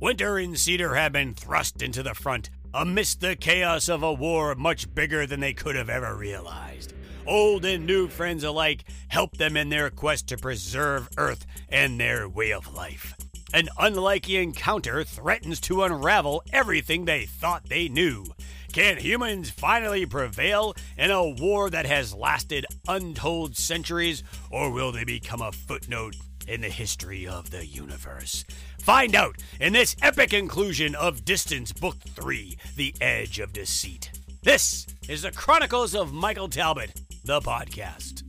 Winter 0.00 0.38
and 0.38 0.58
Cedar 0.58 0.96
have 0.96 1.12
been 1.12 1.34
thrust 1.34 1.80
into 1.80 2.02
the 2.02 2.14
front 2.14 2.50
amidst 2.74 3.20
the 3.20 3.36
chaos 3.36 3.88
of 3.88 4.02
a 4.02 4.12
war 4.12 4.54
much 4.54 4.92
bigger 4.92 5.26
than 5.26 5.40
they 5.40 5.52
could 5.52 5.76
have 5.76 5.88
ever 5.88 6.16
realized. 6.16 6.92
Old 7.26 7.64
and 7.64 7.86
new 7.86 8.08
friends 8.08 8.44
alike 8.44 8.84
help 9.08 9.36
them 9.36 9.56
in 9.56 9.68
their 9.68 9.90
quest 9.90 10.28
to 10.28 10.36
preserve 10.36 11.08
Earth 11.16 11.46
and 11.68 11.98
their 11.98 12.28
way 12.28 12.52
of 12.52 12.74
life. 12.74 13.14
An 13.54 13.68
unlikely 13.78 14.36
encounter 14.36 15.04
threatens 15.04 15.60
to 15.60 15.84
unravel 15.84 16.42
everything 16.52 17.04
they 17.04 17.24
thought 17.24 17.68
they 17.68 17.88
knew. 17.88 18.26
Can 18.72 18.96
humans 18.96 19.50
finally 19.50 20.04
prevail 20.04 20.74
in 20.98 21.12
a 21.12 21.24
war 21.24 21.70
that 21.70 21.86
has 21.86 22.12
lasted 22.12 22.66
untold 22.88 23.56
centuries, 23.56 24.24
or 24.50 24.72
will 24.72 24.90
they 24.90 25.04
become 25.04 25.40
a 25.40 25.52
footnote 25.52 26.16
in 26.48 26.62
the 26.62 26.68
history 26.68 27.26
of 27.26 27.50
the 27.50 27.64
universe? 27.64 28.44
Find 28.84 29.14
out 29.14 29.36
in 29.60 29.72
this 29.72 29.96
epic 30.02 30.34
inclusion 30.34 30.94
of 30.96 31.24
Dystance 31.24 31.74
Book 31.80 31.96
3 32.06 32.58
The 32.76 32.94
Edge 33.00 33.38
of 33.38 33.54
Deceit. 33.54 34.10
This 34.42 34.86
is 35.08 35.22
the 35.22 35.32
Chronicles 35.32 35.94
of 35.94 36.12
Michael 36.12 36.50
Talbot, 36.50 36.92
the 37.24 37.40
podcast. 37.40 38.24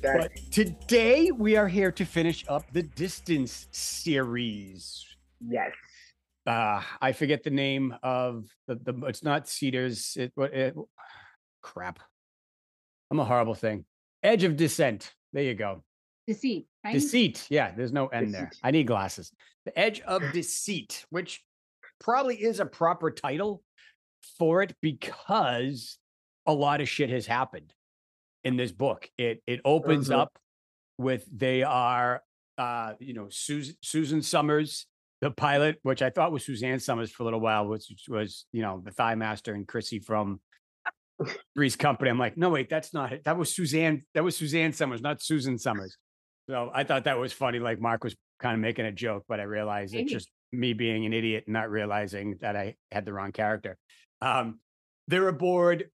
But 0.00 0.30
today 0.52 1.32
we 1.32 1.56
are 1.56 1.66
here 1.66 1.90
to 1.90 2.04
finish 2.04 2.44
up 2.46 2.70
the 2.72 2.84
Dystance 2.84 3.66
series. 3.72 5.04
Yes. 5.40 5.72
Uh, 6.46 6.80
I 7.00 7.10
forget 7.10 7.42
the 7.42 7.50
name 7.50 7.96
of 8.04 8.44
the, 8.68 8.76
the 8.76 9.06
it's 9.06 9.24
not 9.24 9.48
Cedars. 9.48 10.16
It, 10.16 10.30
what 10.36 10.54
it, 10.54 10.76
crap. 11.62 11.98
I'm 13.10 13.18
a 13.18 13.24
horrible 13.24 13.56
thing. 13.56 13.86
Edge 14.22 14.44
of 14.44 14.56
Descent. 14.56 15.12
There 15.32 15.42
you 15.42 15.54
go. 15.54 15.82
Deceit. 16.26 16.66
Right? 16.84 16.92
Deceit. 16.94 17.46
Yeah, 17.50 17.72
there's 17.76 17.92
no 17.92 18.06
N 18.08 18.30
there. 18.30 18.50
I 18.62 18.70
need 18.70 18.86
glasses. 18.86 19.32
The 19.64 19.78
Edge 19.78 20.00
of 20.02 20.22
Deceit, 20.32 21.04
which 21.10 21.42
probably 22.00 22.36
is 22.36 22.60
a 22.60 22.66
proper 22.66 23.10
title 23.10 23.62
for 24.38 24.62
it 24.62 24.74
because 24.80 25.98
a 26.46 26.52
lot 26.52 26.80
of 26.80 26.88
shit 26.88 27.10
has 27.10 27.26
happened 27.26 27.72
in 28.44 28.56
this 28.56 28.72
book. 28.72 29.08
It 29.18 29.42
it 29.46 29.60
opens 29.64 30.08
Mhm. 30.08 30.18
up 30.18 30.38
with 30.98 31.26
they 31.32 31.62
are 31.62 32.22
uh 32.58 32.94
you 33.00 33.14
know 33.14 33.28
Susan 33.30 33.76
Susan 33.82 34.22
Summers, 34.22 34.86
the 35.20 35.30
pilot, 35.30 35.78
which 35.82 36.02
I 36.02 36.10
thought 36.10 36.32
was 36.32 36.44
Suzanne 36.44 36.80
Somers 36.80 37.10
for 37.10 37.22
a 37.22 37.24
little 37.24 37.40
while, 37.40 37.66
which 37.68 37.92
was 38.08 38.46
you 38.52 38.62
know 38.62 38.80
the 38.84 38.90
Thigh 38.90 39.14
Master 39.14 39.54
and 39.54 39.66
Chrissy 39.66 40.00
from 40.00 40.40
Three's 41.54 41.76
Company. 41.76 42.10
I'm 42.10 42.18
like, 42.18 42.36
no, 42.36 42.50
wait, 42.50 42.68
that's 42.68 42.92
not 42.92 43.12
it. 43.12 43.24
That 43.24 43.36
was 43.38 43.54
Suzanne. 43.54 44.04
That 44.14 44.24
was 44.24 44.36
Suzanne 44.36 44.72
Somers, 44.72 45.00
not 45.00 45.22
Susan 45.22 45.58
Summers. 45.58 45.96
So 46.48 46.70
I 46.72 46.84
thought 46.84 47.04
that 47.04 47.18
was 47.18 47.32
funny. 47.32 47.58
Like 47.58 47.80
Mark 47.80 48.04
was 48.04 48.16
kind 48.40 48.54
of 48.54 48.60
making 48.60 48.86
a 48.86 48.92
joke, 48.92 49.24
but 49.28 49.40
I 49.40 49.44
realized 49.44 49.94
it's 49.94 50.12
just 50.12 50.30
me 50.52 50.72
being 50.72 51.06
an 51.06 51.12
idiot 51.12 51.44
and 51.46 51.54
not 51.54 51.70
realizing 51.70 52.36
that 52.40 52.56
I 52.56 52.74
had 52.90 53.04
the 53.04 53.12
wrong 53.12 53.32
character. 53.32 53.78
Um, 54.20 54.60
they're 55.08 55.28
aboard 55.28 55.90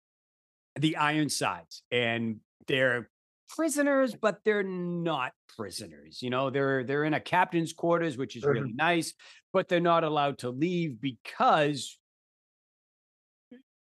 the 0.79 0.97
Ironsides 0.97 1.83
and 1.91 2.37
they're 2.67 3.09
prisoners, 3.49 4.15
but 4.15 4.41
they're 4.45 4.63
not 4.63 5.33
prisoners. 5.57 6.23
You 6.23 6.31
know, 6.31 6.51
they're 6.51 6.85
they're 6.85 7.05
in 7.05 7.15
a 7.15 7.21
captain's 7.21 7.73
quarters, 7.73 8.17
which 8.17 8.37
is 8.37 8.45
really 8.45 8.73
nice, 8.75 9.15
but 9.53 9.69
they're 9.69 9.81
not 9.81 10.05
allowed 10.05 10.39
to 10.39 10.51
leave 10.51 11.01
because 11.01 11.99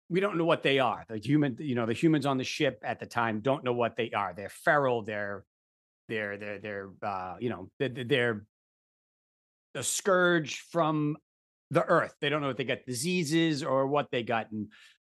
we 0.09 0.21
don't 0.21 0.37
know 0.37 0.45
what 0.45 0.63
they 0.63 0.79
are. 0.79 1.05
The 1.09 1.19
human, 1.19 1.57
you 1.59 1.75
know, 1.75 1.87
the 1.87 1.93
humans 1.93 2.27
on 2.27 2.39
the 2.39 2.45
ship 2.45 2.81
at 2.85 3.01
the 3.01 3.07
time 3.07 3.41
don't 3.41 3.65
know 3.65 3.73
what 3.73 3.97
they 3.97 4.11
are. 4.11 4.33
They're 4.35 4.49
feral. 4.49 5.03
They're 5.03 5.45
they're 6.09 6.37
they're 6.37 6.59
they're 6.59 6.91
uh, 7.03 7.37
you 7.41 7.51
know 7.51 7.69
they're, 7.79 8.45
a 9.75 9.83
scourge 9.83 10.61
from 10.73 11.19
the 11.71 11.85
earth. 11.85 12.15
They 12.21 12.31
don't 12.31 12.41
know 12.41 12.49
if 12.49 12.57
they 12.57 12.65
got 12.65 12.87
diseases 12.87 13.63
or 13.63 13.87
what 13.87 14.11
they 14.11 14.23
got. 14.23 14.51
And 14.51 14.69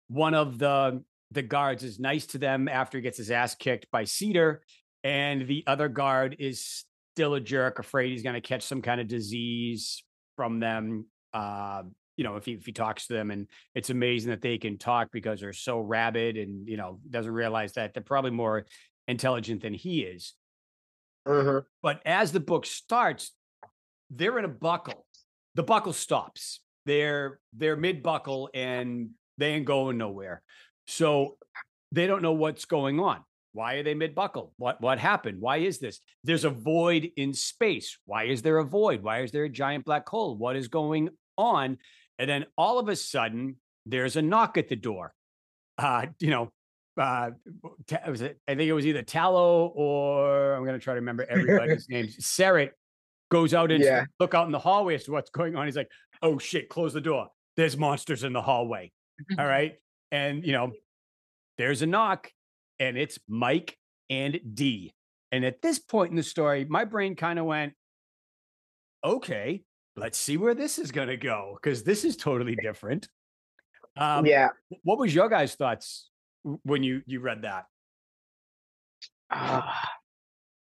one 0.08 0.36
of 0.36 0.60
the 0.60 1.04
the 1.32 1.42
guards 1.42 1.84
is 1.84 2.00
nice 2.00 2.28
to 2.28 2.38
them 2.38 2.68
after 2.68 2.98
he 2.98 3.02
gets 3.02 3.18
his 3.18 3.32
ass 3.32 3.56
kicked 3.56 3.90
by 3.92 4.04
Cedar, 4.04 4.62
and 5.04 5.48
the 5.48 5.64
other 5.66 5.90
guard 5.90 6.36
is 6.40 6.86
still 7.16 7.34
a 7.34 7.40
jerk, 7.40 7.80
afraid 7.80 8.12
he's 8.12 8.24
going 8.24 8.36
to 8.36 8.42
catch 8.42 8.64
some 8.64 8.82
kind 8.82 9.02
of 9.02 9.08
disease 9.08 10.04
from 10.36 10.60
them. 10.60 11.06
Uh, 11.34 11.84
you 12.18 12.24
know, 12.24 12.36
if 12.36 12.46
he 12.46 12.54
if 12.54 12.66
he 12.66 12.72
talks 12.72 13.08
to 13.08 13.14
them, 13.14 13.32
and 13.32 13.48
it's 13.74 13.90
amazing 13.90 14.30
that 14.30 14.42
they 14.42 14.58
can 14.58 14.78
talk 14.78 15.08
because 15.12 15.40
they're 15.40 15.54
so 15.54 15.80
rabid, 15.80 16.38
and 16.38 16.68
you 16.68 16.78
know, 16.78 17.00
doesn't 17.10 17.32
realize 17.32 17.74
that 17.74 17.94
they're 17.94 18.04
probably 18.04 18.32
more 18.32 18.66
intelligent 19.08 19.62
than 19.62 19.74
he 19.74 20.02
is. 20.02 20.34
Mhm. 21.28 21.66
But 21.82 22.02
as 22.06 22.32
the 22.32 22.40
book 22.40 22.66
starts, 22.66 23.32
they're 24.10 24.40
in 24.40 24.46
a 24.46 24.50
buckle. 24.50 25.06
The 25.56 25.64
buckle 25.64 25.94
stops. 25.94 26.62
They're 26.86 27.40
they're 27.54 27.76
mid 27.76 28.02
buckle 28.02 28.50
and 28.54 29.12
they 29.38 29.54
ain't 29.54 29.66
going 29.66 29.98
nowhere. 29.98 30.42
So 30.88 31.38
they 31.92 32.08
don't 32.08 32.22
know 32.22 32.34
what's 32.34 32.66
going 32.66 33.00
on. 33.00 33.24
Why 33.54 33.76
are 33.76 33.84
they 33.84 33.94
mid 33.94 34.16
buckle? 34.16 34.54
What 34.58 34.82
what 34.82 34.98
happened? 34.98 35.40
Why 35.42 35.58
is 35.58 35.80
this? 35.80 36.00
There's 36.24 36.46
a 36.46 36.50
void 36.50 37.12
in 37.18 37.34
space. 37.34 37.98
Why 38.06 38.24
is 38.26 38.42
there 38.42 38.58
a 38.58 38.64
void? 38.66 39.04
Why 39.04 39.22
is 39.22 39.32
there 39.32 39.44
a 39.44 39.50
giant 39.50 39.86
black 39.86 40.08
hole? 40.08 40.36
What 40.38 40.56
is 40.56 40.68
going 40.68 41.10
on? 41.38 41.78
And 42.18 42.30
then 42.30 42.46
all 42.58 42.80
of 42.80 42.88
a 42.88 42.96
sudden, 42.96 43.58
there's 43.86 44.16
a 44.16 44.22
knock 44.22 44.58
at 44.58 44.70
the 44.70 44.76
door. 44.76 45.14
Uh, 45.78 46.08
you 46.20 46.30
know, 46.30 46.52
uh, 46.98 47.32
was 48.08 48.22
it, 48.22 48.40
I 48.48 48.56
think 48.56 48.68
it 48.68 48.74
was 48.74 48.86
either 48.86 49.02
Tallow 49.02 49.68
or 49.68 50.54
I'm 50.54 50.64
going 50.66 50.78
to 50.80 50.84
try 50.84 50.94
to 50.94 51.00
remember 51.00 51.26
everybody's 51.30 51.88
names. 51.90 52.18
Seret 52.18 52.72
goes 53.30 53.54
out 53.54 53.72
and 53.72 53.84
Yeah. 53.84 54.06
look 54.20 54.34
out 54.34 54.46
in 54.46 54.52
the 54.52 54.60
hallway 54.60 54.96
as 54.96 55.06
to 55.06 55.12
what's 55.12 55.30
going 55.30 55.56
on. 55.56 55.66
He's 55.66 55.78
like, 55.78 55.90
"Oh 56.22 56.38
shit, 56.38 56.70
close 56.70 56.94
the 56.94 57.02
door. 57.02 57.30
There's 57.56 57.78
monsters 57.78 58.24
in 58.24 58.34
the 58.34 58.42
hallway." 58.42 58.92
All 59.40 59.46
right, 59.46 59.76
and 60.12 60.46
you 60.46 60.52
know, 60.52 60.72
there's 61.58 61.82
a 61.82 61.86
knock, 61.88 62.30
and 62.80 62.98
it's 62.98 63.18
Mike 63.28 63.78
and 64.10 64.40
D. 64.54 64.94
And 65.32 65.46
at 65.46 65.62
this 65.62 65.80
point 65.80 66.10
in 66.12 66.18
the 66.18 66.24
story, 66.24 66.66
my 66.66 66.84
brain 66.84 67.16
kind 67.16 67.40
of 67.40 67.46
went, 67.46 67.74
"Okay, 69.04 69.64
let's 69.96 70.18
see 70.18 70.36
where 70.38 70.54
this 70.54 70.78
is 70.78 70.92
going 70.92 71.08
to 71.08 71.18
go 71.18 71.58
because 71.62 71.84
this 71.84 72.04
is 72.04 72.18
totally 72.18 72.56
different." 72.62 73.08
Um, 73.98 74.26
yeah. 74.26 74.50
what 74.84 75.00
was 75.00 75.14
your 75.14 75.28
guys' 75.30 75.56
thoughts 75.56 76.10
when 76.44 76.84
you 76.84 77.04
you 77.06 77.20
read 77.20 77.44
that? 77.44 77.66
Ah. 79.30 79.92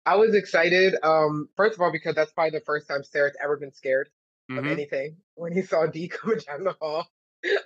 I 0.05 0.15
was 0.15 0.35
excited. 0.35 0.95
Um, 1.03 1.49
first 1.55 1.75
of 1.75 1.81
all, 1.81 1.91
because 1.91 2.15
that's 2.15 2.31
probably 2.33 2.59
the 2.59 2.65
first 2.65 2.87
time 2.87 3.03
Sarah's 3.03 3.37
ever 3.41 3.57
been 3.57 3.71
scared 3.71 4.09
of 4.57 4.65
Mhm. 4.65 4.71
anything 4.71 5.17
when 5.35 5.53
he 5.53 5.61
saw 5.61 5.85
D 5.85 6.07
coming 6.09 6.39
down 6.39 6.63
the 6.63 6.73
hall, 6.73 7.07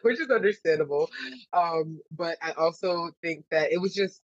which 0.02 0.20
is 0.20 0.30
understandable. 0.30 1.10
Um, 1.54 2.00
but 2.12 2.38
I 2.42 2.52
also 2.52 3.12
think 3.22 3.46
that 3.50 3.72
it 3.72 3.80
was 3.82 3.94
just 3.94 4.22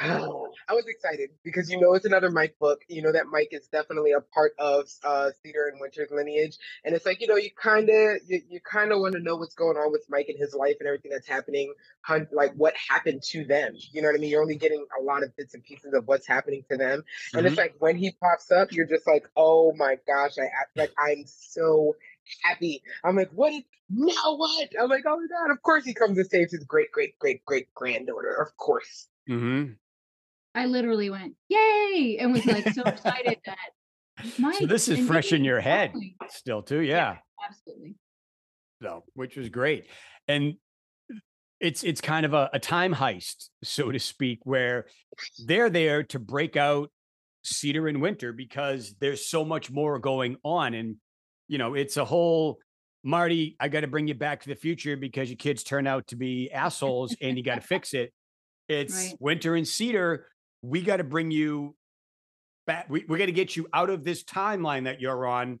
I 0.00 0.74
was 0.74 0.86
excited 0.86 1.30
because 1.42 1.70
you 1.70 1.80
know 1.80 1.94
it's 1.94 2.04
another 2.04 2.30
Mike 2.30 2.56
book. 2.60 2.82
You 2.88 3.02
know 3.02 3.12
that 3.12 3.26
Mike 3.26 3.48
is 3.50 3.66
definitely 3.66 4.12
a 4.12 4.20
part 4.20 4.52
of 4.58 4.88
uh, 5.02 5.30
Cedar 5.42 5.68
and 5.72 5.80
Winter's 5.80 6.10
lineage, 6.12 6.56
and 6.84 6.94
it's 6.94 7.04
like 7.04 7.20
you 7.20 7.26
know 7.26 7.36
you 7.36 7.50
kind 7.60 7.88
of 7.88 8.18
you, 8.26 8.42
you 8.48 8.60
kind 8.60 8.92
of 8.92 9.00
want 9.00 9.14
to 9.14 9.20
know 9.20 9.36
what's 9.36 9.54
going 9.54 9.76
on 9.76 9.90
with 9.90 10.04
Mike 10.08 10.26
and 10.28 10.38
his 10.38 10.54
life 10.54 10.76
and 10.78 10.86
everything 10.86 11.10
that's 11.10 11.26
happening, 11.26 11.72
hun- 12.02 12.28
like 12.32 12.52
what 12.54 12.74
happened 12.88 13.22
to 13.30 13.44
them. 13.44 13.74
You 13.92 14.02
know 14.02 14.08
what 14.08 14.14
I 14.14 14.18
mean? 14.18 14.30
You're 14.30 14.42
only 14.42 14.56
getting 14.56 14.86
a 14.98 15.02
lot 15.02 15.24
of 15.24 15.36
bits 15.36 15.54
and 15.54 15.64
pieces 15.64 15.92
of 15.94 16.06
what's 16.06 16.28
happening 16.28 16.64
to 16.70 16.76
them, 16.76 17.02
and 17.34 17.46
it's 17.46 17.56
like 17.56 17.74
when 17.80 17.96
he 17.96 18.12
pops 18.12 18.52
up, 18.52 18.70
you're 18.70 18.86
just 18.86 19.06
like, 19.06 19.28
oh 19.36 19.72
my 19.76 19.96
gosh, 20.06 20.38
I 20.38 20.44
act 20.44 20.76
like 20.76 20.92
I'm 20.96 21.24
so 21.26 21.96
happy. 22.44 22.82
I'm 23.02 23.16
like, 23.16 23.30
what? 23.32 23.52
Is, 23.52 23.62
now 23.90 24.36
what? 24.36 24.68
I'm 24.80 24.88
like, 24.88 25.04
oh 25.06 25.16
my 25.16 25.26
god! 25.26 25.50
Of 25.50 25.62
course 25.62 25.84
he 25.84 25.94
comes 25.94 26.18
and 26.18 26.28
saves 26.28 26.52
his 26.52 26.62
great 26.62 26.92
great 26.92 27.18
great 27.18 27.44
great 27.44 27.74
granddaughter. 27.74 28.34
Of 28.40 28.56
course. 28.56 29.08
Mm-hmm. 29.28 29.72
I 30.54 30.66
literally 30.66 31.10
went, 31.10 31.34
yay, 31.48 32.18
and 32.20 32.32
was 32.32 32.44
like 32.46 32.68
so 32.70 32.82
excited 32.82 33.38
that 33.46 33.58
Mike. 34.38 34.56
So 34.56 34.66
this 34.66 34.88
is 34.88 35.06
fresh 35.06 35.32
in 35.32 35.44
your 35.44 35.60
head 35.60 35.92
still 36.30 36.62
too, 36.62 36.80
yeah. 36.80 37.16
Absolutely. 37.48 37.94
So 38.82 39.04
which 39.14 39.36
was 39.36 39.48
great, 39.48 39.86
and 40.26 40.54
it's 41.60 41.82
it's 41.82 42.00
kind 42.00 42.24
of 42.24 42.34
a, 42.34 42.50
a 42.52 42.58
time 42.58 42.94
heist, 42.94 43.48
so 43.62 43.90
to 43.90 43.98
speak, 43.98 44.40
where 44.44 44.86
they're 45.46 45.70
there 45.70 46.02
to 46.04 46.18
break 46.18 46.56
out 46.56 46.90
Cedar 47.42 47.88
and 47.88 48.00
Winter 48.00 48.32
because 48.32 48.94
there's 49.00 49.26
so 49.26 49.44
much 49.44 49.70
more 49.70 49.98
going 49.98 50.36
on, 50.44 50.74
and 50.74 50.96
you 51.48 51.58
know 51.58 51.74
it's 51.74 51.96
a 51.96 52.04
whole. 52.04 52.58
Marty, 53.04 53.56
I 53.60 53.68
got 53.68 53.80
to 53.80 53.86
bring 53.86 54.08
you 54.08 54.14
back 54.14 54.42
to 54.42 54.48
the 54.48 54.56
future 54.56 54.96
because 54.96 55.30
your 55.30 55.36
kids 55.36 55.62
turn 55.62 55.86
out 55.86 56.08
to 56.08 56.16
be 56.16 56.50
assholes 56.50 57.16
and 57.22 57.38
you 57.38 57.44
got 57.44 57.54
to 57.54 57.60
fix 57.60 57.94
it. 57.94 58.12
It's 58.68 58.92
Right. 58.92 59.16
Winter 59.20 59.54
and 59.54 59.66
Cedar. 59.66 60.26
We 60.62 60.82
got 60.82 60.96
to 60.98 61.04
bring 61.04 61.30
you 61.30 61.74
back. 62.66 62.86
We, 62.88 63.04
we 63.08 63.18
got 63.18 63.26
to 63.26 63.32
get 63.32 63.56
you 63.56 63.68
out 63.72 63.90
of 63.90 64.04
this 64.04 64.24
timeline 64.24 64.84
that 64.84 65.00
you're 65.00 65.26
on 65.26 65.60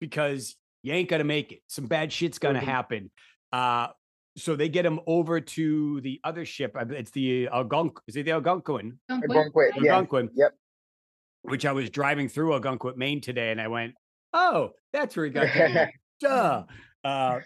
because 0.00 0.56
you 0.82 0.92
ain't 0.92 1.08
going 1.08 1.18
to 1.20 1.24
make 1.24 1.52
it. 1.52 1.60
Some 1.66 1.86
bad 1.86 2.12
shit's 2.12 2.38
going 2.38 2.54
to 2.54 2.60
Mhm. 2.60 2.64
happen. 2.64 3.10
Uh, 3.52 3.88
so 4.36 4.54
they 4.54 4.68
get 4.68 4.86
him 4.86 5.00
over 5.06 5.40
to 5.40 6.00
the 6.02 6.20
other 6.22 6.44
ship. 6.44 6.76
It's 6.76 7.10
the 7.10 7.48
Algonquin. 7.48 8.02
Is 8.06 8.16
it 8.16 8.24
the 8.24 8.32
Algonquin? 8.32 8.98
Don't 9.08 9.24
Algonquin, 9.24 9.70
yeah. 9.82 9.94
Algonquin. 9.94 10.30
Yep. 10.34 10.54
Which 11.42 11.66
I 11.66 11.72
was 11.72 11.90
driving 11.90 12.28
through 12.28 12.52
Algonquin, 12.54 12.94
Maine 12.96 13.20
today, 13.20 13.50
and 13.50 13.60
I 13.60 13.68
went, 13.68 13.94
oh, 14.32 14.70
that's 14.92 15.16
where 15.16 15.26
he 15.26 15.32
got 15.32 15.46
the. 15.52 15.88
Duh. 16.20 16.64
Uh, 17.04 17.40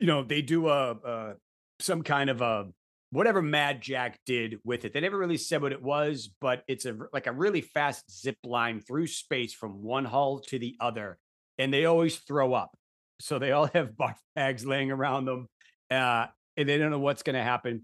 you 0.00 0.06
know, 0.06 0.22
they 0.24 0.42
do 0.42 0.68
a, 0.68 0.92
a 0.92 1.34
some 1.80 2.02
kind 2.02 2.30
of 2.30 2.40
a 2.40 2.68
whatever 3.14 3.40
Mad 3.40 3.80
Jack 3.80 4.18
did 4.26 4.58
with 4.64 4.84
it. 4.84 4.92
They 4.92 4.98
never 4.98 5.16
really 5.16 5.36
said 5.36 5.62
what 5.62 5.70
it 5.70 5.80
was, 5.82 6.28
but 6.40 6.64
it's 6.66 6.84
a 6.84 6.96
like 7.12 7.28
a 7.28 7.32
really 7.32 7.60
fast 7.60 8.10
zip 8.10 8.36
line 8.42 8.80
through 8.80 9.06
space 9.06 9.54
from 9.54 9.84
one 9.84 10.04
hull 10.04 10.40
to 10.48 10.58
the 10.58 10.76
other, 10.80 11.18
and 11.56 11.72
they 11.72 11.84
always 11.84 12.16
throw 12.16 12.52
up. 12.54 12.76
So 13.20 13.38
they 13.38 13.52
all 13.52 13.66
have 13.74 13.92
barf 13.92 14.16
bags 14.34 14.66
laying 14.66 14.90
around 14.90 15.26
them, 15.26 15.48
uh, 15.92 16.26
and 16.56 16.68
they 16.68 16.76
don't 16.76 16.90
know 16.90 16.98
what's 16.98 17.22
going 17.22 17.36
to 17.36 17.42
happen. 17.42 17.82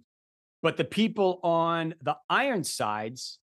But 0.63 0.77
the 0.77 0.85
people 0.85 1.39
on 1.45 1.95
the 2.03 2.17
Ironsides, 2.29 3.39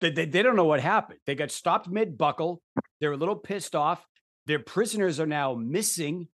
they, 0.00 0.10
they, 0.10 0.24
they 0.24 0.42
don't 0.42 0.56
know 0.56 0.64
what 0.64 0.80
happened. 0.80 1.20
They 1.26 1.34
got 1.34 1.50
stopped 1.50 1.88
mid 1.88 2.16
buckle. 2.16 2.62
They're 3.00 3.12
a 3.12 3.16
little 3.16 3.36
pissed 3.36 3.76
off. 3.76 4.04
Their 4.46 4.58
prisoners 4.58 5.20
are 5.20 5.26
now 5.26 5.52
missing, 5.54 6.28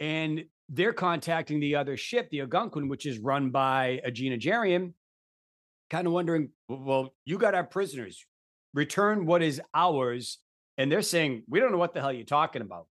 and 0.00 0.44
they're 0.68 0.92
contacting 0.92 1.60
the 1.60 1.76
other 1.76 1.96
ship, 1.96 2.28
the 2.30 2.40
Algonquin, 2.40 2.88
which 2.88 3.06
is 3.06 3.18
run 3.18 3.50
by 3.50 4.00
a 4.04 4.10
Genogerian, 4.10 4.92
kind 5.90 6.06
of 6.06 6.12
wondering, 6.12 6.50
well, 6.68 7.14
you 7.24 7.38
got 7.38 7.54
our 7.54 7.64
prisoners. 7.64 8.24
Return 8.74 9.24
what 9.24 9.42
is 9.42 9.60
ours. 9.74 10.38
And 10.76 10.92
they're 10.92 11.02
saying, 11.02 11.44
we 11.48 11.58
don't 11.60 11.72
know 11.72 11.78
what 11.78 11.94
the 11.94 12.00
hell 12.00 12.12
you're 12.12 12.24
talking 12.24 12.62
about. 12.62 12.86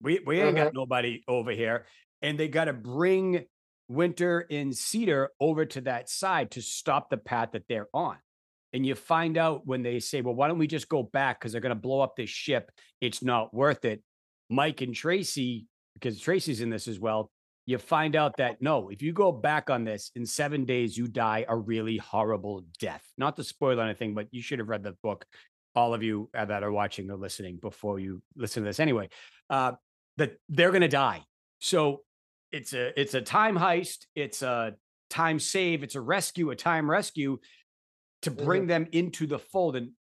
We, 0.00 0.20
we 0.24 0.40
ain't 0.40 0.56
got 0.56 0.68
mm-hmm. 0.68 0.78
nobody 0.78 1.22
over 1.26 1.50
here. 1.50 1.86
And 2.22 2.38
they 2.38 2.48
got 2.48 2.66
to 2.66 2.72
bring 2.72 3.44
Winter 3.88 4.46
and 4.50 4.74
Cedar 4.74 5.30
over 5.40 5.66
to 5.66 5.80
that 5.82 6.08
side 6.08 6.52
to 6.52 6.62
stop 6.62 7.10
the 7.10 7.16
path 7.16 7.50
that 7.52 7.64
they're 7.68 7.88
on. 7.92 8.16
And 8.72 8.86
you 8.86 8.94
find 8.94 9.36
out 9.36 9.66
when 9.66 9.82
they 9.82 9.98
say, 9.98 10.22
well, 10.22 10.34
why 10.34 10.48
don't 10.48 10.58
we 10.58 10.66
just 10.66 10.88
go 10.88 11.02
back? 11.02 11.38
Because 11.38 11.52
they're 11.52 11.60
going 11.60 11.74
to 11.74 11.80
blow 11.80 12.00
up 12.00 12.16
this 12.16 12.30
ship. 12.30 12.70
It's 13.00 13.22
not 13.22 13.52
worth 13.52 13.84
it. 13.84 14.02
Mike 14.48 14.80
and 14.80 14.94
Tracy 14.94 15.66
because 16.02 16.20
Tracy's 16.20 16.60
in 16.60 16.70
this 16.70 16.88
as 16.88 16.98
well. 16.98 17.30
You 17.64 17.78
find 17.78 18.16
out 18.16 18.36
that 18.38 18.60
no, 18.60 18.88
if 18.88 19.02
you 19.02 19.12
go 19.12 19.30
back 19.30 19.70
on 19.70 19.84
this 19.84 20.10
in 20.16 20.26
seven 20.26 20.64
days, 20.64 20.98
you 20.98 21.06
die 21.06 21.46
a 21.48 21.56
really 21.56 21.96
horrible 21.96 22.64
death. 22.80 23.04
Not 23.16 23.36
to 23.36 23.44
spoil 23.44 23.80
anything, 23.80 24.14
but 24.14 24.26
you 24.32 24.42
should 24.42 24.58
have 24.58 24.68
read 24.68 24.82
the 24.82 24.96
book. 25.02 25.24
All 25.74 25.94
of 25.94 26.02
you 26.02 26.28
uh, 26.36 26.44
that 26.44 26.62
are 26.62 26.72
watching 26.72 27.10
or 27.10 27.16
listening 27.16 27.56
before 27.56 27.98
you 27.98 28.20
listen 28.36 28.62
to 28.62 28.68
this 28.68 28.80
anyway, 28.80 29.08
uh, 29.48 29.72
that 30.18 30.32
they're 30.48 30.70
going 30.70 30.82
to 30.82 30.88
die. 30.88 31.22
So 31.60 32.02
it's 32.50 32.74
a 32.74 33.00
it's 33.00 33.14
a 33.14 33.22
time 33.22 33.56
heist. 33.56 34.06
It's 34.14 34.42
a 34.42 34.74
time 35.08 35.38
save. 35.38 35.82
It's 35.82 35.94
a 35.94 36.00
rescue, 36.00 36.50
a 36.50 36.56
time 36.56 36.90
rescue 36.90 37.38
to 38.22 38.30
bring 38.30 38.62
mm-hmm. 38.62 38.68
them 38.68 38.86
into 38.92 39.26
the 39.26 39.38
fold. 39.38 39.76
And 39.76 39.92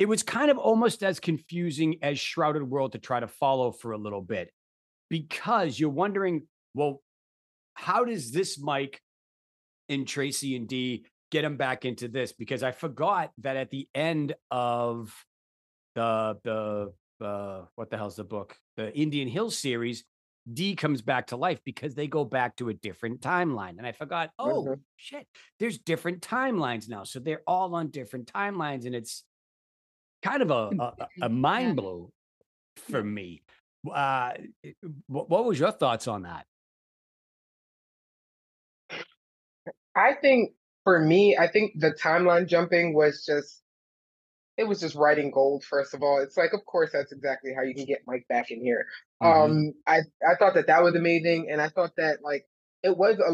it 0.00 0.08
was 0.08 0.22
kind 0.22 0.50
of 0.50 0.56
almost 0.56 1.02
as 1.02 1.20
confusing 1.20 1.98
as 2.00 2.18
Shrouded 2.18 2.62
World 2.62 2.92
to 2.92 2.98
try 2.98 3.20
to 3.20 3.28
follow 3.28 3.70
for 3.70 3.92
a 3.92 3.98
little 3.98 4.22
bit 4.22 4.50
because 5.10 5.78
you're 5.78 5.90
wondering, 5.90 6.46
well, 6.72 7.02
how 7.74 8.04
does 8.04 8.32
this 8.32 8.58
Mike 8.58 9.02
and 9.90 10.08
Tracy 10.08 10.56
and 10.56 10.66
D 10.66 11.04
get 11.30 11.44
him 11.44 11.58
back 11.58 11.84
into 11.84 12.08
this? 12.08 12.32
Because 12.32 12.62
I 12.62 12.72
forgot 12.72 13.30
that 13.42 13.58
at 13.58 13.70
the 13.70 13.88
end 13.94 14.34
of 14.50 15.14
the 15.94 16.38
the 16.44 17.24
uh, 17.24 17.66
what 17.74 17.90
the 17.90 17.98
hell's 17.98 18.16
the 18.16 18.24
book? 18.24 18.56
The 18.78 18.96
Indian 18.96 19.28
Hill 19.28 19.50
series, 19.50 20.04
D 20.50 20.76
comes 20.76 21.02
back 21.02 21.26
to 21.26 21.36
life 21.36 21.60
because 21.62 21.94
they 21.94 22.06
go 22.06 22.24
back 22.24 22.56
to 22.56 22.70
a 22.70 22.74
different 22.74 23.20
timeline. 23.20 23.76
And 23.76 23.86
I 23.86 23.92
forgot, 23.92 24.30
oh 24.38 24.64
mm-hmm. 24.64 24.80
shit, 24.96 25.26
there's 25.58 25.76
different 25.76 26.22
timelines 26.22 26.88
now. 26.88 27.04
So 27.04 27.20
they're 27.20 27.42
all 27.46 27.74
on 27.74 27.90
different 27.90 28.32
timelines. 28.32 28.86
And 28.86 28.94
it's 28.94 29.24
kind 30.22 30.42
of 30.42 30.50
a, 30.50 30.70
a, 30.78 31.08
a 31.22 31.28
mind 31.28 31.76
blow 31.76 32.10
for 32.76 33.02
me. 33.02 33.42
Uh, 33.90 34.32
what, 35.06 35.30
what 35.30 35.44
was 35.44 35.58
your 35.58 35.72
thoughts 35.72 36.06
on 36.06 36.22
that? 36.22 36.46
I 39.96 40.14
think 40.20 40.52
for 40.84 41.00
me, 41.00 41.36
I 41.36 41.48
think 41.48 41.72
the 41.78 41.92
timeline 41.92 42.46
jumping 42.46 42.94
was 42.94 43.24
just 43.24 43.62
it 44.56 44.68
was 44.68 44.80
just 44.80 44.94
writing 44.94 45.30
gold. 45.30 45.64
First 45.64 45.94
of 45.94 46.02
all, 46.02 46.20
it's 46.20 46.36
like, 46.36 46.52
of 46.52 46.64
course, 46.66 46.90
that's 46.92 47.12
exactly 47.12 47.52
how 47.56 47.62
you 47.62 47.74
can 47.74 47.86
get 47.86 48.02
Mike 48.06 48.26
back 48.28 48.50
in 48.50 48.60
here. 48.60 48.86
Mm-hmm. 49.22 49.52
Um, 49.52 49.72
I 49.86 50.00
I 50.28 50.34
thought 50.38 50.54
that 50.54 50.66
that 50.66 50.82
was 50.82 50.94
amazing, 50.94 51.48
and 51.50 51.60
I 51.60 51.68
thought 51.68 51.92
that 51.96 52.18
like 52.22 52.44
it 52.82 52.96
was 52.96 53.18
a 53.18 53.32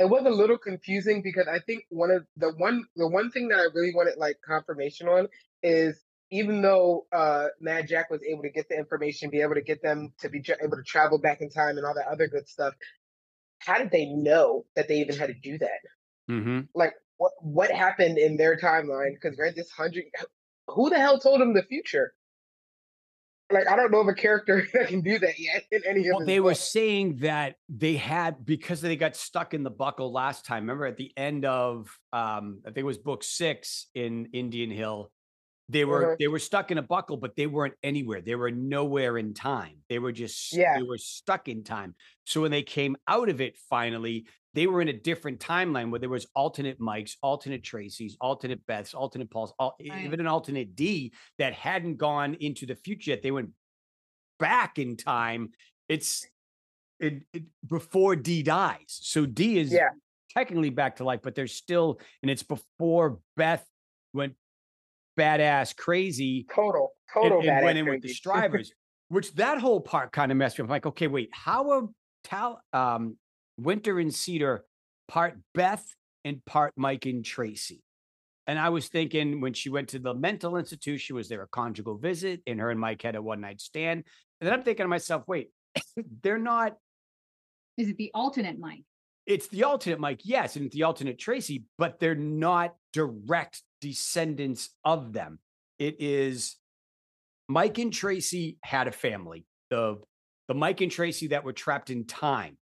it 0.00 0.08
was 0.08 0.24
a 0.24 0.30
little 0.30 0.56
confusing 0.56 1.20
because 1.20 1.46
I 1.46 1.58
think 1.58 1.84
one 1.90 2.10
of 2.10 2.24
the 2.38 2.52
one 2.56 2.84
the 2.96 3.06
one 3.06 3.30
thing 3.30 3.48
that 3.48 3.58
I 3.58 3.64
really 3.74 3.92
wanted 3.94 4.14
like 4.16 4.38
confirmation 4.44 5.06
on 5.08 5.28
is 5.62 6.02
even 6.30 6.62
though 6.62 7.06
uh, 7.12 7.48
Mad 7.60 7.86
Jack 7.86 8.08
was 8.08 8.22
able 8.22 8.42
to 8.42 8.50
get 8.50 8.68
the 8.70 8.76
information, 8.76 9.28
be 9.28 9.42
able 9.42 9.56
to 9.56 9.62
get 9.62 9.82
them 9.82 10.14
to 10.20 10.30
be 10.30 10.42
able 10.62 10.78
to 10.78 10.82
travel 10.82 11.18
back 11.18 11.42
in 11.42 11.50
time 11.50 11.76
and 11.76 11.84
all 11.84 11.92
that 11.94 12.06
other 12.10 12.28
good 12.28 12.48
stuff, 12.48 12.72
how 13.58 13.76
did 13.76 13.90
they 13.90 14.06
know 14.06 14.64
that 14.74 14.88
they 14.88 15.00
even 15.00 15.16
had 15.16 15.26
to 15.26 15.34
do 15.34 15.58
that? 15.58 15.80
Mm-hmm. 16.30 16.60
Like 16.74 16.94
what 17.18 17.32
what 17.40 17.70
happened 17.70 18.16
in 18.16 18.38
their 18.38 18.56
timeline? 18.56 19.12
Because 19.20 19.38
right, 19.38 19.54
this 19.54 19.70
hundred, 19.70 20.04
who 20.68 20.88
the 20.88 20.98
hell 20.98 21.18
told 21.18 21.42
them 21.42 21.52
the 21.52 21.62
future? 21.62 22.14
Like 23.50 23.68
I 23.68 23.76
don't 23.76 23.90
know 23.90 24.00
of 24.00 24.08
a 24.08 24.14
character 24.14 24.66
that 24.74 24.88
can 24.88 25.00
do 25.00 25.18
that 25.18 25.38
yet 25.38 25.64
in 25.70 25.82
any 25.86 26.08
of. 26.08 26.16
Well, 26.16 26.26
they 26.26 26.38
books. 26.38 26.44
were 26.44 26.54
saying 26.54 27.16
that 27.18 27.56
they 27.68 27.96
had 27.96 28.44
because 28.44 28.80
they 28.80 28.96
got 28.96 29.16
stuck 29.16 29.54
in 29.54 29.62
the 29.62 29.70
buckle 29.70 30.12
last 30.12 30.44
time. 30.44 30.64
Remember 30.64 30.86
at 30.86 30.96
the 30.96 31.12
end 31.16 31.44
of 31.44 31.88
um, 32.12 32.60
I 32.64 32.68
think 32.68 32.78
it 32.78 32.84
was 32.84 32.98
book 32.98 33.22
six 33.22 33.86
in 33.94 34.28
Indian 34.32 34.70
Hill. 34.70 35.10
They 35.68 35.84
were 35.84 36.02
mm-hmm. 36.02 36.14
they 36.18 36.26
were 36.26 36.40
stuck 36.40 36.70
in 36.72 36.78
a 36.78 36.82
buckle, 36.82 37.16
but 37.16 37.36
they 37.36 37.46
weren't 37.46 37.74
anywhere. 37.82 38.20
They 38.20 38.34
were 38.34 38.50
nowhere 38.50 39.18
in 39.18 39.34
time. 39.34 39.76
They 39.88 40.00
were 40.00 40.12
just 40.12 40.52
yeah. 40.52 40.76
they 40.76 40.82
were 40.82 40.98
stuck 40.98 41.48
in 41.48 41.62
time. 41.62 41.94
So 42.24 42.40
when 42.40 42.50
they 42.50 42.62
came 42.62 42.96
out 43.06 43.28
of 43.28 43.40
it 43.40 43.56
finally, 43.68 44.26
they 44.54 44.66
were 44.66 44.80
in 44.80 44.88
a 44.88 44.92
different 44.92 45.38
timeline 45.38 45.90
where 45.90 46.00
there 46.00 46.08
was 46.08 46.26
alternate 46.34 46.80
Mikes, 46.80 47.16
alternate 47.22 47.62
Tracy's, 47.62 48.16
alternate 48.20 48.66
Beths, 48.66 48.94
alternate 48.94 49.30
Paul's, 49.30 49.52
all, 49.58 49.76
right. 49.78 50.04
even 50.04 50.20
an 50.20 50.26
alternate 50.26 50.74
D 50.74 51.12
that 51.38 51.54
hadn't 51.54 51.96
gone 51.96 52.34
into 52.40 52.66
the 52.66 52.74
future 52.74 53.10
yet. 53.10 53.22
They 53.22 53.30
went 53.30 53.50
back 54.38 54.78
in 54.78 54.96
time. 54.96 55.50
It's 55.88 56.26
it, 56.98 57.22
it 57.32 57.44
before 57.66 58.16
D 58.16 58.42
dies. 58.42 58.84
So 58.88 59.24
D 59.24 59.58
is 59.58 59.72
yeah. 59.72 59.90
technically 60.34 60.70
back 60.70 60.96
to 60.96 61.04
life, 61.04 61.20
but 61.22 61.34
there's 61.34 61.54
still, 61.54 62.00
and 62.22 62.30
it's 62.30 62.42
before 62.42 63.20
Beth 63.36 63.64
went 64.12 64.34
badass 65.18 65.76
crazy. 65.76 66.46
Total, 66.52 66.90
total 67.12 67.40
and, 67.40 67.48
and 67.48 67.64
went 67.64 67.78
in 67.78 67.88
with 67.88 68.02
the 68.02 68.08
Strivers, 68.12 68.72
which 69.08 69.32
that 69.34 69.58
whole 69.58 69.80
part 69.80 70.12
kind 70.12 70.32
of 70.32 70.38
messed 70.38 70.58
me 70.58 70.62
up. 70.62 70.66
I'm 70.66 70.70
like, 70.70 70.86
okay, 70.86 71.06
wait, 71.06 71.30
how 71.32 71.70
are 71.70 71.82
Tal 72.24 72.60
um 72.72 73.16
Winter 73.62 73.98
and 73.98 74.14
Cedar, 74.14 74.64
part 75.08 75.38
Beth 75.54 75.86
and 76.24 76.44
part 76.44 76.72
Mike 76.76 77.06
and 77.06 77.24
Tracy. 77.24 77.82
And 78.46 78.58
I 78.58 78.70
was 78.70 78.88
thinking 78.88 79.40
when 79.40 79.52
she 79.52 79.68
went 79.68 79.88
to 79.90 79.98
the 79.98 80.14
mental 80.14 80.56
institution, 80.56 80.98
she 80.98 81.12
was 81.12 81.28
there 81.28 81.42
a 81.42 81.48
conjugal 81.48 81.96
visit 81.98 82.40
and 82.46 82.58
her 82.58 82.70
and 82.70 82.80
Mike 82.80 83.02
had 83.02 83.14
a 83.14 83.22
one 83.22 83.40
night 83.40 83.60
stand? 83.60 84.04
And 84.40 84.46
then 84.46 84.52
I'm 84.52 84.62
thinking 84.62 84.84
to 84.84 84.88
myself, 84.88 85.24
wait, 85.26 85.50
they're 86.22 86.38
not. 86.38 86.76
Is 87.76 87.88
it 87.88 87.96
the 87.96 88.10
alternate 88.14 88.58
Mike? 88.58 88.84
It's 89.26 89.46
the 89.48 89.64
alternate 89.64 90.00
Mike, 90.00 90.20
yes, 90.24 90.56
and 90.56 90.70
the 90.72 90.82
alternate 90.82 91.18
Tracy, 91.18 91.64
but 91.78 92.00
they're 92.00 92.14
not 92.14 92.74
direct 92.92 93.62
descendants 93.80 94.70
of 94.84 95.12
them. 95.12 95.38
It 95.78 95.96
is 96.00 96.56
Mike 97.48 97.78
and 97.78 97.92
Tracy 97.92 98.58
had 98.62 98.88
a 98.88 98.92
family. 98.92 99.46
The 99.70 99.98
the 100.48 100.54
Mike 100.54 100.80
and 100.80 100.90
Tracy 100.90 101.28
that 101.28 101.44
were 101.44 101.52
trapped 101.52 101.90
in 101.90 102.06
time 102.06 102.56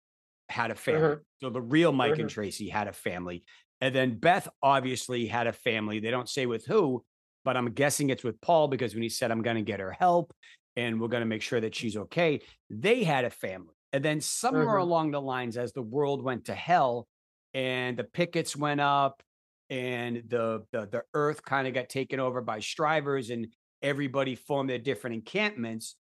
had 0.50 0.72
a 0.72 0.76
family. 0.76 1.04
Uh-huh. 1.04 1.16
So 1.40 1.50
the 1.50 1.62
real 1.62 1.92
Mike 1.92 2.14
uh-huh. 2.14 2.22
and 2.22 2.30
Tracy 2.30 2.70
had 2.70 2.88
a 2.88 2.94
family. 2.94 3.44
And 3.82 3.94
then 3.94 4.18
Beth 4.18 4.48
obviously 4.64 5.28
had 5.28 5.48
a 5.48 5.54
family. 5.54 6.00
They 6.00 6.12
don't 6.12 6.30
say 6.30 6.46
with 6.46 6.66
who, 6.66 7.04
but 7.46 7.56
I'm 7.56 7.72
guessing 7.72 8.10
it's 8.10 8.24
with 8.24 8.42
Paul 8.42 8.68
because 8.68 8.94
when 8.94 9.04
he 9.04 9.10
said, 9.10 9.32
I'm 9.32 9.44
going 9.44 9.58
to 9.58 9.62
get 9.62 9.80
her 9.80 9.92
help 9.92 10.34
and 10.76 11.00
we're 11.00 11.08
going 11.10 11.22
to 11.22 11.28
make 11.28 11.42
sure 11.42 11.62
that 11.62 11.76
she's 11.76 11.98
okay, 11.98 12.42
they 12.70 13.04
had 13.04 13.26
a 13.26 13.30
family. 13.30 13.76
And 13.94 14.04
then 14.04 14.20
somewhere 14.20 14.78
uh-huh. 14.78 14.84
along 14.84 15.12
the 15.12 15.22
lines, 15.22 15.58
as 15.58 15.74
the 15.74 15.82
world 15.82 16.24
went 16.24 16.46
to 16.46 16.54
hell 16.54 17.08
and 17.54 17.98
the 17.98 18.04
pickets 18.04 18.56
went 18.56 18.82
up 18.82 19.22
and 19.70 20.24
the 20.28 20.64
the, 20.72 20.88
the 20.92 21.04
earth 21.14 21.44
kind 21.44 21.68
of 21.68 21.74
got 21.74 21.90
taken 21.90 22.20
over 22.20 22.42
by 22.42 22.60
strivers 22.60 23.30
and 23.30 23.48
everybody 23.82 24.36
formed 24.36 24.70
their 24.70 24.78
different 24.78 25.16
encampments, 25.16 25.96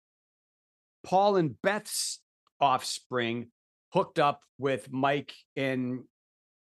Paul 1.03 1.37
and 1.37 1.61
Beth's 1.61 2.19
offspring 2.59 3.47
hooked 3.93 4.19
up 4.19 4.41
with 4.57 4.91
Mike 4.91 5.33
and 5.55 6.03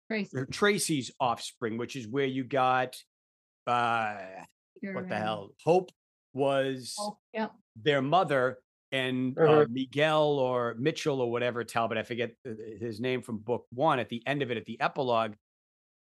Tracy. 0.09 0.39
Tracy's 0.51 1.11
offspring, 1.21 1.79
which 1.79 1.97
is 1.97 2.09
where 2.09 2.27
you 2.27 2.45
got 2.45 2.97
uh 3.67 4.17
You're 4.83 4.95
what 4.95 5.03
right. 5.03 5.11
the 5.11 5.17
hell? 5.17 5.51
Hope 5.65 5.91
was 6.33 6.95
oh, 6.99 7.19
yep. 7.33 7.53
their 7.81 8.03
mother 8.03 8.59
and 8.93 9.39
uh, 9.39 9.43
uh-huh. 9.43 9.67
Miguel 9.71 10.39
or 10.39 10.75
Mitchell 10.79 11.21
or 11.21 11.31
whatever 11.31 11.63
Talbot, 11.63 11.99
I 11.99 12.03
forget 12.03 12.33
his 12.45 13.01
name 13.01 13.23
from 13.23 13.39
book 13.39 13.67
one. 13.73 14.01
At 14.01 14.09
the 14.09 14.23
end 14.27 14.43
of 14.43 14.51
it, 14.51 14.57
at 14.57 14.65
the 14.65 14.81
epilogue, 14.81 15.35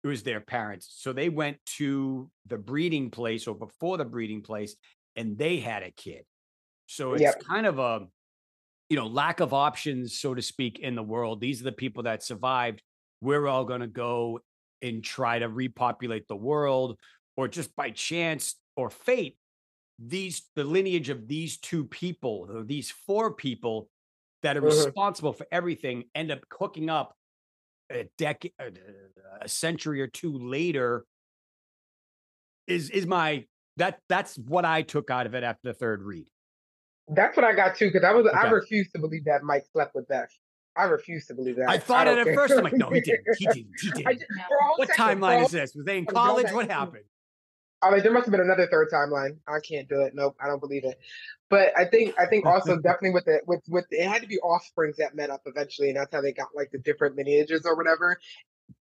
it 0.04 0.08
was 0.08 0.24
their 0.24 0.40
parents. 0.40 0.96
So 0.98 1.12
they 1.12 1.30
went 1.30 1.58
to 1.78 2.30
the 2.46 2.58
breeding 2.58 3.10
place 3.10 3.48
or 3.48 3.56
before 3.56 3.98
the 3.98 4.06
breeding 4.06 4.42
place 4.42 4.76
and 5.16 5.38
they 5.38 5.58
had 5.58 5.84
a 5.84 5.92
kid. 5.92 6.24
So 6.86 7.14
it's 7.14 7.22
Yep. 7.24 7.44
kind 7.44 7.66
of 7.66 7.80
a 7.80 8.08
you 8.90 8.96
know, 8.96 9.08
lack 9.08 9.40
of 9.40 9.54
options, 9.54 10.18
so 10.20 10.34
to 10.34 10.42
speak, 10.42 10.80
in 10.80 10.96
the 10.96 11.04
world. 11.04 11.42
These 11.42 11.62
are 11.62 11.66
the 11.66 11.72
people 11.72 12.04
that 12.04 12.24
survived. 12.24 12.82
We're 13.22 13.48
all 13.48 13.66
going 13.66 13.82
to 13.82 13.88
go 13.88 14.40
and 14.82 15.04
try 15.04 15.40
to 15.40 15.50
repopulate 15.50 16.28
the 16.28 16.36
world, 16.36 17.00
or 17.36 17.48
just 17.48 17.76
by 17.76 17.92
chance 17.92 18.56
or 18.76 18.90
fate, 18.90 19.38
these 20.00 20.50
the 20.56 20.64
lineage 20.64 21.10
of 21.10 21.28
these 21.28 21.58
two 21.58 21.86
people, 21.86 22.48
or 22.50 22.64
these 22.64 22.92
four 22.92 23.34
people 23.34 23.90
that 24.44 24.56
are 24.58 24.62
Mhm. 24.62 24.86
responsible 24.86 25.34
for 25.34 25.48
everything, 25.52 26.06
end 26.14 26.32
up 26.32 26.42
hooking 26.54 26.90
up 26.90 27.16
a 27.90 28.06
decade, 28.18 28.54
a 29.42 29.50
century 29.50 30.02
or 30.02 30.08
two 30.08 30.38
later. 30.38 31.06
Is 32.68 32.90
is 32.90 33.06
my 33.08 33.46
that 33.78 34.00
that's 34.10 34.38
what 34.38 34.66
I 34.66 34.82
took 34.82 35.10
out 35.10 35.26
of 35.26 35.34
it 35.34 35.44
after 35.44 35.70
the 35.70 35.74
third 35.74 36.04
read. 36.04 36.28
That's 37.10 37.38
what 37.38 37.46
I 37.46 37.54
got 37.54 37.76
too, 37.78 37.88
because 37.92 38.04
I 38.04 38.12
was 38.12 38.26
I 38.34 38.46
Okay. 38.46 38.54
refuse 38.54 38.92
to 38.92 39.00
believe 39.00 39.26
that 39.26 39.44
Mike 39.44 39.66
slept 39.72 39.96
with 39.96 40.08
Beth. 40.08 40.30
I 40.76 40.84
refuse 40.84 41.26
to 41.28 41.34
believe 41.34 41.56
that. 41.56 41.70
I 41.70 41.78
thought 41.80 42.08
it 42.08 42.18
at 42.18 42.26
think- 42.26 42.38
first. 42.38 42.54
I'm 42.54 42.64
like, 42.64 42.74
no, 42.74 42.90
he 42.90 43.02
didn't. 43.02 43.26
He 43.38 43.46
didn't. 43.48 43.68
He 43.82 43.92
didn't. 43.92 44.20
ju- 44.20 44.26
No. 44.30 44.44
for 44.48 44.56
a 44.58 44.64
whole 44.64 44.76
What 44.78 44.88
second, 44.90 45.22
timeline 45.22 45.46
is 45.46 45.52
this? 45.52 45.74
Was 45.76 45.86
they 45.86 45.98
in 46.00 46.06
I 46.10 46.12
college? 46.12 46.52
What 46.52 46.70
happened? 46.70 47.06
I 47.82 47.92
mean, 47.92 48.02
there 48.04 48.12
must 48.12 48.26
have 48.26 48.32
been 48.32 48.42
another 48.42 48.68
third 48.68 48.90
timeline. 48.92 49.38
I 49.48 49.60
can't 49.60 49.88
do 49.88 50.02
it. 50.02 50.14
Nope, 50.16 50.36
I 50.42 50.48
don't 50.48 50.60
believe 50.60 50.84
it. 50.84 51.00
But 51.50 51.72
I 51.78 51.86
think 51.86 52.14
I 52.20 52.26
think 52.26 52.46
also 52.46 52.76
definitely 52.82 53.12
with 53.12 53.26
the 53.26 53.40
with 53.48 53.62
with 53.70 53.86
it 53.92 54.08
had 54.08 54.22
to 54.22 54.28
be 54.28 54.40
offsprings 54.40 54.98
that 54.98 55.16
met 55.16 55.30
up 55.30 55.42
eventually, 55.46 55.90
and 55.90 55.98
that's 55.98 56.14
how 56.14 56.22
they 56.22 56.34
got 56.34 56.50
like 56.56 56.72
the 56.72 56.80
different 56.80 57.16
lineages 57.16 57.66
or 57.66 57.76
whatever. 57.76 58.20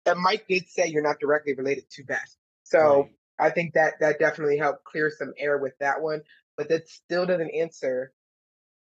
And 0.05 0.19
Mike 0.19 0.45
did 0.47 0.67
say 0.69 0.87
you're 0.87 1.01
not 1.03 1.19
directly 1.19 1.53
related 1.53 1.89
to 1.91 2.03
Beth, 2.03 2.35
so 2.63 3.01
Right. 3.03 3.11
I 3.39 3.49
think 3.49 3.73
that 3.73 3.93
that 4.01 4.19
definitely 4.19 4.57
helped 4.57 4.83
clear 4.83 5.09
some 5.09 5.33
air 5.37 5.57
with 5.57 5.73
that 5.79 6.01
one. 6.01 6.21
But 6.61 6.69
that 6.69 6.87
still 6.87 7.25
doesn't 7.25 7.49
answer 7.49 8.13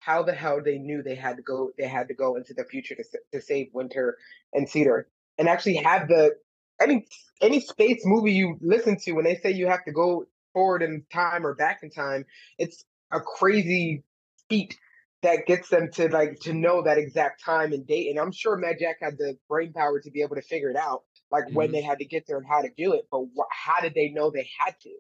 how 0.00 0.25
the 0.25 0.33
hell 0.33 0.61
they 0.61 0.79
knew 0.79 1.05
they 1.05 1.15
had 1.15 1.37
to 1.37 1.43
go 1.43 1.71
they 1.79 1.87
had 1.87 2.09
to 2.09 2.15
go 2.15 2.35
into 2.35 2.53
the 2.53 2.65
future 2.65 2.97
to 2.97 3.05
to 3.33 3.41
save 3.41 3.69
Winter 3.73 4.19
and 4.53 4.69
Cedar 4.69 5.07
and 5.39 5.49
actually 5.49 5.77
have 5.77 6.09
the 6.09 6.35
any 6.83 7.07
any 7.41 7.61
space 7.61 8.03
movie 8.05 8.33
you 8.33 8.59
listen 8.61 8.97
to 9.03 9.12
when 9.12 9.25
they 9.25 9.37
say 9.37 9.53
you 9.53 9.69
have 9.69 9.85
to 9.85 9.93
go 9.93 10.25
forward 10.53 10.83
in 10.83 11.05
time 11.12 11.47
or 11.47 11.55
back 11.55 11.79
in 11.85 11.91
time, 11.91 12.27
it's 12.59 12.85
a 13.12 13.21
crazy 13.21 14.03
feat 14.49 14.77
that 15.23 15.47
gets 15.47 15.69
them 15.69 15.89
to 15.93 16.09
like 16.09 16.41
to 16.41 16.53
know 16.53 16.83
that 16.83 16.99
exact 16.99 17.45
time 17.45 17.73
and 17.73 17.87
date. 17.87 18.11
And 18.11 18.19
I'm 18.19 18.33
sure 18.33 18.57
Mad 18.57 18.79
Jack 18.81 18.97
had 19.00 19.17
the 19.17 19.39
brain 19.49 19.73
power 19.73 20.00
to 20.00 20.11
be 20.11 20.23
able 20.23 20.35
to 20.35 20.43
figure 20.43 20.71
it 20.71 20.77
out, 20.77 21.05
like 21.31 21.45
when 21.53 21.69
Mhm. 21.69 21.73
they 21.73 21.83
had 21.83 22.00
to 22.00 22.05
get 22.05 22.27
there 22.27 22.39
and 22.39 22.47
how 22.49 22.62
to 22.62 22.71
do 22.77 22.95
it. 22.95 23.07
But 23.12 23.27
wh- 23.39 23.53
how 23.53 23.81
did 23.81 23.95
they 23.95 24.09
know 24.09 24.31
they 24.31 24.50
had 24.59 24.75
to? 24.81 24.91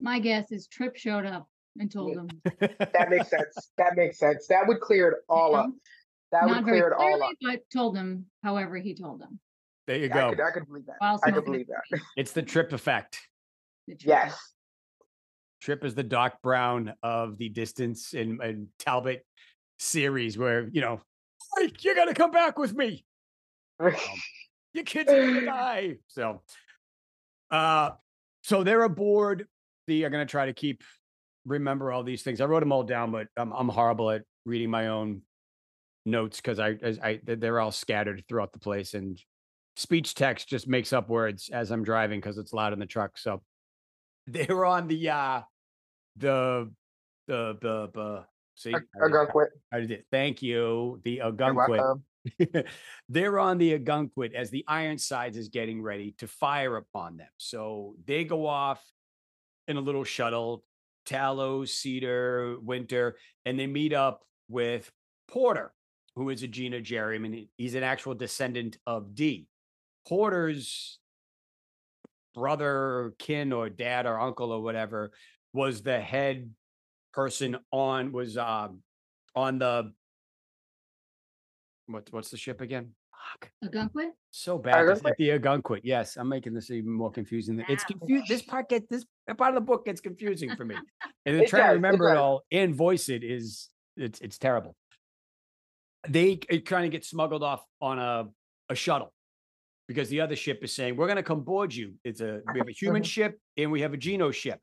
My 0.00 0.20
guess 0.20 0.52
is 0.52 0.68
Trip 0.68 0.96
showed 0.96 1.26
up 1.26 1.48
and 1.78 1.90
told 1.90 2.10
Yeah. 2.10 2.22
them. 2.58 2.68
That 2.92 3.10
makes 3.10 3.28
sense. 3.30 3.70
That 3.78 3.96
makes 3.96 4.18
sense. 4.18 4.46
That 4.48 4.66
would 4.66 4.80
clear 4.80 5.08
it 5.10 5.18
all 5.28 5.54
up. 5.54 5.70
That 6.32 6.46
Not 6.46 6.56
would 6.56 6.64
very 6.66 6.78
clear 6.80 6.88
it 6.88 6.92
all 6.94 6.98
clearly, 7.00 7.22
up. 7.22 7.36
but 7.42 7.60
told 7.72 7.96
them 7.96 8.26
however 8.42 8.76
he 8.78 8.94
told 8.94 9.20
them. 9.20 9.38
there 9.86 9.98
you 9.98 10.06
I 10.06 10.08
go. 10.08 10.30
could, 10.30 10.40
I 10.40 10.50
could 10.50 10.66
believe 10.66 10.86
that. 10.86 10.96
While 10.98 11.20
I 11.24 11.30
could 11.30 11.44
smoking 11.44 11.52
believe 11.52 11.66
that. 11.90 12.00
It's 12.16 12.32
the 12.32 12.42
trip 12.42 12.72
effect. 12.72 13.20
The 13.86 13.94
Trip 13.96 14.08
Yes. 14.08 14.52
Trip 15.60 15.84
is 15.84 15.94
the 15.94 16.02
Doc 16.02 16.40
Brown 16.42 16.94
of 17.02 17.38
the 17.38 17.50
Dystance 17.50 18.12
and, 18.18 18.40
and 18.40 18.68
Talbot 18.78 19.24
series, 19.78 20.36
where 20.38 20.68
you 20.68 20.80
know, 20.80 21.00
Mike, 21.56 21.82
you 21.84 21.94
got 21.94 22.06
to 22.06 22.14
come 22.14 22.30
back 22.30 22.58
with 22.58 22.74
me. 22.74 23.04
Your 23.80 24.84
kids 24.84 25.10
are 25.12 25.20
gonna 25.20 25.44
die. 25.44 25.96
So, 26.08 26.42
uh, 27.50 27.90
so 28.42 28.62
they're 28.64 28.82
aboard. 28.82 29.46
The 29.86 30.04
I'm 30.04 30.12
gonna 30.12 30.26
try 30.26 30.46
to 30.46 30.52
keep 30.52 30.82
remember 31.46 31.92
all 31.92 32.02
these 32.02 32.22
things. 32.22 32.40
I 32.40 32.46
wrote 32.46 32.60
them 32.60 32.72
all 32.72 32.82
down, 32.82 33.10
but 33.12 33.28
I'm 33.36 33.52
I'm 33.52 33.68
horrible 33.68 34.10
at 34.10 34.22
reading 34.44 34.70
my 34.70 34.88
own 34.88 35.22
notes 36.06 36.38
because 36.38 36.58
I, 36.58 36.76
as 36.82 36.98
I 36.98 37.20
they're 37.24 37.60
all 37.60 37.72
scattered 37.72 38.24
throughout 38.28 38.52
the 38.52 38.58
place, 38.58 38.94
and 38.94 39.20
speech 39.76 40.14
text 40.14 40.48
just 40.48 40.68
makes 40.68 40.92
up 40.92 41.08
words 41.08 41.50
as 41.52 41.70
I'm 41.70 41.84
driving 41.84 42.20
because 42.20 42.38
it's 42.38 42.52
loud 42.52 42.72
in 42.72 42.78
the 42.78 42.86
truck. 42.86 43.18
So 43.18 43.42
they're 44.26 44.64
on 44.64 44.88
the 44.88 45.10
uh 45.10 45.42
the 46.16 46.70
the 47.26 47.58
the, 47.60 47.90
the 47.92 48.24
see 48.54 48.72
A, 48.72 48.76
I 49.72 49.80
did- 49.80 50.00
I 50.00 50.02
thank 50.10 50.42
you 50.42 51.00
the 51.04 51.14
You're 51.14 51.24
Algonquin. 51.26 52.02
They're 53.10 53.38
on 53.38 53.58
the 53.58 53.78
Agunquit 53.78 54.32
as 54.32 54.48
the 54.48 54.64
Ironsides 54.66 55.36
is 55.36 55.48
getting 55.48 55.82
ready 55.82 56.14
to 56.18 56.26
fire 56.26 56.76
upon 56.76 57.18
them. 57.18 57.28
So 57.36 57.96
they 58.06 58.24
go 58.24 58.46
off 58.46 58.82
in 59.68 59.76
a 59.76 59.80
little 59.80 60.04
shuttle, 60.04 60.64
Tallow, 61.04 61.64
Cedar, 61.64 62.56
Winter, 62.60 63.16
and 63.44 63.58
they 63.58 63.66
meet 63.66 63.92
up 63.92 64.24
with 64.48 64.90
Porter, 65.28 65.72
who 66.16 66.30
is 66.30 66.42
a 66.42 66.48
Genogerian. 66.48 67.16
I 67.16 67.18
mean, 67.18 67.48
he's 67.56 67.74
an 67.74 67.82
actual 67.82 68.14
descendant 68.14 68.78
of 68.86 69.14
D. 69.14 69.46
Porter's 70.06 70.98
brother, 72.34 73.14
kin, 73.18 73.52
or 73.52 73.68
dad, 73.68 74.06
or 74.06 74.20
uncle, 74.20 74.52
or 74.52 74.60
whatever, 74.60 75.12
was 75.52 75.82
the 75.82 76.00
head 76.00 76.50
person 77.12 77.56
on 77.70 78.10
was 78.10 78.36
um 78.36 78.80
on 79.36 79.58
the 79.58 79.92
what 81.86 82.08
what's 82.10 82.30
the 82.30 82.36
ship 82.36 82.60
again? 82.60 82.90
Fuck. 83.32 83.50
Algonquin? 83.62 84.12
So 84.30 84.58
bad. 84.58 84.80
It's 84.88 84.98
Algonquin? 85.00 85.14
the 85.18 85.30
Algonquin. 85.32 85.80
Yes, 85.84 86.16
I'm 86.16 86.28
making 86.28 86.54
this 86.54 86.70
even 86.70 86.90
more 86.90 87.10
confusing. 87.10 87.56
than- 87.56 87.66
It's 87.68 87.84
Wow. 87.84 87.98
confused. 87.98 88.28
This 88.28 88.42
part 88.42 88.68
gets 88.68 88.86
this 88.88 89.04
part 89.38 89.50
of 89.50 89.54
the 89.54 89.60
book 89.60 89.86
gets 89.86 90.00
confusing 90.00 90.54
for 90.56 90.64
me, 90.64 90.74
and 91.26 91.34
then 91.34 91.42
It 91.44 91.48
trying 91.48 91.62
to 91.62 91.66
does, 91.68 91.72
it 91.72 91.76
remember 91.76 92.10
it 92.10 92.16
all 92.16 92.42
and 92.52 92.74
voice 92.74 93.08
it 93.08 93.22
is 93.24 93.70
it's 93.96 94.20
it's 94.20 94.38
terrible. 94.38 94.76
They 96.08 96.36
kind 96.36 96.84
of 96.84 96.90
get 96.90 97.04
smuggled 97.04 97.42
off 97.42 97.64
on 97.80 97.98
a 97.98 98.28
a 98.68 98.74
shuttle 98.74 99.12
because 99.88 100.08
the 100.08 100.20
other 100.20 100.36
ship 100.36 100.62
is 100.62 100.74
saying 100.74 100.96
we're 100.96 101.06
going 101.06 101.16
to 101.16 101.22
come 101.22 101.42
board 101.42 101.74
you. 101.74 101.94
It's 102.04 102.20
a 102.20 102.40
we 102.52 102.58
have 102.58 102.68
a 102.68 102.72
human 102.72 103.02
Mhm. 103.02 103.06
ship 103.06 103.38
and 103.56 103.70
we 103.72 103.80
have 103.82 103.94
a 103.94 103.96
Geno 103.96 104.30
ship, 104.30 104.60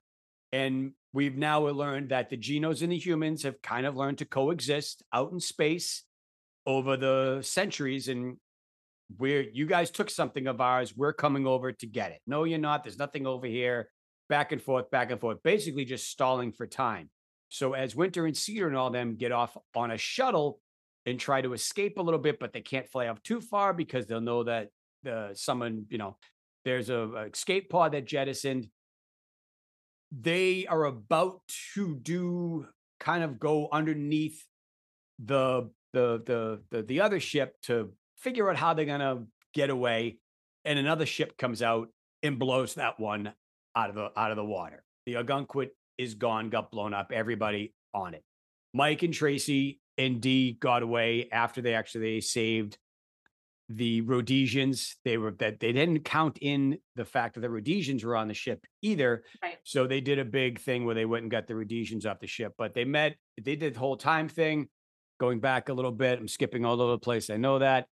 and 0.51 0.93
we've 1.13 1.35
now 1.37 1.67
learned 1.67 2.09
that 2.09 2.29
the 2.29 2.37
Genos 2.37 2.81
and 2.83 2.91
the 2.91 2.97
humans 2.97 3.43
have 3.43 3.61
kind 3.61 3.85
of 3.85 3.95
learned 3.95 4.19
to 4.19 4.25
coexist 4.25 5.03
out 5.13 5.31
in 5.31 5.39
space 5.39 6.03
over 6.67 6.95
the 6.95 7.41
centuries 7.41 8.07
and 8.07 8.37
we're 9.17 9.45
you 9.53 9.65
guys 9.65 9.91
took 9.91 10.09
something 10.09 10.47
of 10.47 10.61
ours 10.61 10.95
we're 10.95 11.13
coming 11.13 11.47
over 11.47 11.71
to 11.71 11.85
get 11.85 12.11
it. 12.11 12.21
No 12.27 12.43
you're 12.43 12.59
not 12.59 12.83
there's 12.83 12.99
nothing 12.99 13.27
over 13.27 13.47
here. 13.47 13.89
Back 14.29 14.51
and 14.51 14.61
forth 14.61 14.89
back 14.91 15.11
and 15.11 15.19
forth 15.19 15.43
basically 15.43 15.85
just 15.85 16.09
stalling 16.09 16.51
for 16.51 16.67
time. 16.67 17.09
So 17.49 17.73
as 17.73 17.95
winter 17.95 18.25
and 18.25 18.35
cedar 18.35 18.67
and 18.67 18.77
all 18.77 18.89
them 18.89 19.15
get 19.15 19.31
off 19.31 19.57
on 19.75 19.91
a 19.91 19.97
shuttle 19.97 20.59
and 21.05 21.19
try 21.19 21.41
to 21.41 21.53
escape 21.53 21.97
a 21.97 22.01
little 22.01 22.19
bit 22.19 22.39
but 22.39 22.53
they 22.53 22.61
can't 22.61 22.89
fly 22.89 23.07
off 23.07 23.21
too 23.23 23.41
far 23.41 23.73
because 23.73 24.05
they'll 24.05 24.21
know 24.21 24.43
that 24.43 24.69
the 25.03 25.31
someone 25.33 25.85
you 25.89 25.97
know 25.97 26.15
there's 26.63 26.89
a, 26.89 26.95
a 26.95 27.25
escape 27.25 27.69
pod 27.69 27.93
that 27.93 28.05
jettisoned. 28.05 28.67
They 30.11 30.67
are 30.67 30.85
about 30.85 31.41
to 31.73 31.95
do 31.95 32.67
kind 32.99 33.23
of 33.23 33.39
go 33.39 33.69
underneath 33.71 34.45
the 35.23 35.69
the 35.93 36.21
the 36.25 36.61
the, 36.69 36.83
the 36.83 37.01
other 37.01 37.19
ship 37.19 37.55
to 37.63 37.91
figure 38.21 38.49
out 38.49 38.55
how 38.57 38.73
they're 38.73 38.85
gonna 38.85 39.25
get 39.53 39.69
away 39.69 40.17
and 40.65 40.79
another 40.79 41.05
ship 41.05 41.37
comes 41.37 41.61
out 41.61 41.89
and 42.23 42.37
blows 42.39 42.75
that 42.75 42.99
one 42.99 43.33
out 43.75 43.89
of 43.89 43.95
the 43.95 44.09
out 44.17 44.31
of 44.31 44.37
the 44.37 44.45
water. 44.45 44.83
The 45.05 45.15
algonquin 45.17 45.69
is 45.97 46.13
gone 46.15 46.49
got 46.49 46.71
blown 46.71 46.93
up 46.93 47.11
everybody 47.13 47.73
on 47.93 48.13
it. 48.13 48.23
Mike 48.73 49.03
and 49.03 49.13
tracy 49.13 49.79
and 49.97 50.21
d 50.21 50.53
got 50.59 50.83
away 50.83 51.27
after 51.31 51.61
they 51.61 51.73
actually 51.73 52.21
saved 52.21 52.77
the 53.69 54.01
rhodesians. 54.01 54.97
They 55.05 55.17
were 55.17 55.31
that 55.39 55.59
they 55.59 55.71
didn't 55.71 56.01
count 56.03 56.37
in 56.41 56.77
the 56.95 57.05
fact 57.05 57.35
that 57.35 57.41
the 57.41 57.49
rhodesians 57.49 58.03
were 58.03 58.15
on 58.15 58.27
the 58.27 58.33
ship 58.33 58.65
either 58.81 59.23
Right. 59.41 59.57
so 59.63 59.87
they 59.87 60.01
did 60.01 60.19
a 60.19 60.25
big 60.25 60.59
thing 60.59 60.85
where 60.85 60.95
they 60.95 61.05
went 61.05 61.23
and 61.23 61.31
got 61.31 61.47
the 61.47 61.55
rhodesians 61.55 62.05
off 62.05 62.19
the 62.19 62.27
ship 62.27 62.53
but 62.57 62.73
they 62.73 62.83
met 62.85 63.15
they 63.41 63.55
did 63.55 63.73
the 63.73 63.79
whole 63.79 63.97
time 63.97 64.27
thing 64.27 64.67
going 65.19 65.39
back 65.39 65.69
a 65.69 65.73
little 65.73 65.91
bit 65.91 66.19
i'm 66.19 66.27
skipping 66.27 66.65
all 66.65 66.81
over 66.81 66.91
the 66.91 66.97
place 66.97 67.29
i 67.29 67.37
know 67.37 67.59
that 67.59 67.87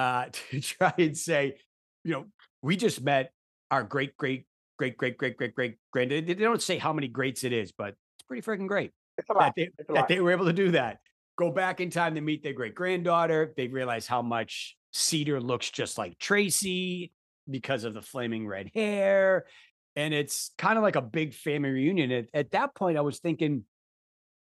uh 0.00 0.26
to 0.50 0.60
try 0.60 0.94
and 0.98 1.16
say 1.16 1.56
you 2.04 2.12
know 2.12 2.24
we 2.62 2.76
just 2.76 3.02
met 3.02 3.32
our 3.70 3.82
great 3.82 4.16
great 4.16 4.46
great 4.78 4.96
great 4.96 5.18
great 5.18 5.36
great 5.36 5.54
great 5.54 5.76
grand 5.92 6.10
they 6.10 6.34
don't 6.34 6.62
say 6.62 6.78
how 6.78 6.92
many 6.92 7.08
greats 7.08 7.44
it 7.44 7.52
is 7.52 7.72
but 7.72 7.88
it's 7.88 8.26
pretty 8.26 8.42
freaking 8.42 8.68
great 8.68 8.92
that 9.38 9.54
they, 9.56 9.70
that 9.88 10.08
they 10.08 10.20
were 10.20 10.32
able 10.32 10.46
to 10.46 10.52
do 10.52 10.72
that. 10.72 10.98
Go 11.36 11.50
back 11.50 11.80
in 11.80 11.90
time 11.90 12.14
to 12.14 12.20
meet 12.20 12.42
their 12.42 12.52
great 12.52 12.74
granddaughter. 12.74 13.52
They 13.56 13.68
realize 13.68 14.06
how 14.06 14.22
much 14.22 14.76
Cedar 14.92 15.40
looks 15.40 15.70
just 15.70 15.98
like 15.98 16.18
Tracy 16.18 17.12
because 17.48 17.84
of 17.84 17.94
the 17.94 18.02
flaming 18.02 18.46
red 18.46 18.70
hair. 18.74 19.46
And 19.96 20.14
it's 20.14 20.52
kind 20.58 20.76
of 20.76 20.82
like 20.82 20.96
a 20.96 21.02
big 21.02 21.34
family 21.34 21.70
reunion. 21.70 22.12
At, 22.12 22.26
at 22.34 22.50
that 22.52 22.74
point, 22.74 22.98
I 22.98 23.00
was 23.00 23.18
thinking, 23.18 23.64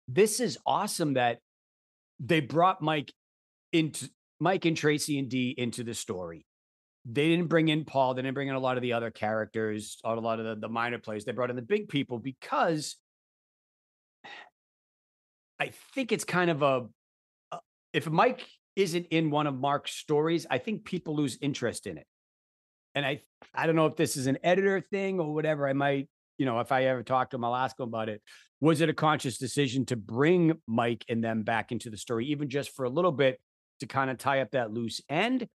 this 0.08 0.40
is 0.40 0.58
awesome 0.66 1.14
that 1.14 1.40
they 2.20 2.40
brought 2.40 2.82
Mike 2.82 3.14
into 3.72 4.10
Mike 4.40 4.66
and 4.66 4.78
Tracy 4.78 5.20
and 5.20 5.30
Dee 5.30 5.54
into 5.58 5.84
the 5.84 5.94
story. 5.94 6.46
they 7.06 7.28
didn't 7.30 7.48
bring 7.48 7.70
in 7.70 7.86
Paul. 7.86 8.14
They 8.14 8.22
didn't 8.22 8.36
bring 8.36 8.50
in 8.50 8.56
a 8.56 8.60
lot 8.60 8.78
of 8.78 8.84
the 8.84 8.94
other 8.94 9.10
characters, 9.12 9.98
a 10.04 10.16
lot 10.16 10.40
of 10.40 10.46
the, 10.46 10.56
the 10.56 10.70
minor 10.70 11.00
players. 11.00 11.26
They 11.26 11.32
brought 11.32 11.50
in 11.50 11.56
the 11.56 11.62
big 11.62 11.90
people 11.90 12.20
because 12.20 12.96
I 15.60 15.72
think 15.94 16.12
it's 16.12 16.24
kind 16.24 16.50
of 16.50 16.62
a, 16.62 16.86
a 17.52 17.60
if 17.94 18.10
Mike 18.10 18.46
isn't 18.76 19.08
in 19.12 19.30
one 19.30 19.48
of 19.48 19.56
Mark's 19.56 19.92
stories, 19.92 20.46
I 20.50 20.58
think 20.58 20.86
people 20.86 21.16
lose 21.16 21.38
interest 21.42 21.88
in 21.88 21.98
it. 21.98 22.06
And 22.96 23.06
I 23.06 23.22
I 23.54 23.66
don't 23.66 23.76
know 23.76 23.88
if 23.88 23.96
this 23.96 24.18
is 24.18 24.28
an 24.28 24.38
editor 24.44 24.82
thing 24.82 25.20
or 25.20 25.34
whatever. 25.34 25.68
I 25.68 25.74
might, 25.74 26.10
you 26.38 26.46
know, 26.46 26.60
if 26.60 26.72
I 26.72 26.86
ever 26.86 27.04
talk 27.04 27.30
to 27.32 27.38
him, 27.38 27.46
I'll 27.46 27.56
ask 27.56 27.80
him 27.80 27.88
about 27.88 28.10
it. 28.10 28.22
Was 28.62 28.82
it 28.82 28.90
a 28.90 28.94
conscious 28.94 29.38
decision 29.38 29.86
to 29.88 29.96
bring 29.96 30.54
Mike 30.68 31.06
and 31.10 31.24
them 31.24 31.44
back 31.44 31.72
into 31.72 31.90
the 31.90 31.98
story, 31.98 32.28
even 32.28 32.50
just 32.50 32.76
for 32.76 32.86
a 32.86 32.90
little 32.90 33.12
bit, 33.12 33.40
to 33.80 33.88
kind 33.88 34.10
of 34.10 34.18
tie 34.18 34.42
up 34.42 34.52
that 34.52 34.72
loose 34.72 35.02
end? 35.10 35.48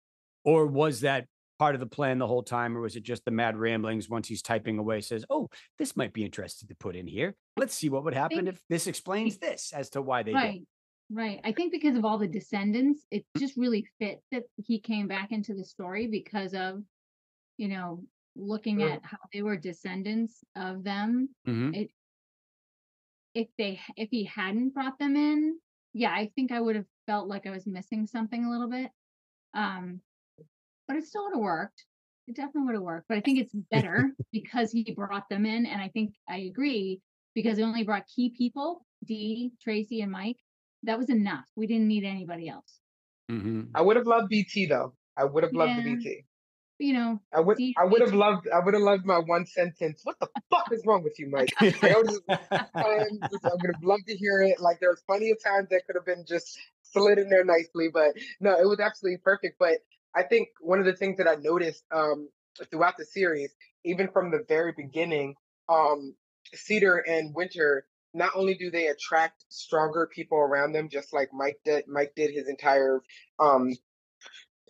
Or 0.44 0.66
was 0.66 1.00
that 1.00 1.26
part 1.58 1.74
of 1.74 1.80
the 1.80 1.86
plan 1.86 2.18
the 2.18 2.26
whole 2.26 2.42
time, 2.42 2.76
or 2.76 2.80
was 2.80 2.96
it 2.96 3.02
just 3.04 3.24
the 3.24 3.30
mad 3.30 3.56
ramblings 3.56 4.08
once 4.08 4.28
he's 4.28 4.42
typing 4.42 4.78
away 4.78 5.00
says, 5.00 5.24
Oh, 5.30 5.48
this 5.78 5.96
might 5.96 6.12
be 6.12 6.24
interesting 6.24 6.68
to 6.68 6.74
put 6.74 6.96
in 6.96 7.06
here. 7.06 7.36
Let's 7.56 7.74
see 7.74 7.88
what 7.88 8.04
would 8.04 8.14
happen 8.14 8.48
if 8.48 8.60
this 8.68 8.86
explains 8.86 9.38
this 9.38 9.72
as 9.72 9.90
to 9.90 10.02
why 10.02 10.22
they 10.22 10.32
did. 10.32 10.36
Right. 10.36 10.62
Right. 11.10 11.40
I 11.44 11.52
think 11.52 11.70
because 11.70 11.96
of 11.96 12.04
all 12.04 12.18
the 12.18 12.26
descendants, 12.26 13.06
it 13.10 13.24
just 13.36 13.56
really 13.56 13.86
fit 14.00 14.20
that 14.32 14.44
he 14.56 14.80
came 14.80 15.06
back 15.06 15.32
into 15.32 15.54
the 15.54 15.64
story 15.64 16.06
because 16.06 16.54
of, 16.54 16.82
you 17.58 17.68
know, 17.68 18.04
looking 18.36 18.78
Mm. 18.78 18.94
at 18.94 19.04
how 19.04 19.18
they 19.32 19.42
were 19.42 19.56
descendants 19.56 20.42
of 20.56 20.82
them. 20.82 21.28
Mhm. 21.46 21.88
If 23.34 23.48
they 23.58 23.80
if 23.96 24.10
he 24.10 24.24
hadn't 24.24 24.70
brought 24.74 24.98
them 24.98 25.16
in, 25.16 25.58
yeah, 25.92 26.12
I 26.12 26.30
think 26.34 26.52
I 26.52 26.60
would 26.60 26.76
have 26.76 26.86
felt 27.06 27.28
like 27.28 27.46
I 27.46 27.50
was 27.50 27.66
missing 27.66 28.06
something 28.06 28.44
a 28.44 28.50
little 28.50 28.68
bit. 28.68 28.90
Um, 29.54 30.00
but 30.88 30.96
it 30.96 31.04
still 31.04 31.24
would 31.24 31.34
have 31.34 31.42
worked. 31.42 31.84
It 32.26 32.36
definitely 32.36 32.62
would 32.62 32.74
have 32.74 32.82
worked. 32.82 33.06
But 33.08 33.18
I 33.18 33.20
think 33.20 33.38
it's 33.38 33.54
better 33.70 34.10
because 34.32 34.72
he 34.72 34.92
brought 34.96 35.28
them 35.28 35.46
in, 35.46 35.66
and 35.66 35.80
I 35.80 35.88
think 35.88 36.14
I 36.28 36.38
agree 36.38 37.00
because 37.34 37.58
he 37.58 37.62
only 37.64 37.84
brought 37.84 38.06
key 38.06 38.34
people, 38.36 38.84
Dee, 39.04 39.52
Tracy, 39.62 40.00
and 40.00 40.12
Mike. 40.12 40.38
That 40.84 40.98
was 40.98 41.08
enough. 41.10 41.46
We 41.56 41.66
didn't 41.66 41.88
need 41.88 42.04
anybody 42.04 42.48
else. 42.48 42.80
Mhm. 43.30 43.70
I 43.74 43.80
would 43.80 43.96
have 43.96 44.06
loved 44.06 44.28
BT 44.28 44.66
though. 44.66 44.94
I 45.16 45.24
would 45.24 45.44
have 45.44 45.52
loved 45.54 45.78
the 45.78 45.94
BT. 45.96 46.26
You 46.78 46.92
know, 46.92 47.20
I 47.32 47.40
would 47.40 47.56
Deep 47.56 47.76
I 47.78 47.84
would 47.84 48.00
have 48.00 48.12
loved 48.12 48.48
I 48.48 48.58
would 48.58 48.74
have 48.74 48.82
loved 48.82 49.06
my 49.06 49.18
one 49.18 49.46
sentence. 49.46 50.00
What 50.04 50.18
the 50.20 50.28
fuck 50.50 50.70
is 50.72 50.82
wrong 50.84 51.02
with 51.04 51.18
you, 51.18 51.28
Mike? 51.30 51.48
I 51.60 51.94
would 51.96 52.08
just, 52.08 52.20
just- 52.28 52.50
I 52.52 53.50
would 53.54 53.70
have 53.74 53.82
loved 53.82 54.06
to 54.08 54.16
hear 54.16 54.42
it. 54.42 54.60
Like 54.60 54.80
there's 54.80 55.00
plenty 55.06 55.30
of 55.30 55.42
times 55.42 55.68
that 55.70 55.86
could 55.86 55.94
have 55.96 56.04
been 56.04 56.24
just 56.26 56.58
slid 56.94 57.18
in 57.18 57.28
there 57.28 57.44
nicely, 57.44 57.88
but 57.92 58.12
no, 58.40 58.52
it 58.58 58.66
was 58.66 58.80
absolutely 58.80 59.18
perfect. 59.18 59.56
But 59.58 59.80
I 60.16 60.22
think 60.22 60.48
one 60.60 60.80
of 60.80 60.86
the 60.86 60.94
things 60.94 61.18
that 61.18 61.28
I 61.28 61.36
noticed 61.36 61.84
um 61.92 62.30
throughout 62.70 62.96
the 62.96 63.04
series, 63.04 63.52
even 63.84 64.08
from 64.08 64.30
the 64.30 64.44
very 64.48 64.72
beginning, 64.76 65.34
um, 65.68 66.14
Cedar 66.54 66.98
and 66.98 67.34
Winter, 67.34 67.86
not 68.14 68.30
only 68.36 68.54
do 68.54 68.70
they 68.70 68.86
attract 68.86 69.44
stronger 69.50 70.08
people 70.14 70.38
around 70.38 70.72
them, 70.72 70.88
just 70.88 71.12
like 71.12 71.30
Mike 71.34 71.58
did 71.64 71.84
Mike 71.88 72.14
did 72.16 72.30
his 72.32 72.48
entire 72.48 73.00
um 73.40 73.72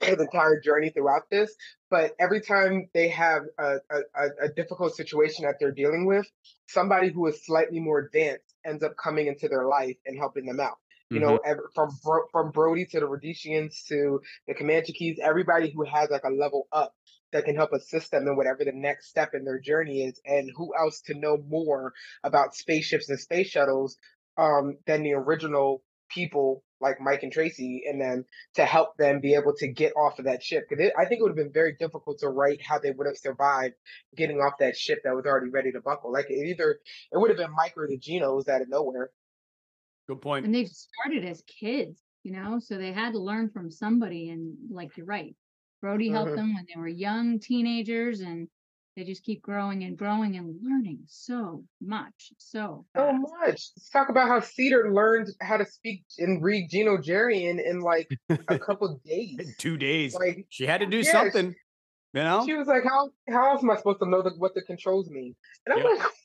his 0.03 0.21
entire 0.21 0.61
journey 0.61 0.91
throughout 0.91 1.31
this, 1.31 1.55
but 1.91 2.15
every 2.19 2.41
time 2.41 2.89
they 2.95 3.09
have 3.09 3.45
a, 3.59 3.77
a, 3.91 3.99
a- 4.17 4.45
a 4.47 4.49
difficult 4.49 4.95
situation 4.95 5.45
that 5.45 5.57
they're 5.61 5.73
dealing 5.73 6.05
with, 6.07 6.27
somebody 6.69 7.11
who 7.11 7.27
is 7.29 7.45
slightly 7.47 7.81
more 7.81 8.01
advanced 8.01 8.55
ends 8.67 8.83
up 8.83 8.97
coming 9.03 9.29
into 9.29 9.49
their 9.49 9.67
life 9.67 9.97
and 10.07 10.19
helping 10.19 10.47
them 10.47 10.61
out. 10.61 10.79
You 11.15 11.21
know, 11.21 11.39
ever, 11.45 11.71
from 11.75 11.91
Bro- 12.03 12.29
from 12.33 12.51
Brody 12.51 12.87
to 12.87 13.01
the 13.01 13.07
Rhodesians 13.07 13.85
to 13.89 14.21
the 14.47 14.55
Comanche 14.55 14.93
Keys, 14.93 15.19
everybody 15.23 15.71
who 15.71 15.85
has 15.85 16.11
like 16.11 16.25
a 16.25 16.31
level 16.31 16.69
up 16.73 16.95
that 17.33 17.45
can 17.45 17.57
help 17.57 17.73
assist 17.73 18.13
them 18.13 18.29
in 18.29 18.37
whatever 18.37 18.65
the 18.65 18.73
next 18.73 19.09
step 19.09 19.35
in 19.35 19.45
their 19.45 19.59
journey 19.59 20.05
is. 20.05 20.21
And 20.25 20.51
who 20.57 20.73
else 20.79 21.01
to 21.07 21.15
know 21.15 21.37
more 21.49 21.93
about 22.23 22.55
spaceships 22.55 23.09
and 23.09 23.19
space 23.19 23.49
shuttles 23.49 23.97
um, 24.37 24.79
than 24.87 25.03
the 25.03 25.15
original 25.15 25.83
people 26.09 26.63
like 26.81 27.01
Mike 27.01 27.23
and 27.23 27.33
Tracy 27.33 27.85
and 27.89 28.01
them 28.01 28.25
to 28.55 28.65
help 28.65 28.97
them 28.97 29.21
be 29.21 29.35
able 29.35 29.55
to 29.57 29.67
get 29.67 29.93
off 29.97 30.19
of 30.19 30.27
that 30.27 30.43
ship. 30.43 30.67
Because 30.69 30.91
I 30.99 31.07
think 31.07 31.19
it 31.19 31.23
would 31.23 31.31
have 31.31 31.37
been 31.37 31.53
very 31.53 31.75
difficult 31.79 32.19
to 32.21 32.29
write 32.29 32.61
how 32.63 32.79
they 32.79 32.91
would 32.91 33.07
have 33.07 33.17
survived 33.17 33.75
getting 34.17 34.37
off 34.37 34.59
that 34.61 34.77
ship 34.77 35.01
that 35.05 35.15
was 35.15 35.25
already 35.27 35.51
ready 35.51 35.73
to 35.73 35.81
buckle. 35.81 36.13
Like 36.13 36.27
it 36.29 36.35
either 36.35 36.79
it 37.13 37.19
would 37.19 37.31
have 37.31 37.39
been 37.39 37.55
Mike 37.57 37.75
or 37.77 37.89
the 37.89 37.99
Genos 37.99 38.49
out 38.49 38.63
of 38.63 38.69
nowhere. 38.69 39.11
Good 40.09 40.21
point. 40.21 40.45
and 40.45 40.55
they've 40.55 40.69
started 40.69 41.25
as 41.25 41.43
kids, 41.43 42.03
you 42.25 42.33
know, 42.33 42.59
so 42.59 42.77
they 42.77 42.93
had 42.93 43.13
to 43.13 43.19
learn 43.19 43.51
from 43.51 43.71
somebody. 43.71 44.31
And 44.31 44.55
like 44.71 44.97
you're 44.97 45.07
right, 45.07 45.35
Brody 45.81 46.09
helped 46.11 46.33
Mhm. 46.33 46.37
them 46.37 46.55
when 46.55 46.67
they 46.73 46.79
were 46.79 46.89
young 46.89 47.39
teenagers, 47.41 48.21
and 48.21 48.49
they 48.97 49.05
just 49.05 49.25
keep 49.25 49.43
growing 49.43 49.83
and 49.85 49.97
growing 49.99 50.37
and 50.37 50.57
learning 50.63 51.01
so 51.07 51.65
much. 51.81 52.33
So 52.39 52.87
So 52.95 53.01
fast. 53.01 53.19
much. 53.23 53.71
Let's 53.77 53.91
talk 53.91 54.09
about 54.11 54.29
how 54.29 54.41
Cedar 54.41 54.93
learned 54.93 55.29
how 55.41 55.57
to 55.57 55.65
speak 55.65 56.05
and 56.19 56.43
read 56.43 56.71
Genogerian 56.71 57.59
in 57.65 57.81
like 57.81 58.09
a 58.49 58.59
couple 58.59 59.01
days. 59.05 59.39
In 59.41 59.55
two 59.59 59.77
days. 59.77 60.15
Like 60.15 60.47
she 60.51 60.67
had 60.67 60.79
to 60.81 60.87
do 60.87 60.99
yeah, 60.99 61.03
she- 61.03 61.11
something. 61.11 61.55
You 62.13 62.23
know? 62.23 62.47
she 62.47 62.55
was 62.55 62.69
like, 62.69 62.85
"How 62.85 63.11
how 63.29 63.51
else 63.51 63.63
am 63.65 63.71
I 63.71 63.77
supposed 63.77 63.99
to 63.99 64.09
know 64.09 64.23
the, 64.23 64.31
what 64.39 64.55
the 64.55 64.63
controls 64.63 65.11
mean?" 65.11 65.35
And 65.67 65.73
I'm 65.73 65.81
Yeah. 65.81 65.95
like, 65.95 66.13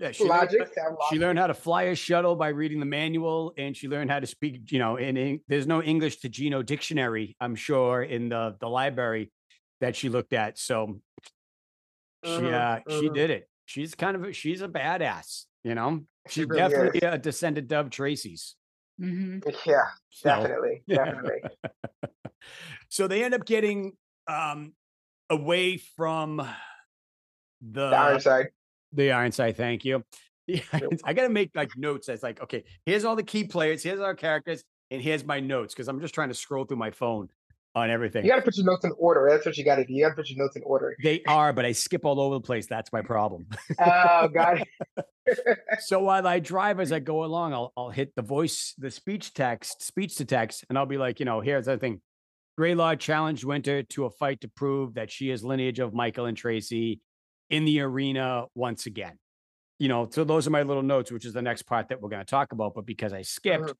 Yeah, 0.00 0.12
she 0.12 0.24
learned, 0.24 0.40
"Logic, 0.52 0.68
she 1.10 1.18
learned 1.18 1.38
how 1.38 1.46
to 1.48 1.54
fly 1.54 1.84
a 1.84 1.94
shuttle 1.94 2.36
by 2.36 2.48
reading 2.48 2.80
the 2.80 2.86
manual, 2.86 3.52
and 3.58 3.76
she 3.76 3.88
learned 3.88 4.10
how 4.10 4.20
to 4.20 4.26
speak. 4.26 4.70
You 4.70 4.78
know, 4.78 4.96
in, 4.96 5.16
Eng- 5.16 5.40
there's 5.48 5.66
no 5.66 5.82
English 5.82 6.18
to 6.18 6.28
Geno 6.28 6.62
dictionary, 6.62 7.36
I'm 7.40 7.54
sure, 7.56 8.02
in 8.02 8.28
the 8.28 8.56
the 8.60 8.68
library 8.68 9.32
that 9.80 9.96
she 9.96 10.08
looked 10.08 10.32
at. 10.32 10.58
So 10.58 11.00
she 12.24 12.30
Mhm, 12.42 12.54
uh, 12.54 12.80
she 12.88 13.08
mhm. 13.08 13.14
did 13.14 13.30
it. 13.30 13.48
She's 13.66 13.94
kind 13.94 14.16
of 14.16 14.24
a, 14.24 14.32
she's 14.32 14.62
a 14.62 14.68
badass. 14.68 15.44
You 15.64 15.74
know, 15.74 16.04
She 16.28 16.42
she's 16.42 16.46
really 16.48 16.60
definitely 16.60 17.00
is. 17.00 17.14
a 17.14 17.18
descendant 17.18 17.72
of 17.72 17.90
Tracy's. 17.90 18.56
hmm 18.98 19.38
Yeah, 19.66 19.82
So, 20.10 20.28
definitely, 20.28 20.84
definitely. 20.88 21.42
so 22.88 23.06
they 23.08 23.24
end 23.24 23.34
up 23.34 23.44
getting 23.44 23.92
um 24.26 24.74
away 25.30 25.76
from 25.76 26.36
the 26.36 26.46
The 27.60 27.96
Ironside. 27.96 28.46
The 28.92 29.12
Ironside, 29.12 29.56
thank 29.56 29.84
you. 29.84 30.04
Yeah, 30.50 30.62
I 31.04 31.12
gotta 31.12 31.28
make 31.28 31.50
like 31.54 31.76
notes. 31.76 32.08
It's 32.08 32.22
like, 32.22 32.40
okay, 32.42 32.64
here's 32.86 33.04
all 33.04 33.16
the 33.16 33.22
key 33.22 33.44
players, 33.44 33.82
here's 33.82 34.00
our 34.00 34.14
characters, 34.14 34.64
and 34.90 35.02
here's 35.02 35.22
my 35.22 35.40
notes 35.40 35.74
because 35.74 35.88
I'm 35.88 36.00
just 36.00 36.14
trying 36.14 36.28
to 36.28 36.34
scroll 36.34 36.64
through 36.64 36.78
my 36.78 36.90
phone 36.90 37.28
on 37.74 37.90
everything. 37.90 38.24
You 38.24 38.30
got 38.30 38.36
to 38.36 38.42
put 38.42 38.56
your 38.56 38.66
notes 38.66 38.84
in 38.84 38.92
order. 38.98 39.28
That's 39.30 39.46
what 39.46 39.56
you 39.56 39.64
got 39.64 39.76
to 39.76 39.84
do. 39.84 39.92
You 39.92 40.04
got 40.04 40.10
to 40.10 40.14
put 40.16 40.30
your 40.30 40.38
notes 40.38 40.56
in 40.56 40.62
order. 40.62 40.96
They 41.02 41.22
are, 41.28 41.52
but 41.52 41.64
I 41.64 41.72
skip 41.72 42.04
all 42.04 42.20
over 42.20 42.36
the 42.36 42.40
place. 42.40 42.66
That's 42.66 42.92
my 42.92 43.02
problem. 43.02 43.46
Oh, 43.78 44.28
got 44.28 44.60
it. 44.60 45.06
so 45.80 46.00
while 46.02 46.26
I 46.26 46.40
drive 46.40 46.80
as 46.80 46.92
I 46.92 46.98
go 46.98 47.24
along, 47.24 47.52
I'll 47.52 47.72
I'll 47.76 47.90
hit 47.90 48.14
the 48.16 48.22
voice, 48.22 48.74
the 48.78 48.90
speech 48.90 49.34
text, 49.34 49.82
speech 49.82 50.16
to 50.16 50.24
text, 50.24 50.64
and 50.68 50.78
I'll 50.78 50.86
be 50.86 50.98
like, 50.98 51.20
you 51.20 51.26
know, 51.26 51.40
here's 51.40 51.66
the 51.66 51.78
thing. 51.78 52.00
Greylaw 52.58 52.98
challenged 52.98 53.44
Winter 53.44 53.84
to 53.84 54.06
a 54.06 54.10
fight 54.10 54.40
to 54.40 54.48
prove 54.48 54.94
that 54.94 55.12
she 55.12 55.30
is 55.30 55.44
lineage 55.44 55.78
of 55.78 55.94
Michael 55.94 56.26
and 56.26 56.36
Tracy 56.36 57.00
in 57.50 57.64
the 57.64 57.80
arena 57.80 58.46
once 58.54 58.86
again. 58.86 59.18
You 59.78 59.88
know, 59.88 60.08
so 60.10 60.24
those 60.24 60.46
are 60.46 60.50
my 60.50 60.62
little 60.62 60.82
notes, 60.82 61.12
which 61.12 61.24
is 61.24 61.32
the 61.32 61.42
next 61.42 61.62
part 61.62 61.88
that 61.88 62.00
we're 62.00 62.08
going 62.08 62.24
to 62.24 62.30
talk 62.30 62.52
about. 62.52 62.74
But 62.74 62.84
because 62.84 63.12
I 63.12 63.22
skipped, 63.22 63.72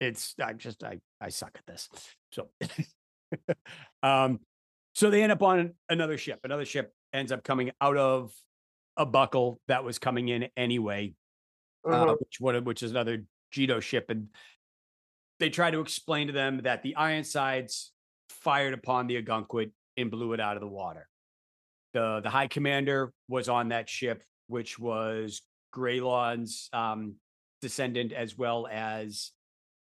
it's 0.00 0.34
I 0.42 0.52
just 0.52 0.84
I 0.84 1.00
I 1.20 1.30
suck 1.30 1.52
at 1.54 1.66
this. 1.66 1.88
So, 2.32 2.50
um, 4.02 4.40
so 4.94 5.10
they 5.10 5.22
end 5.22 5.32
up 5.32 5.42
on 5.42 5.74
another 5.88 6.18
ship. 6.18 6.40
Another 6.44 6.64
ship 6.64 6.92
ends 7.12 7.32
up 7.32 7.42
coming 7.44 7.70
out 7.80 7.96
of 7.96 8.32
a 8.96 9.06
buckle 9.06 9.60
that 9.68 9.84
was 9.84 9.98
coming 9.98 10.28
in 10.28 10.48
anyway 10.56 11.14
uh, 11.86 12.06
Mhm. 12.06 12.20
which 12.20 12.40
one 12.40 12.64
which 12.64 12.82
is 12.82 12.90
another 12.90 13.24
Gito 13.52 13.80
ship, 13.80 14.10
and 14.10 14.28
they 15.38 15.50
try 15.50 15.70
to 15.70 15.80
explain 15.80 16.26
to 16.26 16.32
them 16.32 16.62
that 16.62 16.82
the 16.82 16.96
Ironsides 16.96 17.92
fired 18.28 18.74
upon 18.74 19.06
the 19.06 19.22
Agunquit 19.22 19.70
and 19.96 20.10
blew 20.10 20.32
it 20.32 20.40
out 20.40 20.56
of 20.56 20.60
the 20.60 20.68
water. 20.68 21.08
The 21.96 22.20
The 22.22 22.30
High 22.30 22.46
Commander 22.46 23.12
was 23.28 23.48
on 23.48 23.68
that 23.70 23.88
ship, 23.88 24.22
which 24.48 24.78
was 24.78 25.40
Greylon's 25.74 26.68
um, 26.72 27.14
descendant 27.62 28.12
as 28.12 28.36
well 28.36 28.68
as 28.70 29.32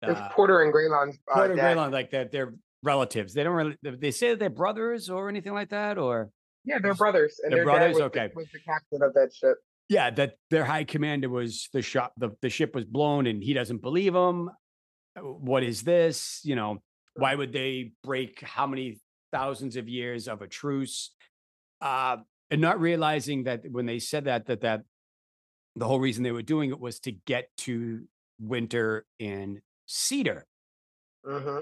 uh, 0.03 0.29
Porter 0.31 0.61
and 0.61 0.71
Greylon's 0.73 1.17
uh, 1.31 1.35
Porter 1.35 1.55
dad. 1.55 1.75
Greylon, 1.77 1.91
like 1.91 2.11
that 2.11 2.31
they're 2.31 2.53
relatives. 2.83 3.33
They 3.33 3.43
don't 3.43 3.55
really 3.55 3.77
they 3.83 4.11
say 4.11 4.35
they're 4.35 4.49
brothers 4.51 5.09
or 5.09 5.27
anything 5.27 5.53
like 5.53 5.69
that, 5.69 5.97
or 5.97 6.29
Yeah, 6.65 6.77
they're 6.81 6.93
brothers, 6.93 7.39
and 7.43 7.51
They're 7.51 7.63
brothers? 7.63 7.93
was, 7.93 7.97
the- 7.97 8.03
Okay. 8.05 8.29
was 8.35 8.45
the 8.53 8.59
captain 8.59 9.01
of 9.01 9.13
that 9.15 9.33
ship. 9.33 9.57
yeah, 9.89 10.11
that 10.11 10.35
their 10.51 10.65
high 10.65 10.83
commander 10.83 11.29
was 11.29 11.67
the 11.73 11.81
shop, 11.81 12.13
the, 12.17 12.29
the 12.43 12.49
ship 12.49 12.75
was 12.75 12.85
blown 12.85 13.25
and 13.25 13.41
he 13.43 13.53
doesn't 13.53 13.81
believe 13.81 14.13
them. 14.13 14.51
What 15.19 15.63
is 15.63 15.81
this? 15.81 16.41
You 16.43 16.55
know, 16.55 16.77
why 17.15 17.33
would 17.33 17.51
they 17.51 17.93
break 18.03 18.39
how 18.41 18.67
many 18.67 18.99
thousands 19.31 19.75
of 19.77 19.89
years 19.89 20.27
of 20.27 20.43
a 20.43 20.47
truce? 20.47 21.11
Uh, 21.81 22.17
and 22.49 22.61
not 22.61 22.79
realizing 22.79 23.43
that 23.43 23.63
when 23.69 23.85
they 23.85 23.99
said 23.99 24.25
that, 24.25 24.45
that, 24.45 24.61
that 24.61 24.83
the 25.75 25.85
whole 25.85 25.99
reason 25.99 26.23
they 26.23 26.31
were 26.31 26.41
doing 26.41 26.69
it 26.69 26.79
was 26.79 26.99
to 27.01 27.11
get 27.11 27.49
to 27.57 28.07
winter 28.39 29.05
in 29.19 29.61
Cedar. 29.85 30.45
hmm 31.25 31.59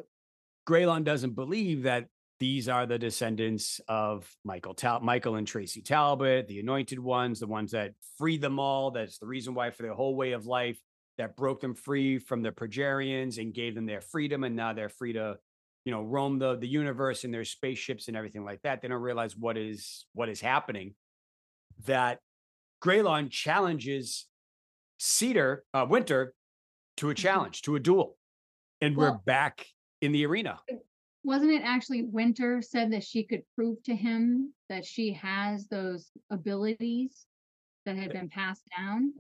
Greylon 0.67 1.03
doesn't 1.03 1.35
believe 1.35 1.83
that 1.83 2.07
these 2.39 2.67
are 2.67 2.85
the 2.85 2.97
descendants 2.97 3.79
of 3.87 4.29
Michael 4.43 4.73
Tal- 4.73 4.99
Michael 4.99 5.35
and 5.35 5.47
Tracy 5.47 5.81
Talbot, 5.81 6.47
the 6.47 6.59
anointed 6.59 6.99
ones, 6.99 7.39
the 7.39 7.47
ones 7.47 7.71
that 7.71 7.93
freed 8.17 8.41
them 8.41 8.59
all. 8.59 8.91
That's 8.91 9.19
the 9.19 9.27
reason 9.27 9.53
why 9.53 9.69
for 9.69 9.83
their 9.83 9.93
whole 9.93 10.15
way 10.15 10.31
of 10.31 10.45
life 10.45 10.79
that 11.17 11.37
broke 11.37 11.61
them 11.61 11.75
free 11.75 12.19
from 12.19 12.41
the 12.41 12.51
Progerians 12.51 13.37
and 13.37 13.53
gave 13.53 13.75
them 13.75 13.85
their 13.85 14.01
freedom, 14.01 14.43
and 14.43 14.55
now 14.55 14.73
they're 14.73 14.89
free 14.89 15.13
to, 15.13 15.37
you 15.85 15.91
know, 15.91 16.01
roam 16.01 16.39
the 16.39 16.57
the 16.57 16.67
universe 16.67 17.23
in 17.23 17.31
their 17.31 17.45
spaceships 17.45 18.07
and 18.07 18.17
everything 18.17 18.43
like 18.43 18.61
that. 18.63 18.81
They 18.81 18.87
don't 18.87 19.01
realize 19.01 19.37
what 19.37 19.57
is 19.57 20.05
what 20.13 20.29
is 20.29 20.41
happening. 20.41 20.95
That 21.85 22.19
Greylon 22.83 23.29
challenges 23.31 24.27
Cedar 24.99 25.63
uh, 25.73 25.85
Winter 25.89 26.33
to 26.97 27.09
a 27.09 27.13
Mhm. 27.13 27.17
challenge, 27.17 27.61
to 27.63 27.75
a 27.75 27.79
duel, 27.79 28.17
and 28.81 28.95
we're 28.97 29.17
back 29.25 29.65
in 30.01 30.11
the 30.11 30.25
arena. 30.25 30.59
Wasn't 31.23 31.51
it 31.51 31.63
actually 31.63 32.03
Winter 32.03 32.61
said 32.61 32.91
that 32.93 33.03
she 33.03 33.23
could 33.23 33.43
prove 33.55 33.81
to 33.83 33.95
him 33.95 34.53
that 34.69 34.85
she 34.85 35.13
has 35.13 35.67
those 35.67 36.11
abilities 36.29 37.25
that 37.85 37.95
had 37.97 38.11
been 38.13 38.29
passed 38.29 38.63
down? 38.77 39.13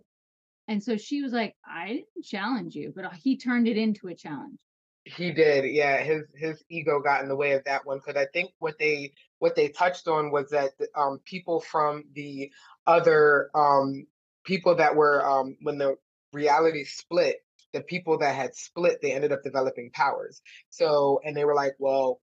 And 0.67 0.81
so 0.83 0.97
she 0.97 1.21
was 1.21 1.33
like, 1.33 1.55
I 1.65 1.87
didn't 1.87 2.25
challenge 2.25 2.75
you, 2.75 2.91
but 2.95 3.05
uh, 3.05 3.09
he 3.11 3.37
turned 3.37 3.67
it 3.67 3.77
into 3.77 4.07
a 4.07 4.15
challenge. 4.15 4.57
He 5.05 5.31
did, 5.31 5.71
yeah. 5.71 5.97
His 6.01 6.23
his 6.35 6.63
ego 6.69 6.99
got 6.99 7.21
in 7.21 7.29
the 7.29 7.35
way 7.35 7.53
of 7.53 7.63
that 7.65 7.85
one 7.85 7.99
because 7.99 8.19
I 8.19 8.25
think 8.33 8.51
what 8.57 8.79
they 8.79 9.13
what 9.37 9.55
they 9.55 9.69
touched 9.69 10.07
on 10.07 10.31
was 10.31 10.49
that 10.49 10.71
um, 10.95 11.19
people 11.25 11.61
from 11.61 12.05
the 12.13 12.51
other 12.87 13.51
um, 13.53 14.07
people 14.43 14.75
that 14.75 14.95
were 14.95 15.23
um, 15.23 15.57
when 15.61 15.77
the 15.77 15.95
reality 16.33 16.85
split, 16.85 17.37
the 17.71 17.81
people 17.81 18.17
that 18.19 18.35
had 18.35 18.55
split, 18.55 18.99
they 19.01 19.11
ended 19.11 19.31
up 19.31 19.43
developing 19.43 19.91
powers. 19.91 20.41
So, 20.69 21.21
and 21.23 21.37
they 21.37 21.45
were 21.45 21.55
like, 21.55 21.75
well, 21.77 22.19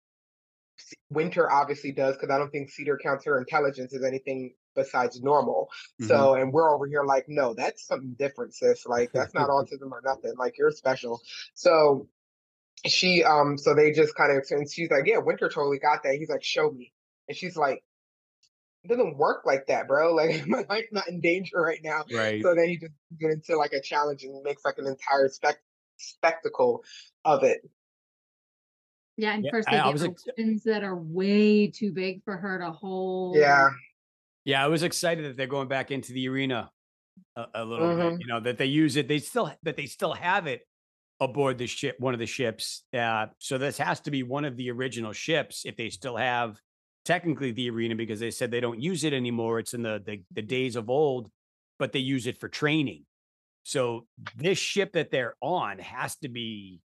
Winter 1.09 1.51
obviously 1.51 1.91
does 1.91 2.15
because 2.15 2.33
I 2.33 2.37
don't 2.37 2.49
think 2.49 2.69
Cedar 2.69 2.97
counts 3.01 3.25
her 3.25 3.37
intelligence 3.37 3.93
as 3.93 4.03
anything 4.03 4.53
besides 4.75 5.21
normal. 5.21 5.67
So, 6.01 6.35
and 6.35 6.53
we're 6.53 6.73
over 6.73 6.87
here 6.87 7.03
like, 7.03 7.25
no, 7.27 7.53
that's 7.53 7.85
something 7.85 8.15
different, 8.17 8.53
sis. 8.53 8.85
Like, 8.85 9.11
that's 9.11 9.33
not 9.33 9.49
autism 9.49 9.91
or 9.91 10.01
nothing. 10.03 10.33
Like, 10.37 10.57
you're 10.57 10.71
special. 10.71 11.19
So, 11.53 12.07
she, 12.85 13.23
um, 13.23 13.57
so 13.57 13.73
they 13.73 13.91
just 13.91 14.15
kind 14.15 14.31
of, 14.31 14.45
and 14.51 14.69
she's 14.71 14.89
like, 14.89 15.05
yeah, 15.05 15.17
Winter 15.17 15.49
totally 15.49 15.79
got 15.79 16.03
that. 16.03 16.15
He's 16.15 16.29
like, 16.29 16.43
show 16.43 16.71
me. 16.71 16.93
And 17.27 17.35
she's 17.37 17.55
like, 17.57 17.83
it 18.83 18.87
doesn't 18.87 19.17
work 19.17 19.45
like 19.45 19.67
that, 19.67 19.87
bro. 19.87 20.13
Like, 20.15 20.47
my 20.47 20.63
life's 20.69 20.91
not 20.91 21.07
in 21.09 21.19
danger 21.19 21.61
right 21.61 21.79
now. 21.83 22.03
Right. 22.13 22.41
So 22.41 22.55
then 22.55 22.69
he 22.69 22.77
just 22.77 22.93
get 23.19 23.31
into 23.31 23.57
like 23.57 23.73
a 23.73 23.81
challenge 23.81 24.23
and 24.23 24.41
makes 24.43 24.63
like 24.63 24.77
an 24.77 24.87
entire 24.87 25.27
spec- 25.29 25.61
spectacle 25.97 26.83
of 27.25 27.43
it. 27.43 27.61
Yeah, 29.17 29.33
and 29.33 29.43
Yeah, 29.43 29.51
first 29.51 29.67
they 29.69 29.77
I 29.77 29.83
get 29.83 29.91
was 29.93 30.01
the 30.03 30.09
ex- 30.11 30.23
weapons 30.27 30.63
that 30.63 30.83
are 30.83 30.95
way 30.95 31.67
too 31.67 31.91
big 31.91 32.23
for 32.23 32.37
her 32.37 32.57
to 32.59 32.71
hold. 32.71 33.35
Yeah. 33.35 33.69
Yeah, 34.45 34.63
I 34.63 34.67
was 34.67 34.83
excited 34.83 35.25
that 35.25 35.35
they're 35.35 35.47
going 35.47 35.67
back 35.67 35.91
into 35.91 36.13
the 36.13 36.29
arena 36.29 36.71
a, 37.35 37.45
a 37.55 37.65
little 37.65 37.85
Mhm. 37.89 38.11
bit. 38.11 38.21
You 38.21 38.27
know 38.27 38.39
that 38.39 38.57
they 38.57 38.65
use 38.67 38.95
it. 38.95 39.09
They 39.09 39.19
still 39.19 39.53
that 39.63 39.75
they 39.75 39.85
still 39.87 40.13
have 40.13 40.47
it 40.47 40.61
aboard 41.19 41.57
the 41.57 41.67
ship, 41.67 41.95
one 41.99 42.13
of 42.13 42.19
the 42.19 42.25
ships. 42.25 42.83
Uh, 42.93 43.27
so 43.39 43.57
this 43.57 43.77
has 43.77 43.99
to 44.01 44.11
be 44.11 44.23
one 44.23 44.45
of 44.45 44.55
the 44.57 44.71
original 44.71 45.13
ships 45.13 45.63
if 45.65 45.75
they 45.75 45.89
still 45.89 46.15
have 46.15 46.59
technically 47.05 47.51
the 47.51 47.69
arena 47.69 47.95
because 47.95 48.19
they 48.19 48.31
said 48.31 48.51
they 48.51 48.59
don't 48.59 48.81
use 48.81 49.03
it 49.03 49.13
anymore. 49.13 49.59
It's 49.59 49.73
in 49.73 49.83
the 49.83 50.01
the, 50.05 50.21
the 50.31 50.41
days 50.41 50.75
of 50.75 50.89
old, 50.89 51.29
but 51.77 51.91
they 51.91 51.99
use 51.99 52.27
it 52.27 52.39
for 52.39 52.47
training. 52.47 53.05
So 53.63 54.07
this 54.35 54.57
ship 54.57 54.93
that 54.93 55.11
they're 55.11 55.35
on 55.41 55.79
has 55.79 56.15
to 56.17 56.29
be 56.29 56.81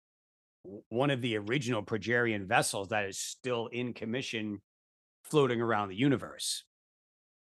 one 0.90 1.10
of 1.10 1.22
the 1.22 1.38
original 1.38 1.84
Progerian 1.84 2.48
vessels 2.48 2.90
that 2.90 3.06
is 3.06 3.18
still 3.18 3.68
in 3.68 3.94
commission, 3.94 4.62
floating 5.24 5.62
around 5.62 5.90
the 5.90 5.96
universe. 5.96 6.64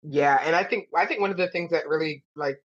Yeah, 0.03 0.41
and 0.45 0.57
I 0.57 0.65
think 0.65 0.89
I 0.97 1.07
think 1.07 1.21
one 1.21 1.31
of 1.31 1.37
the 1.37 1.49
things 1.49 1.71
that 1.71 1.87
really 1.87 2.25
like 2.35 2.61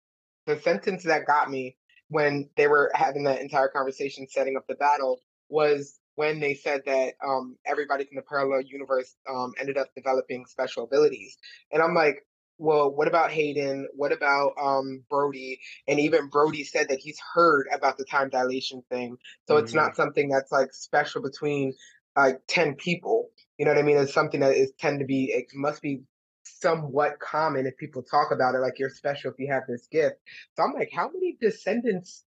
the 0.46 0.60
sentence 0.60 1.04
that 1.04 1.26
got 1.26 1.50
me 1.50 1.76
when 2.10 2.50
they 2.56 2.68
were 2.68 2.92
having 2.94 3.24
that 3.24 3.42
entire 3.42 3.68
conversation 3.68 4.28
setting 4.30 4.58
up 4.58 4.66
the 4.68 4.76
battle 4.76 5.20
was 5.50 6.00
when 6.16 6.40
they 6.40 6.54
said 6.54 6.82
that 6.86 7.14
um 7.26 7.58
everybody 7.66 8.06
from 8.06 8.16
the 8.16 8.22
parallel 8.22 8.62
universe 8.62 9.16
um 9.30 9.54
ended 9.60 9.78
up 9.78 9.88
developing 9.96 10.46
special 10.46 10.84
abilities. 10.84 11.38
And 11.72 11.82
I'm 11.82 11.94
like, 11.94 12.26
well, 12.58 12.90
what 12.90 13.08
about 13.08 13.32
Hayden? 13.32 13.88
What 13.96 14.12
about 14.12 14.54
um 14.62 15.04
Brody? 15.10 15.60
And 15.88 16.00
even 16.00 16.30
Brody 16.30 16.64
said 16.64 16.90
that 16.90 17.00
he's 17.00 17.20
heard 17.34 17.68
about 17.74 17.98
the 17.98 18.06
time 18.06 18.30
dilation 18.30 18.84
thing. 18.90 19.18
So 19.48 19.58
it's 19.58 19.74
not 19.74 19.96
something 19.96 20.30
that's 20.30 20.52
like 20.52 20.74
special 20.74 21.22
between 21.22 21.74
like 22.16 22.40
10 22.48 22.76
people. 22.76 23.30
You 23.58 23.66
know 23.66 23.72
what 23.72 23.80
I 23.80 23.84
mean? 23.84 23.98
It's 23.98 24.14
something 24.14 24.40
that 24.40 24.56
is 24.56 24.72
tend 24.80 25.00
to 25.00 25.06
be 25.06 25.26
it 25.26 25.48
must 25.54 25.82
be 25.82 26.04
somewhat 26.60 27.20
common 27.20 27.66
if 27.66 27.78
people 27.78 28.04
talk 28.04 28.32
about 28.32 28.56
it 28.56 28.60
like 28.60 28.80
you're 28.80 28.90
special 28.90 29.32
if 29.32 29.40
you 29.40 29.52
have 29.52 29.64
this 29.68 29.88
gift. 29.88 30.16
So 30.56 30.64
I'm 30.64 30.74
like, 30.74 30.90
how 30.94 31.10
many 31.14 31.38
descendants 31.40 32.24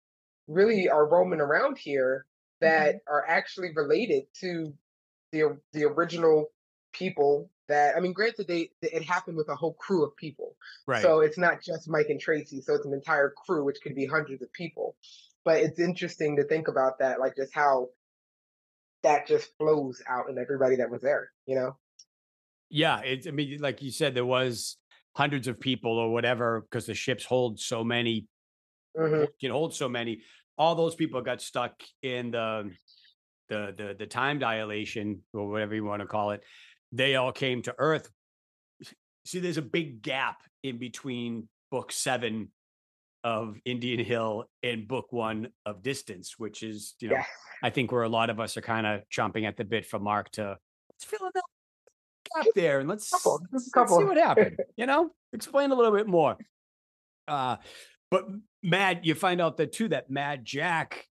really 0.48 0.90
are 0.90 1.08
roaming 1.08 1.42
around 1.42 1.78
here 1.78 2.26
that 2.62 2.96
mm-hmm. 2.96 3.14
are 3.14 3.26
actually 3.28 3.70
related 3.76 4.24
to 4.42 4.74
the 5.32 5.58
the 5.74 5.84
original 5.86 6.48
people 6.94 7.50
that 7.68 7.96
I 7.96 8.00
mean 8.00 8.14
granted 8.14 8.48
they 8.48 8.72
it 8.82 9.04
happened 9.04 9.38
with 9.38 9.50
a 9.50 9.56
whole 9.56 9.74
crew 9.74 10.06
of 10.06 10.16
people. 10.16 10.56
Right. 10.86 11.02
So 11.02 11.20
it's 11.20 11.38
not 11.38 11.62
just 11.62 11.90
Mike 11.90 12.08
and 12.10 12.20
Tracy, 12.20 12.62
so 12.62 12.76
it's 12.76 12.86
an 12.86 12.94
entire 12.94 13.34
crew 13.46 13.64
which 13.64 13.80
could 13.84 13.96
be 13.96 14.06
hundreds 14.06 14.42
of 14.42 14.52
people. 14.54 14.96
But 15.44 15.58
it's 15.58 15.80
interesting 15.80 16.38
to 16.38 16.44
think 16.44 16.68
about 16.68 17.00
that 17.00 17.20
like 17.20 17.36
just 17.36 17.54
how 17.54 17.90
that 19.04 19.28
just 19.28 19.56
flows 19.58 20.02
out 20.10 20.30
in 20.30 20.38
everybody 20.38 20.78
that 20.78 20.90
was 20.90 21.02
there, 21.02 21.32
you 21.46 21.56
know? 21.56 21.78
Yeah, 22.70 23.00
it's. 23.02 23.28
I 23.28 23.32
mean, 23.32 23.60
like 23.60 23.82
you 23.82 23.92
said, 23.92 24.14
there 24.14 24.26
was 24.26 24.78
hundreds 25.16 25.48
of 25.48 25.60
people 25.60 25.92
or 25.98 26.12
whatever 26.12 26.62
because 26.62 26.86
the 26.86 26.94
ships 26.94 27.24
hold 27.26 27.60
so 27.60 27.84
many, 27.84 28.26
Mhm. 28.96 29.28
can 29.40 29.52
hold 29.52 29.74
so 29.74 29.88
many. 29.90 30.22
All 30.58 30.76
those 30.76 30.96
people 30.96 31.22
got 31.22 31.42
stuck 31.42 31.82
in 32.02 32.32
the 32.32 32.72
the 33.50 33.74
the 33.78 33.96
the 33.98 34.06
time 34.08 34.40
dilation 34.40 35.24
or 35.34 35.50
whatever 35.50 35.76
you 35.76 35.86
want 35.86 36.02
to 36.02 36.08
call 36.08 36.32
it. 36.32 36.44
They 36.92 37.16
all 37.16 37.32
came 37.32 37.62
to 37.64 37.76
Earth. 37.78 38.10
See, 39.26 39.40
there's 39.40 39.58
a 39.58 39.62
big 39.62 40.02
gap 40.02 40.42
in 40.64 40.78
between 40.78 41.50
book 41.72 41.92
seven 41.92 42.52
of 43.24 43.58
Indian 43.66 44.04
Hill 44.04 44.46
and 44.64 44.88
book 44.88 45.12
one 45.12 45.52
of 45.66 45.82
Dystance, 45.82 46.32
which 46.38 46.64
is 46.64 46.96
you 47.00 47.10
know 47.10 47.16
Yeah. 47.16 47.26
I 47.64 47.70
think 47.70 47.92
where 47.92 48.04
a 48.04 48.10
lot 48.10 48.30
of 48.30 48.40
us 48.40 48.56
are 48.58 48.62
kind 48.62 48.86
of 48.86 49.02
chomping 49.10 49.46
at 49.48 49.58
the 49.58 49.64
bit 49.66 49.86
for 49.86 50.00
Mark 50.00 50.32
to 50.32 50.58
let's 50.90 51.04
fill 51.06 51.30
there 52.56 52.80
and 52.80 52.90
let's, 52.90 53.10
Couple, 53.10 53.40
let's, 53.52 53.66
just 53.66 53.76
a 53.76 53.80
let's 53.80 53.96
see 53.96 54.04
what 54.04 54.18
happened. 54.18 54.58
You 54.76 54.86
know, 54.86 55.10
explain 55.34 55.72
a 55.72 55.76
little 55.76 55.92
bit 55.92 56.08
more. 56.08 56.38
Uh, 57.28 57.58
but 58.10 58.26
Mad, 58.64 59.02
you 59.04 59.16
find 59.16 59.42
out 59.42 59.58
that 59.58 59.72
too 59.72 59.90
that 59.90 60.10
Mad 60.10 60.46
Jack, 60.46 61.06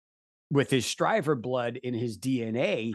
with 0.50 0.70
his 0.70 0.86
Striver 0.86 1.34
blood 1.34 1.76
in 1.76 1.94
his 1.94 2.18
DNA, 2.18 2.94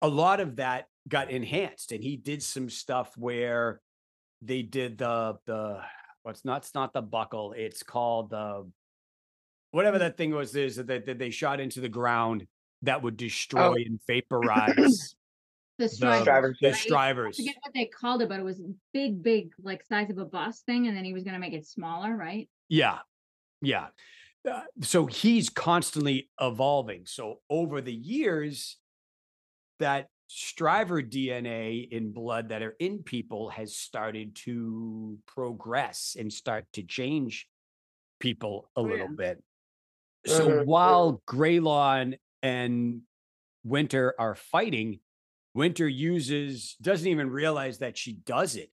a 0.00 0.08
lot 0.08 0.40
of 0.40 0.56
that 0.56 0.86
got 1.08 1.30
enhanced, 1.30 1.92
and 1.92 2.02
he 2.02 2.16
did 2.16 2.42
some 2.42 2.70
stuff 2.70 3.12
where 3.16 3.80
they 4.40 4.62
did 4.62 4.98
the 4.98 5.36
the 5.46 5.80
what's 6.22 6.44
not 6.44 6.62
it's 6.62 6.74
not 6.74 6.92
the 6.92 7.02
buckle, 7.02 7.54
it's 7.56 7.82
called 7.82 8.30
the 8.30 8.70
whatever 9.70 9.98
that 9.98 10.16
thing 10.16 10.30
was 10.30 10.54
is 10.54 10.76
that, 10.76 11.06
that 11.06 11.18
they 11.18 11.30
shot 11.30 11.60
into 11.60 11.80
the 11.80 11.88
ground 11.88 12.46
that 12.82 13.02
would 13.02 13.16
destroy 13.16 13.74
and 13.74 13.98
vaporize 14.06 15.16
The 15.78 15.88
the, 15.88 15.88
striver. 15.88 16.22
Striver 16.22 16.54
the 16.60 16.72
ship. 16.72 17.00
I 17.26 17.30
strivers. 17.30 17.36
forget 17.36 17.56
what 17.64 17.74
they 17.74 17.86
called 17.86 18.22
it, 18.22 18.28
but 18.28 18.40
it 18.40 18.44
was 18.44 18.62
big, 18.92 19.22
big, 19.22 19.54
like 19.58 19.84
size 19.84 20.10
of 20.10 20.18
a 20.18 20.24
bus 20.24 20.62
thing, 20.62 20.86
and 20.86 20.96
then 20.96 21.04
he 21.04 21.12
was 21.12 21.24
gonna 21.24 21.38
make 21.38 21.52
it 21.54 21.66
smaller, 21.66 22.16
right? 22.16 22.48
Yeah. 22.68 23.00
Yeah. 23.62 23.88
Uh, 24.50 24.62
so 24.82 25.06
he's 25.06 25.50
constantly 25.50 26.30
evolving. 26.40 27.06
So 27.06 27.40
over 27.50 27.80
the 27.80 27.94
years, 27.94 28.78
that 29.78 30.08
striver 30.28 31.02
DNA 31.02 31.80
in 31.90 32.12
blood 32.12 32.48
that 32.48 32.62
are 32.62 32.76
in 32.78 33.02
people 33.02 33.50
has 33.50 33.76
started 33.76 34.34
to 34.36 35.18
progress 35.26 36.16
and 36.18 36.32
start 36.32 36.66
to 36.72 36.82
change 36.82 37.48
people 38.20 38.70
a 38.76 38.82
Oh, 38.82 38.86
little 38.88 39.08
yeah. 39.08 39.14
bit. 39.16 39.42
So 40.26 40.48
Mhm, 40.48 40.64
while 40.64 41.22
Greylon 41.26 42.18
and 42.42 43.02
Winter 43.64 44.14
are 44.18 44.34
fighting, 44.34 45.00
Winter 45.54 45.88
uses 45.88 46.76
doesn't 46.82 47.06
even 47.08 47.30
realize 47.30 47.78
that 47.78 47.96
she 47.96 48.12
does 48.12 48.56
it. 48.56 48.70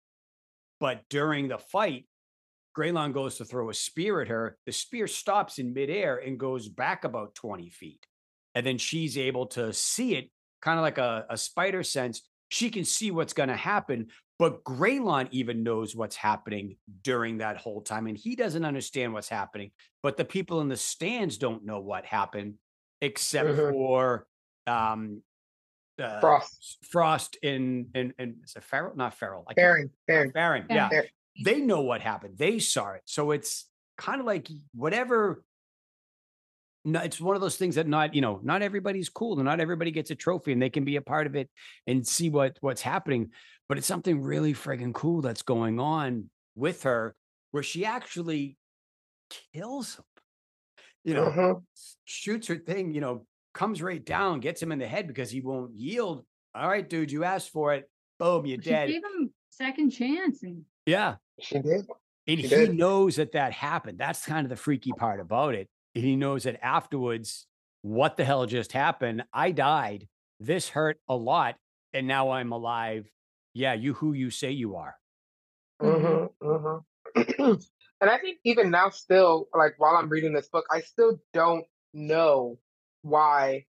But 0.80 1.04
during 1.08 1.48
the 1.48 1.58
fight, 1.58 2.06
Greylon 2.76 3.12
goes 3.12 3.36
to 3.38 3.44
throw 3.44 3.70
a 3.70 3.74
spear 3.74 4.20
at 4.20 4.28
her. 4.28 4.58
The 4.66 4.72
spear 4.72 5.06
stops 5.06 5.58
in 5.58 5.72
midair 5.72 6.16
and 6.16 6.38
goes 6.38 6.68
back 6.68 7.04
about 7.04 7.34
20 7.34 7.70
feet. 7.70 8.04
And 8.54 8.66
then 8.66 8.78
she's 8.78 9.16
able 9.16 9.46
to 9.48 9.72
see 9.72 10.16
it, 10.16 10.30
kind 10.62 10.78
of 10.78 10.82
like 10.82 10.98
a, 10.98 11.26
a 11.30 11.36
spider 11.36 11.82
sense. 11.82 12.28
She 12.50 12.70
can 12.70 12.84
see 12.84 13.10
what's 13.10 13.32
going 13.32 13.48
to 13.48 13.56
happen, 13.56 14.08
but 14.38 14.64
Greylon 14.64 15.28
even 15.30 15.62
knows 15.62 15.94
what's 15.96 16.16
happening 16.16 16.76
during 17.02 17.38
that 17.38 17.56
whole 17.56 17.80
time. 17.80 18.06
And 18.06 18.16
he 18.18 18.36
doesn't 18.36 18.64
understand 18.64 19.12
what's 19.12 19.28
happening. 19.28 19.70
But 20.02 20.16
the 20.16 20.24
people 20.24 20.60
in 20.60 20.68
the 20.68 20.76
stands 20.76 21.38
don't 21.38 21.64
know 21.64 21.80
what 21.80 22.04
happened, 22.04 22.54
except 23.00 23.48
Mhm. 23.50 23.70
for 23.70 24.26
um, 24.66 25.22
uh, 26.02 26.20
Frost, 26.20 26.78
Frost 26.90 27.36
and 27.42 27.86
and 27.94 28.12
and 28.18 28.36
is 28.44 28.54
it 28.56 28.64
Farrell? 28.64 28.94
Not 28.96 29.14
Farrell. 29.14 29.44
I 29.48 29.54
can't- 29.54 29.56
Baron, 29.56 29.90
Baron. 30.06 30.30
Baron. 30.32 30.66
Yeah. 30.70 30.88
Baron. 30.88 31.06
They 31.44 31.60
know 31.60 31.80
what 31.82 32.00
happened. 32.00 32.38
They 32.38 32.58
saw 32.60 32.92
it. 32.92 33.02
So 33.06 33.30
it's 33.32 33.68
kind 33.98 34.20
of 34.20 34.26
like 34.26 34.48
whatever. 34.74 35.42
No, 36.84 37.00
it's 37.00 37.20
one 37.20 37.34
of 37.34 37.40
those 37.40 37.56
things 37.56 37.76
that 37.76 37.88
not, 37.88 38.14
you 38.14 38.20
know, 38.20 38.40
not 38.42 38.60
everybody's 38.62 39.08
cool 39.08 39.34
and 39.38 39.44
not 39.46 39.58
everybody 39.58 39.90
gets 39.90 40.10
a 40.10 40.14
trophy 40.14 40.52
and 40.52 40.60
they 40.60 40.68
can 40.68 40.84
be 40.84 40.96
a 40.96 41.00
part 41.02 41.26
of 41.26 41.34
it 41.34 41.48
and 41.86 42.06
see 42.06 42.28
what 42.28 42.56
what's 42.60 42.82
happening. 42.82 43.30
But 43.68 43.78
it's 43.78 43.86
something 43.86 44.20
really 44.22 44.52
friggin' 44.52 44.92
cool 44.92 45.22
that's 45.22 45.42
going 45.42 45.80
on 45.80 46.28
with 46.54 46.82
her 46.82 47.16
where 47.52 47.62
she 47.62 47.84
actually 47.86 48.58
kills 49.54 49.96
him. 49.96 50.04
You 51.04 51.14
know, 51.14 51.26
Mhm. 51.30 51.62
shoots 52.04 52.48
her 52.48 52.56
thing, 52.56 52.94
you 52.94 53.00
know, 53.00 53.26
comes 53.54 53.80
right 53.80 54.04
down, 54.04 54.40
gets 54.40 54.62
him 54.62 54.72
in 54.72 54.78
the 54.78 54.86
head 54.86 55.06
because 55.06 55.30
he 55.30 55.40
won't 55.40 55.74
yield. 55.74 56.24
All 56.54 56.68
right, 56.68 56.88
dude, 56.88 57.10
you 57.10 57.24
asked 57.24 57.50
for 57.50 57.72
it. 57.74 57.88
Boom, 58.18 58.46
you're 58.46 58.58
She 58.60 58.70
dead. 58.70 58.88
gave 58.88 59.04
him 59.04 59.32
second 59.50 59.90
chance 59.90 60.42
and 60.42 60.64
Yeah. 60.86 61.16
She 61.40 61.58
did. 61.60 61.86
And 62.26 62.38
She 62.40 62.46
he 62.48 62.48
did. 62.48 62.76
knows 62.76 63.16
that 63.16 63.32
that 63.32 63.52
happened. 63.52 63.98
That's 63.98 64.24
kind 64.24 64.44
of 64.44 64.50
the 64.50 64.56
freaky 64.56 64.92
part 64.92 65.20
about 65.20 65.54
it. 65.54 65.68
And 65.94 66.04
he 66.04 66.16
knows 66.16 66.44
that 66.44 66.64
afterwards, 66.64 67.46
what 67.82 68.16
the 68.16 68.24
hell 68.24 68.46
just 68.46 68.72
happened? 68.72 69.24
I 69.32 69.50
died. 69.50 70.08
This 70.40 70.68
hurt 70.68 70.98
a 71.08 71.16
lot. 71.16 71.56
And 71.92 72.06
now 72.08 72.30
I'm 72.30 72.52
alive. 72.52 73.08
Yeah, 73.52 73.74
you 73.74 73.94
who 73.94 74.12
you 74.12 74.30
say 74.30 74.50
you 74.50 74.76
are. 74.76 74.96
hmm 75.80 76.26
hmm 76.40 76.76
and 77.38 78.10
I 78.10 78.18
think 78.18 78.38
even 78.44 78.70
now, 78.70 78.90
still, 78.90 79.48
like 79.54 79.74
while 79.78 79.96
I'm 79.96 80.08
reading 80.08 80.32
this 80.32 80.48
book, 80.48 80.64
I 80.70 80.80
still 80.80 81.20
don't 81.32 81.64
know 81.92 82.58
why. 83.04 83.66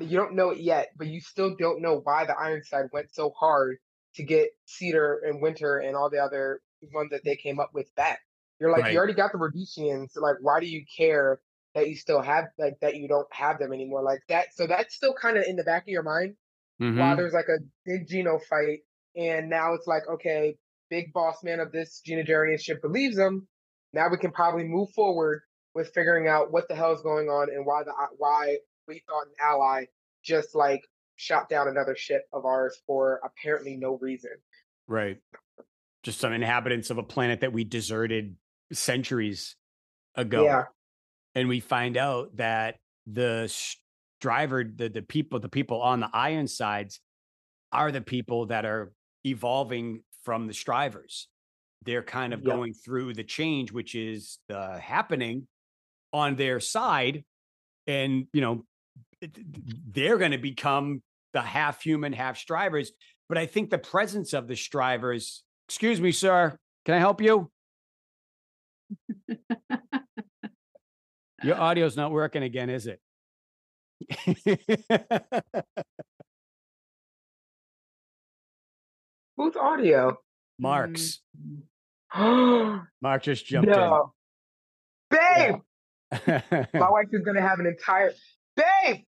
You 0.00 0.16
don't 0.16 0.34
know 0.34 0.50
it 0.50 0.58
yet, 0.58 0.88
but 0.96 1.06
you 1.06 1.20
still 1.20 1.54
don't 1.56 1.80
know 1.80 2.00
why 2.02 2.24
the 2.26 2.36
Ironside 2.36 2.86
went 2.92 3.14
so 3.14 3.30
hard 3.38 3.76
to 4.16 4.24
get 4.24 4.50
Cedar 4.66 5.20
and 5.24 5.40
Winter 5.40 5.78
and 5.78 5.96
all 5.96 6.10
the 6.10 6.18
other 6.18 6.60
ones 6.92 7.10
that 7.10 7.22
they 7.24 7.36
came 7.36 7.60
up 7.60 7.70
with 7.72 7.94
back. 7.94 8.18
You're 8.58 8.72
like, 8.72 8.82
Right. 8.84 8.92
you 8.92 8.98
already 8.98 9.14
got 9.14 9.32
the 9.32 9.38
Rhodesians. 9.38 10.12
Like, 10.16 10.36
why 10.40 10.58
do 10.60 10.66
you 10.66 10.84
care 10.96 11.40
that 11.74 11.88
you 11.88 11.96
still 11.96 12.20
have 12.22 12.46
like 12.58 12.74
that 12.80 12.96
you 12.96 13.06
don't 13.08 13.32
have 13.32 13.58
them 13.58 13.72
anymore? 13.72 14.02
Like 14.02 14.20
that. 14.28 14.46
So 14.54 14.66
that's 14.66 14.94
still 14.96 15.14
kind 15.14 15.36
of 15.36 15.44
in 15.44 15.56
the 15.56 15.64
back 15.64 15.82
of 15.82 15.88
your 15.88 16.02
mind 16.02 16.34
Mm-hmm. 16.82 16.98
while 16.98 17.16
there's 17.16 17.32
like 17.32 17.46
a 17.48 17.58
big 17.86 18.08
Geno 18.08 18.40
fight, 18.50 18.80
and 19.16 19.48
now 19.48 19.74
it's 19.74 19.86
like, 19.86 20.02
okay, 20.10 20.56
big 20.90 21.12
boss 21.12 21.36
man 21.44 21.60
of 21.60 21.70
this 21.70 22.02
Genogerian 22.04 22.60
ship 22.60 22.82
believes 22.82 23.16
him. 23.16 23.46
Now 23.92 24.08
we 24.10 24.16
can 24.18 24.32
probably 24.32 24.64
move 24.64 24.90
forward 24.90 25.42
with 25.74 25.90
figuring 25.94 26.28
out 26.28 26.52
what 26.52 26.68
the 26.68 26.74
hell 26.74 26.92
is 26.92 27.02
going 27.02 27.28
on 27.28 27.48
and 27.50 27.66
why 27.66 27.82
the 27.82 27.92
why 28.16 28.58
we 28.86 29.02
thought 29.08 29.26
an 29.26 29.32
ally 29.40 29.84
just 30.22 30.54
like 30.54 30.82
shot 31.16 31.48
down 31.48 31.68
another 31.68 31.96
ship 31.96 32.22
of 32.32 32.44
ours 32.44 32.76
for 32.86 33.20
apparently 33.24 33.76
no 33.76 33.98
reason. 34.00 34.30
Right. 34.86 35.18
Just 36.02 36.20
some 36.20 36.32
inhabitants 36.32 36.90
of 36.90 36.98
a 36.98 37.02
planet 37.02 37.40
that 37.40 37.52
we 37.52 37.64
deserted 37.64 38.36
centuries 38.72 39.56
ago. 40.14 40.44
Yeah. 40.44 40.64
And 41.34 41.48
we 41.48 41.60
find 41.60 41.96
out 41.96 42.36
that 42.36 42.76
the 43.06 43.48
sh- 43.48 43.76
driver, 44.20 44.64
the, 44.64 44.88
the 44.88 45.02
people, 45.02 45.40
the 45.40 45.48
people 45.48 45.80
on 45.82 46.00
the 46.00 46.10
iron 46.12 46.46
sides 46.46 47.00
are 47.72 47.90
the 47.90 48.00
people 48.00 48.46
that 48.46 48.64
are 48.64 48.92
evolving 49.24 50.02
from 50.24 50.46
the 50.46 50.54
strivers. 50.54 51.28
They're 51.84 52.02
kind 52.02 52.32
of 52.32 52.40
Yeah. 52.42 52.54
going 52.54 52.74
through 52.74 53.14
the 53.14 53.24
change, 53.24 53.72
which 53.72 53.94
is 53.94 54.38
uh, 54.50 54.78
happening 54.78 55.46
on 56.14 56.36
their 56.36 56.60
side. 56.60 57.24
And, 57.86 58.28
you 58.32 58.40
know, 58.40 58.64
they're 59.90 60.16
going 60.16 60.30
to 60.30 60.38
become 60.38 61.02
the 61.34 61.42
half 61.42 61.82
human, 61.82 62.14
half 62.14 62.38
strivers. 62.38 62.92
But 63.28 63.36
I 63.36 63.46
think 63.46 63.70
the 63.70 63.78
presence 63.78 64.32
of 64.32 64.48
the 64.48 64.56
strivers, 64.56 65.42
excuse 65.68 66.00
me, 66.00 66.12
sir, 66.12 66.56
can 66.86 66.94
I 66.94 66.98
help 66.98 67.20
you? 67.20 67.50
Your 71.42 71.60
audio's 71.60 71.96
not 71.96 72.12
working 72.12 72.42
again, 72.42 72.70
is 72.70 72.86
it? 72.86 73.00
Whose 79.36 79.56
audio? 79.56 80.16
Mark's. 80.58 81.20
Mm. 82.14 82.86
Mark 83.02 83.22
just 83.22 83.44
jumped 83.44 83.68
Babe, 85.10 85.54
in. 85.54 85.60
My 86.12 86.64
wife 86.90 87.06
is 87.12 87.22
gonna 87.22 87.40
have 87.40 87.58
an 87.60 87.66
entire 87.66 88.12
babe. 88.56 89.04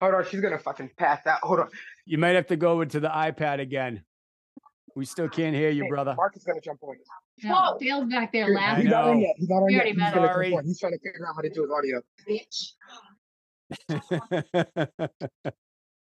Hold 0.00 0.14
on, 0.14 0.24
she's 0.26 0.40
gonna 0.40 0.58
fucking 0.58 0.90
pass 0.96 1.26
out. 1.26 1.40
Hold 1.42 1.60
on. 1.60 1.68
you 2.06 2.18
might 2.18 2.34
have 2.36 2.46
to 2.48 2.56
go 2.56 2.80
into 2.82 3.00
the 3.00 3.08
iPad 3.08 3.60
again. 3.60 4.02
We 4.96 5.04
still 5.04 5.28
can't 5.28 5.54
hear 5.54 5.70
you, 5.70 5.84
Hey, 5.84 5.88
brother. 5.90 6.14
Mark 6.16 6.36
is 6.36 6.44
gonna 6.44 6.60
jump 6.60 6.82
on. 6.82 6.96
no, 7.44 7.54
Whoa. 7.54 7.78
Dale's 7.78 8.10
back 8.10 8.32
there 8.32 8.46
He's 8.46 8.54
laughing. 8.56 8.86
not 8.90 9.04
on 9.08 9.20
yet. 9.20 9.34
He's 9.36 9.48
not 9.48 9.62
on 9.62 9.70
yet. 9.70 9.86
He's 9.86 9.96
gonna 9.96 10.10
jump 10.12 10.54
on. 10.58 10.64
He's 10.64 10.78
trying 10.80 10.92
to 10.92 10.98
figure 10.98 11.26
out 11.26 11.34
how 11.36 11.42
to 11.42 11.50
do 11.50 11.62
his 11.62 11.70
audio. 11.70 12.02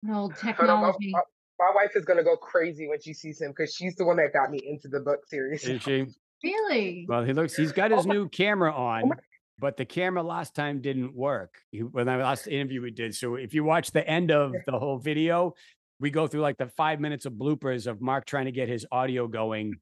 An 0.03 0.13
old 0.15 0.33
Hold 0.33 0.33
on, 0.33 0.33
my, 0.33 0.33
technology. 0.41 1.11
my- 1.11 1.21
my 1.59 1.71
wife 1.73 1.95
is 1.95 2.05
gonna 2.05 2.23
go 2.23 2.37
crazy 2.37 2.87
when 2.87 3.01
she 3.01 3.13
sees 3.15 3.41
him 3.41 3.49
because 3.49 3.73
she's 3.73 3.95
the 3.95 4.05
one 4.05 4.17
that 4.17 4.31
got 4.31 4.51
me 4.51 4.59
into 4.63 4.87
the 4.89 4.99
book 4.99 5.21
series. 5.27 5.63
Is 5.65 5.81
she? 5.81 6.05
Really? 6.43 7.05
Well, 7.07 7.23
he 7.23 7.33
looks. 7.33 7.55
He's 7.55 7.71
got 7.71 7.91
his 7.91 8.05
oh 8.05 8.07
my- 8.07 8.13
new 8.13 8.29
camera 8.29 8.73
oh 8.75 8.81
on, 8.83 9.11
but 9.59 9.75
the 9.77 9.85
camera 9.85 10.21
last 10.23 10.53
time 10.55 10.81
didn't 10.81 11.15
work. 11.15 11.55
He, 11.71 11.79
when 11.79 12.07
I 12.07 12.17
last 12.17 12.47
interview 12.47 12.81
we 12.81 12.91
did. 12.91 13.15
So 13.15 13.35
if 13.35 13.53
you 13.53 13.63
watch 13.63 13.91
the 13.91 14.07
end 14.07 14.31
of 14.31 14.53
the 14.65 14.77
whole 14.77 14.97
video, 14.99 15.53
we 15.99 16.11
go 16.11 16.27
through 16.27 16.41
like 16.41 16.57
the 16.57 16.67
five 16.67 16.99
minutes 16.99 17.25
of 17.25 17.33
bloopers 17.33 17.87
of 17.87 18.01
Mark 18.01 18.25
trying 18.25 18.45
to 18.45 18.51
get 18.51 18.69
his 18.69 18.85
audio 18.91 19.27
going 19.27 19.73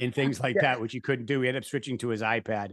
and 0.00 0.14
things 0.14 0.40
like 0.40 0.56
Yeah. 0.56 0.62
that, 0.62 0.80
which 0.80 0.92
he 0.92 1.00
couldn't 1.00 1.24
do. 1.26 1.40
He 1.40 1.48
ended 1.48 1.62
up 1.62 1.66
switching 1.66 1.96
to 1.98 2.08
his 2.08 2.20
iPad. 2.20 2.72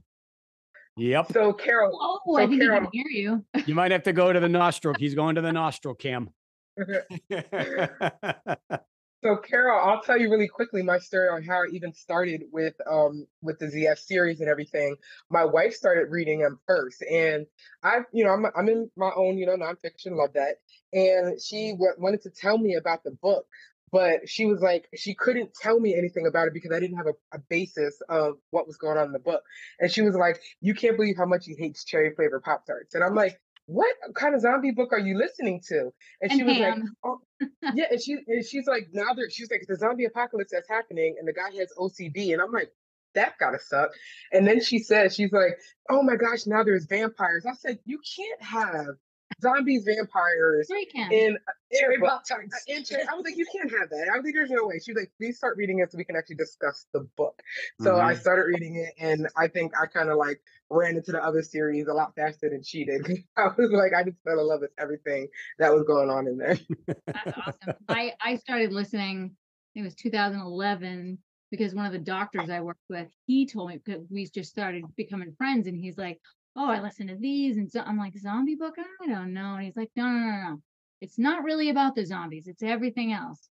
Yep. 0.98 1.32
So 1.32 1.54
Carol, 1.54 1.98
Oh, 2.02 2.36
I 2.36 2.44
So, 2.44 2.50
think 2.50 2.62
he 2.62 2.68
can 2.68 2.88
hear 2.92 3.06
you. 3.08 3.46
You 3.66 3.76
might 3.76 3.92
have 3.94 4.04
to 4.04 4.12
go 4.12 4.34
to 4.34 4.40
the 4.42 4.50
nostril. 4.50 4.94
He's 5.00 5.16
going 5.16 5.36
to 5.36 5.42
the 5.42 5.54
nostril 5.54 5.96
cam. 5.96 6.32
so 9.24 9.36
Carol, 9.38 9.80
I'll 9.80 10.02
tell 10.02 10.18
you 10.20 10.30
really 10.32 10.48
quickly 10.48 10.82
my 10.82 10.98
story 10.98 11.28
on 11.30 11.44
how 11.44 11.64
I 11.64 11.68
even 11.74 11.94
started 11.94 12.44
with 12.52 12.76
um 12.90 13.28
with 13.42 13.60
the 13.60 13.68
ZF 13.68 14.00
series 14.00 14.40
and 14.40 14.50
everything. 14.50 14.96
My 15.30 15.44
wife 15.44 15.74
started 15.74 16.10
reading 16.10 16.40
them 16.40 16.60
first, 16.68 17.04
and 17.10 17.46
I, 17.84 18.00
you 18.14 18.24
know, 18.24 18.32
I'm 18.32 18.46
I'm 18.56 18.70
in 18.70 18.90
my 18.96 19.12
own, 19.16 19.38
you 19.38 19.46
know, 19.46 19.58
nonfiction, 19.58 20.16
love 20.18 20.34
that. 20.34 20.56
And 20.94 21.42
she 21.42 21.72
w- 21.72 21.94
wanted 21.98 22.22
to 22.24 22.30
tell 22.30 22.58
me 22.58 22.76
about 22.76 23.04
the 23.04 23.12
book, 23.12 23.46
but 23.92 24.30
she 24.30 24.46
was 24.46 24.62
like, 24.62 24.88
she 24.96 25.16
couldn't 25.16 25.54
tell 25.54 25.80
me 25.80 25.96
anything 25.96 26.26
about 26.26 26.48
it 26.48 26.54
because 26.54 26.72
I 26.72 26.80
didn't 26.80 26.98
have 26.98 27.08
a, 27.08 27.14
a 27.36 27.40
basis 27.50 28.02
of 28.08 28.36
what 28.52 28.68
was 28.68 28.78
going 28.78 28.98
on 28.98 29.08
in 29.08 29.12
the 29.14 29.20
book. 29.20 29.44
And 29.82 29.92
she 29.92 30.02
was 30.02 30.16
like, 30.16 30.40
"You 30.62 30.74
can't 30.74 30.96
believe 30.98 31.18
how 31.18 31.26
much 31.26 31.46
he 31.46 31.56
hates 31.60 31.84
cherry 31.84 32.14
flavored 32.16 32.44
pop 32.44 32.66
tarts," 32.66 32.96
and 32.96 33.04
I'm 33.04 33.16
like. 33.16 33.40
What 33.70 33.96
kind 34.16 34.34
of 34.34 34.42
zombie 34.42 34.72
book 34.72 34.92
are 34.94 35.00
you 35.00 35.16
listening 35.16 35.62
to? 35.68 35.92
And, 36.22 36.32
And 36.32 36.32
she 36.32 36.44
was 36.44 36.58
like, 36.58 36.74
"Oh, 37.04 37.20
yeah, 37.76 37.86
and 37.92 38.02
she 38.02 38.18
and 38.26 38.44
she's 38.44 38.66
like, 38.66 38.88
now 38.92 39.14
there, 39.14 39.30
she's 39.30 39.52
like, 39.52 39.64
the 39.68 39.76
zombie 39.76 40.06
apocalypse 40.06 40.52
that's 40.52 40.68
happening, 40.68 41.16
and 41.20 41.28
the 41.28 41.34
guy 41.34 41.52
has 41.60 41.72
OCD, 41.78 42.34
and 42.34 42.42
I'm 42.42 42.52
like, 42.52 42.72
that 43.14 43.34
gotta 43.40 43.60
suck. 43.60 43.92
And 44.32 44.48
then 44.48 44.60
she 44.60 44.80
says, 44.80 45.14
she's 45.14 45.32
like, 45.32 45.60
oh 45.88 46.02
my 46.02 46.16
gosh, 46.16 46.48
now 46.48 46.64
there's 46.64 46.86
vampires. 46.86 47.46
I 47.46 47.54
said, 47.54 47.78
you 47.86 48.00
can't 48.18 48.42
have 48.42 48.96
zombies, 49.42 49.84
vampires, 49.86 50.70
and 50.70 50.80
you 50.80 50.88
can. 50.94 51.12
in 51.12 51.38
Cherry 51.74 52.00
Pop 52.00 52.24
Tarts. 52.28 52.66
I 52.70 53.16
was 53.16 53.24
like, 53.24 53.38
you 53.38 53.46
can't 53.52 53.72
have 53.72 53.90
that. 53.90 54.10
I 54.12 54.18
was 54.18 54.26
like, 54.26 54.34
there's 54.34 54.50
no 54.50 54.66
way. 54.68 54.80
She's 54.80 54.96
like, 54.96 55.12
please 55.18 55.38
start 55.38 55.58
reading 55.58 55.80
it 55.80 55.92
so 55.92 55.98
we 55.98 56.04
can 56.04 56.16
actually 56.16 56.36
discuss 56.36 56.86
the 56.94 57.08
book. 57.18 57.42
So 57.82 57.98
I 57.98 58.14
mm-hmm. 58.14 58.22
started 58.22 58.44
reading 58.44 58.76
it, 58.76 58.94
and 59.00 59.28
I 59.38 59.48
think 59.48 59.74
I 59.80 59.86
kind 59.86 60.10
of 60.10 60.18
like 60.18 60.42
ran 60.70 60.96
into 60.96 61.12
the 61.12 61.24
other 61.24 61.42
series 61.42 61.88
a 61.88 61.94
lot 61.94 62.16
faster 62.16 62.50
than 62.50 62.64
she 62.64 62.86
did. 62.86 63.06
I 63.38 63.50
was 63.58 63.72
like, 63.72 63.94
I 63.94 64.04
just 64.04 64.18
fell 64.24 64.40
in 64.40 64.48
love 64.48 64.62
with 64.62 64.72
everything 64.78 65.28
that 65.58 65.74
was 65.74 65.84
going 65.84 66.10
on 66.10 66.28
in 66.28 66.38
there. 66.38 66.58
That's 67.08 67.38
awesome. 67.38 67.74
I, 67.88 68.14
I 68.22 68.36
started 68.38 68.72
listening, 68.72 69.36
it 69.76 69.82
was 69.82 69.96
2011, 69.96 71.18
because 71.52 71.74
one 71.74 71.86
of 71.86 71.92
the 71.92 72.00
doctors 72.00 72.50
I 72.50 72.62
worked 72.62 72.86
with, 72.90 73.08
he 73.26 73.48
told 73.48 73.70
me 73.70 73.80
because 73.84 74.06
we 74.10 74.28
just 74.28 74.52
started 74.52 74.84
becoming 74.96 75.34
friends, 75.38 75.68
and 75.68 75.78
he's 75.78 75.98
like, 75.98 76.20
Oh, 76.56 76.70
I 76.70 76.82
listen 76.82 77.08
to 77.08 77.16
these. 77.16 77.58
And 77.58 77.72
so 77.72 77.82
I'm 77.82 77.98
like, 77.98 78.18
Zombie 78.18 78.56
book? 78.56 78.76
I 79.02 79.08
don't 79.08 79.34
know. 79.34 79.56
And 79.56 79.64
he's 79.66 79.76
like, 79.76 79.92
No, 79.96 80.04
no, 80.06 80.20
no, 80.20 80.42
no. 80.50 80.62
It's 81.02 81.18
not 81.18 81.44
really 81.44 81.70
about 81.70 81.96
the 81.96 82.06
zombies, 82.06 82.48
it's 82.48 82.64
everything 82.64 83.14
else. 83.14 83.48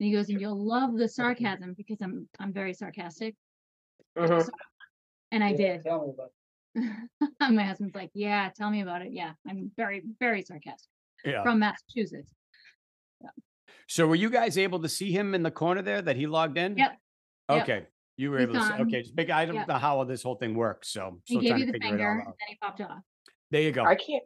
And 0.00 0.06
he 0.08 0.12
goes, 0.12 0.28
And 0.28 0.40
you'll 0.40 0.66
love 0.66 0.96
the 0.96 1.08
sarcasm 1.08 1.74
because 1.76 2.00
I'm 2.00 2.28
I'm 2.38 2.52
very 2.52 2.74
sarcastic. 2.74 3.34
Mhm. 4.16 4.44
So- 4.44 4.50
and 5.30 5.44
I 5.44 5.52
did. 5.52 5.84
Me 5.84 5.90
about 5.90 6.32
My 7.52 7.64
husband's 7.64 7.94
like, 7.94 8.10
Yeah, 8.14 8.50
tell 8.56 8.70
me 8.70 8.80
about 8.82 9.02
it. 9.02 9.12
Yeah, 9.12 9.32
I'm 9.46 9.70
very, 9.76 10.02
very 10.18 10.42
sarcastic 10.42 10.88
Yeah. 11.24 11.42
from 11.42 11.58
Massachusetts. 11.58 12.32
So 13.90 14.06
were 14.06 14.14
you 14.16 14.28
guys 14.28 14.58
able 14.58 14.80
to 14.80 14.88
see 14.88 15.10
him 15.12 15.34
in 15.34 15.42
the 15.42 15.50
corner 15.50 15.80
there 15.80 16.02
that 16.02 16.16
he 16.16 16.26
logged 16.26 16.58
in? 16.58 16.76
Yep. 16.76 16.98
Yep. 17.50 17.90
Okay. 18.18 18.22
You 18.22 18.30
were 18.30 18.38
He's 18.38 18.48
able 18.48 18.54
to 18.54 18.66
see. 18.66 18.72
on. 18.72 18.80
Okay. 18.82 19.02
Just 19.02 19.14
big. 19.16 19.30
I 19.30 19.44
don't 19.46 19.54
Yep. 19.54 19.68
know 19.68 19.74
how 19.78 20.02
this 20.04 20.22
whole 20.22 20.34
thing 20.36 20.54
works. 20.54 20.88
So 20.88 21.06
I'm 21.06 21.22
He 21.24 21.34
still 21.34 21.40
gave 21.42 21.48
trying 21.50 21.60
you 21.60 21.66
to 21.66 21.72
the 21.72 21.78
figure 21.78 21.88
finger, 21.90 22.04
it 22.04 22.10
and 22.12 22.20
then 22.20 22.28
out. 22.28 22.34
he 22.48 22.56
popped 22.56 22.80
off. 22.80 23.02
There 23.50 23.62
you 23.62 23.72
go. 23.72 23.84
I 23.84 23.94
can't. 23.94 24.22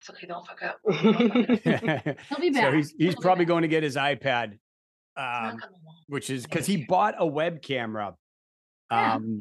It's 0.00 0.10
okay, 0.10 0.26
don't 0.26 0.46
fuck 0.46 0.62
up. 0.62 0.78
Don't 0.84 1.02
fuck 1.02 2.06
up. 2.06 2.16
He'll 2.28 2.38
be 2.40 2.50
back. 2.50 2.62
so 2.62 2.70
back. 2.70 2.74
he's 2.74 2.90
He'll 2.96 3.06
he's 3.06 3.14
probably 3.16 3.44
going 3.44 3.62
to 3.62 3.68
get 3.68 3.82
his 3.82 3.96
iPad, 3.96 4.58
um, 5.16 5.58
which 6.06 6.30
is 6.30 6.44
because 6.46 6.66
he 6.66 6.84
bought 6.84 7.14
a 7.18 7.26
web 7.26 7.62
camera. 7.62 8.14
Yeah. 8.90 9.14
Um, 9.14 9.40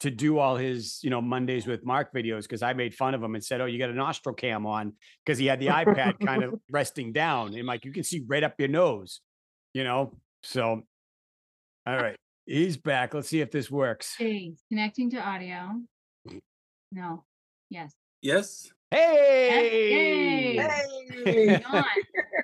to 0.00 0.10
do 0.10 0.38
all 0.38 0.56
his, 0.56 0.98
you 1.02 1.08
know, 1.08 1.22
Mondays 1.22 1.66
with 1.66 1.84
Mark 1.86 2.12
videos 2.12 2.42
because 2.42 2.62
I 2.62 2.72
made 2.74 2.94
fun 2.94 3.14
of 3.14 3.22
him 3.22 3.34
and 3.36 3.42
said, 3.44 3.60
"Oh, 3.60 3.66
you 3.66 3.78
got 3.78 3.88
a 3.90 3.94
nostril 3.94 4.34
cam 4.34 4.66
on," 4.66 4.94
because 5.24 5.38
he 5.38 5.46
had 5.46 5.60
the 5.60 5.68
iPad 5.68 6.18
kind 6.20 6.42
of 6.42 6.54
resting 6.70 7.12
down, 7.12 7.54
and 7.54 7.66
like 7.66 7.84
you 7.84 7.92
can 7.92 8.02
see 8.02 8.22
right 8.26 8.42
up 8.42 8.54
your 8.58 8.68
nose, 8.68 9.20
you 9.72 9.84
know. 9.84 10.18
So, 10.42 10.82
all 11.86 11.96
right, 11.96 12.16
he's 12.46 12.76
back. 12.76 13.14
Let's 13.14 13.28
see 13.28 13.40
if 13.40 13.50
this 13.50 13.70
works. 13.70 14.14
Okay, 14.20 14.54
connecting 14.68 15.10
to 15.10 15.18
audio. 15.18 15.80
No. 16.92 17.24
Yes. 17.70 17.92
Yes. 18.22 18.70
Hey, 18.90 20.56
Hey. 21.24 21.58
Gone. 21.70 21.84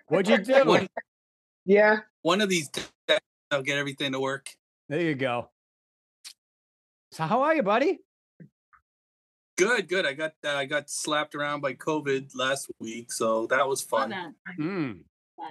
what'd 0.08 0.28
you 0.28 0.44
do? 0.44 0.64
One, 0.68 0.88
yeah. 1.64 1.98
one 2.22 2.40
of 2.40 2.48
these 2.48 2.68
days 2.68 3.18
I'll 3.50 3.62
get 3.62 3.78
everything 3.78 4.12
to 4.12 4.20
work. 4.20 4.48
There 4.88 5.00
you 5.00 5.14
go. 5.14 5.50
So, 7.12 7.24
how 7.24 7.42
are 7.42 7.54
you, 7.54 7.62
buddy? 7.62 7.98
Good, 9.56 9.88
good. 9.88 10.06
I 10.06 10.14
got 10.14 10.32
uh, 10.44 10.50
I 10.54 10.64
got 10.64 10.88
slapped 10.88 11.34
around 11.34 11.60
by 11.60 11.74
COVID 11.74 12.30
last 12.34 12.70
week, 12.80 13.12
so 13.12 13.46
that 13.48 13.68
was 13.68 13.82
fun. 13.82 14.10
that. 14.10 14.32
Mm, 14.58 15.00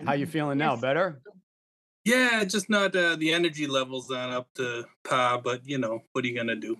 how 0.05 0.13
you 0.13 0.25
feeling 0.25 0.57
now? 0.57 0.75
Better? 0.75 1.21
Yeah, 2.05 2.43
just 2.45 2.69
not 2.69 2.95
uh, 2.95 3.15
the 3.17 3.33
energy 3.33 3.67
levels 3.67 4.09
aren't 4.11 4.33
up 4.33 4.47
to 4.55 4.85
par, 5.03 5.41
but 5.41 5.61
you 5.67 5.77
know 5.77 6.01
what 6.13 6.23
are 6.23 6.27
you 6.27 6.35
gonna 6.35 6.55
do? 6.55 6.77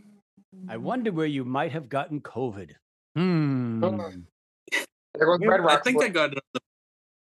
I 0.67 0.77
wonder 0.77 1.11
where 1.11 1.25
you 1.27 1.45
might 1.45 1.71
have 1.71 1.89
gotten 1.89 2.21
COVID. 2.21 2.71
Hmm. 3.15 3.83
There 5.15 5.25
goes 5.37 5.65
I 5.67 5.77
think 5.77 6.01
I 6.01 6.07
got 6.07 6.31
it. 6.31 6.37
On 6.37 6.41
the, 6.53 6.61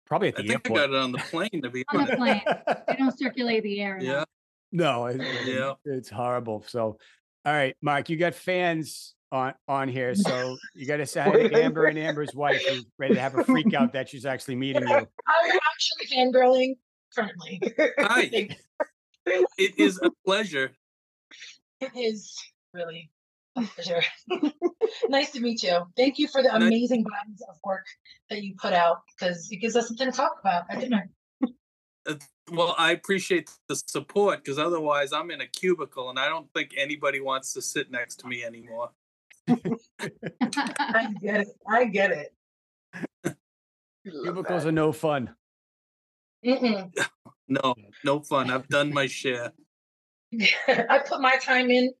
Probably 0.05 0.29
at 0.29 0.39
I 0.39 0.41
the 0.43 0.47
think 0.47 0.71
I 0.71 0.73
got 0.73 0.89
it 0.91 0.95
on 0.95 1.11
the 1.11 1.17
plane. 1.17 1.61
To 1.63 1.69
be 1.69 1.83
On 1.89 2.05
the 2.05 2.15
honest. 2.15 2.17
plane. 2.17 2.41
They 2.87 2.95
don't 2.95 3.17
circulate 3.17 3.63
the 3.63 3.81
air. 3.81 3.97
enough. 3.97 4.07
Yeah. 4.07 4.23
No, 4.71 5.07
it- 5.07 5.19
Yeah. 5.45 5.73
it's 5.83 6.09
horrible. 6.09 6.63
So, 6.67 6.97
all 7.45 7.53
right, 7.53 7.75
Mark, 7.81 8.09
you 8.09 8.15
got 8.15 8.35
fans 8.35 9.15
on 9.33 9.53
on 9.67 9.89
here, 9.89 10.15
so 10.15 10.55
you 10.75 10.85
got 10.85 10.97
to 10.97 11.05
say 11.05 11.21
hi 11.23 11.29
Wait 11.31 11.49
to 11.51 11.59
a 11.59 11.63
Amber 11.63 11.85
and 11.87 11.97
Amber's 11.97 12.33
wife, 12.33 12.63
who's 12.69 12.85
ready 12.99 13.15
to 13.15 13.19
have 13.19 13.37
a 13.37 13.43
freak 13.43 13.73
out 13.73 13.91
that 13.93 14.07
she's 14.07 14.25
actually 14.25 14.55
meeting 14.55 14.87
you. 14.87 14.95
I'm 15.27 15.59
actually 15.73 16.05
fangirling 16.15 16.75
currently. 17.15 17.61
Hi, 17.99 18.49
it 19.57 19.79
is 19.79 19.99
a 20.01 20.09
pleasure. 20.25 20.71
It 21.79 21.91
is 21.95 22.35
really 22.73 23.11
a 23.55 23.61
pleasure. 23.63 24.01
nice 25.09 25.31
to 25.31 25.39
meet 25.39 25.63
you. 25.63 25.81
Thank 25.97 26.17
you 26.19 26.27
for 26.27 26.41
the 26.41 26.49
Nice- 26.49 26.61
amazing 26.61 27.03
bodies 27.03 27.41
of 27.49 27.55
work 27.63 27.85
that 28.29 28.41
you 28.43 28.55
put 28.57 28.73
out 28.73 29.01
because 29.17 29.49
it 29.51 29.57
gives 29.57 29.75
us 29.75 29.87
something 29.87 30.09
to 30.11 30.15
talk 30.15 30.37
about 30.39 30.63
at 30.69 30.79
dinner. 30.79 31.09
Uh, 32.07 32.15
Well, 32.51 32.75
I 32.77 32.91
appreciate 32.91 33.49
the 33.69 33.75
support 33.77 34.43
because 34.43 34.59
otherwise 34.59 35.13
I'm 35.13 35.31
in 35.31 35.39
a 35.39 35.47
cubicle 35.47 36.09
and 36.09 36.19
I 36.19 36.27
don't 36.27 36.51
think 36.53 36.73
anybody 36.77 37.21
wants 37.21 37.53
to 37.53 37.61
sit 37.61 37.89
next 37.91 38.17
to 38.17 38.27
me 38.27 38.43
anymore. 38.43 38.91
I 39.47 41.13
get 41.21 41.41
it. 41.41 41.47
I 41.67 41.85
get 41.85 42.11
it. 42.11 42.35
Cubicles 44.23 44.65
are 44.65 44.71
no 44.73 44.91
fun. 44.91 45.33
Mm-mm. 46.45 46.91
No, 47.47 47.75
no 48.03 48.21
fun. 48.21 48.49
I've 48.51 48.67
done 48.67 48.93
my 48.93 49.07
share. 49.19 49.51
I 50.67 50.99
put 51.07 51.21
my 51.21 51.35
time 51.37 51.69
in 51.69 51.91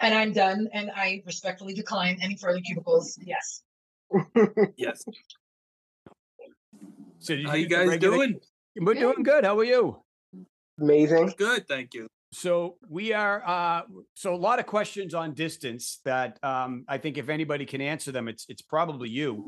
and 0.00 0.14
I'm 0.14 0.32
done 0.32 0.68
and 0.72 0.90
I 0.94 1.22
respectfully 1.26 1.74
decline 1.74 2.18
any 2.22 2.36
further 2.36 2.60
cubicles. 2.60 3.18
Yes. 3.24 3.62
Yes. 4.76 5.04
So, 7.18 7.36
did 7.36 7.46
How 7.46 7.54
you 7.54 7.66
get 7.68 7.76
guys 7.80 7.88
regular- 7.88 8.16
doing? 8.16 8.40
We're 8.80 8.94
doing 8.94 9.22
good. 9.22 9.44
How 9.44 9.58
are 9.58 9.64
you? 9.64 10.02
Amazing. 10.80 11.34
Good, 11.36 11.68
thank 11.68 11.92
you. 11.92 12.06
So 12.32 12.76
we 12.88 13.12
are. 13.12 13.42
uh 13.46 13.82
So 14.14 14.34
a 14.34 14.36
lot 14.36 14.58
of 14.60 14.66
questions 14.66 15.14
on 15.14 15.34
Dystance 15.34 15.98
that 16.04 16.38
um 16.42 16.84
I 16.88 16.96
think 16.98 17.18
if 17.18 17.28
anybody 17.28 17.66
can 17.66 17.80
answer 17.80 18.12
them, 18.12 18.28
it's 18.28 18.46
it's 18.48 18.62
probably 18.62 19.10
you. 19.10 19.44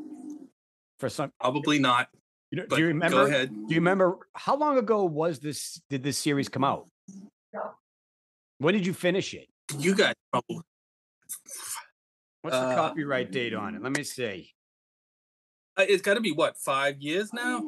For 0.98 1.08
some, 1.08 1.30
Probably 1.40 1.78
not. 1.78 2.08
You 2.52 2.58
know, 2.58 2.66
do 2.66 2.78
you 2.78 2.86
remember? 2.88 3.16
go 3.16 3.26
ahead. 3.26 3.48
Do 3.50 3.74
you 3.74 3.80
remember 3.80 4.18
how 4.34 4.56
long 4.56 4.78
ago 4.78 5.04
was 5.04 5.40
this? 5.40 5.80
Did 5.90 6.02
this 6.04 6.18
series 6.18 6.48
come 6.48 6.62
out? 6.64 6.86
When 8.58 8.74
did 8.74 8.86
you 8.86 8.92
finish 8.92 9.34
it? 9.34 9.48
You 9.78 9.94
got 9.96 10.14
trouble. 10.32 10.62
What's 12.42 12.56
the 12.56 12.62
Uh, 12.62 12.74
copyright 12.76 13.32
date 13.32 13.54
on 13.54 13.74
it? 13.74 13.82
Let 13.82 13.96
me 13.96 14.04
see. 14.04 14.52
Uh, 15.76 15.86
It's 15.88 16.02
got 16.02 16.14
to 16.14 16.20
be 16.20 16.30
what 16.32 16.56
five 16.58 17.00
years 17.00 17.32
now. 17.32 17.64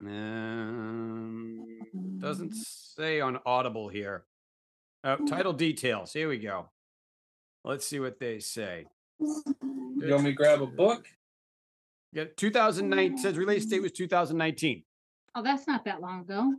Um, 0.00 1.64
doesn't 2.18 2.54
say 2.54 3.20
on 3.20 3.38
Audible 3.46 3.88
here. 3.88 4.24
Uh, 5.04 5.16
title 5.28 5.52
details. 5.52 6.12
Here 6.12 6.28
we 6.28 6.38
go. 6.38 6.68
Let's 7.64 7.86
see 7.86 8.00
what 8.00 8.18
they 8.18 8.40
say. 8.40 8.86
You 9.20 9.44
want 10.10 10.24
me 10.24 10.30
to 10.30 10.32
grab 10.32 10.60
a 10.62 10.66
book? 10.66 11.06
Yeah, 12.12 12.24
2009 12.36 13.18
says 13.18 13.36
release 13.36 13.66
date 13.66 13.82
was 13.82 13.92
2019. 13.92 14.82
oh, 15.34 15.42
that's 15.42 15.66
not 15.66 15.84
that 15.84 16.00
long 16.00 16.20
ago. 16.20 16.54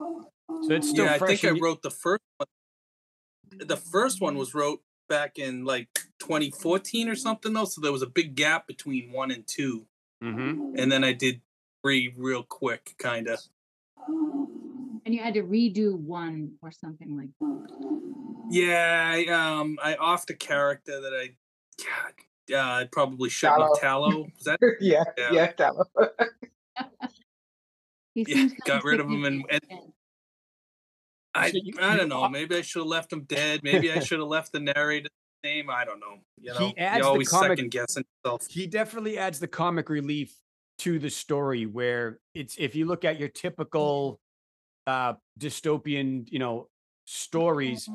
So 0.00 0.72
it's 0.72 0.88
still 0.88 1.04
yeah, 1.06 1.14
I 1.14 1.18
think 1.18 1.44
I 1.44 1.48
in 1.48 1.54
y- 1.54 1.60
wrote 1.62 1.82
the 1.82 1.90
first 1.90 2.22
one. 2.38 2.46
The 3.66 3.76
first 3.76 4.20
one 4.20 4.36
was 4.38 4.54
wrote 4.54 4.82
back 5.08 5.38
in 5.38 5.64
like 5.64 5.88
2014 6.20 7.08
or 7.08 7.16
something 7.16 7.52
though, 7.52 7.64
so 7.64 7.80
there 7.80 7.92
was 7.92 8.02
a 8.02 8.06
big 8.06 8.34
gap 8.36 8.66
between 8.66 9.10
one 9.12 9.30
and 9.30 9.46
two, 9.46 9.86
Mhm. 10.22 10.78
and 10.78 10.90
then 10.92 11.02
I 11.04 11.12
did 11.12 11.42
three 11.82 12.12
real 12.16 12.42
quick, 12.44 12.94
kind 12.98 13.26
of. 13.28 13.40
And 14.06 15.14
you 15.14 15.20
had 15.22 15.34
to 15.34 15.42
redo 15.42 15.96
one 15.98 16.56
or 16.62 16.70
something 16.70 17.16
like 17.16 17.30
that. 17.40 18.46
Yeah, 18.50 19.10
I, 19.14 19.24
um, 19.60 19.78
I 19.82 19.94
offed 19.94 20.30
a 20.30 20.34
character 20.34 21.00
that 21.00 21.12
I, 21.14 21.36
God, 21.82 22.12
uh, 22.52 22.56
I 22.58 22.88
probably 22.90 23.28
shouldn't 23.30 23.62
have 23.62 23.80
tallow. 23.80 24.26
Was 24.34 24.44
that? 24.44 24.58
yeah, 24.80 25.04
Yeah. 25.16 25.32
yeah, 25.32 25.52
that 25.56 25.74
one. 25.76 25.86
He 28.14 28.24
Yeah, 28.26 28.48
got 28.64 28.84
rid 28.84 29.00
of 29.00 29.06
him 29.08 29.24
and- 29.24 29.44
and- 29.50 29.62
I, 31.34 31.52
I 31.80 31.96
don't 31.96 32.08
know. 32.08 32.28
Maybe 32.28 32.56
I 32.56 32.62
should 32.62 32.80
have 32.80 32.88
left 32.88 33.12
him 33.12 33.22
dead. 33.24 33.60
Maybe 33.62 33.92
I 33.92 34.00
should 34.00 34.18
have 34.18 34.26
left 34.28 34.50
the 34.52 34.58
narrator 34.58 35.08
the 35.42 35.48
same. 35.48 35.70
I 35.70 35.84
don't 35.84 36.00
know. 36.00 36.16
You 36.40 36.52
He 36.54 36.58
know, 36.68 36.72
adds 36.78 36.96
you 36.96 37.02
the 37.04 37.08
always 37.08 37.28
comic- 37.28 37.50
second 37.58 37.70
guessing 37.70 38.04
yourself. 38.24 38.46
He 38.50 38.66
definitely 38.66 39.18
adds 39.18 39.38
the 39.38 39.46
comic 39.46 39.88
relief 39.88 40.34
to 40.78 40.98
the 40.98 41.10
story 41.10 41.66
where 41.66 42.18
it's 42.34 42.56
if 42.58 42.74
you 42.74 42.86
look 42.86 43.04
at 43.04 43.20
your 43.20 43.28
typical 43.28 44.18
uh 44.88 45.14
dystopian, 45.38 46.26
you 46.32 46.40
know, 46.40 46.68
stories, 47.06 47.88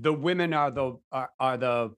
the 0.00 0.12
women 0.12 0.52
are 0.52 0.70
the 0.72 0.98
are, 1.12 1.30
are 1.38 1.56
the, 1.56 1.94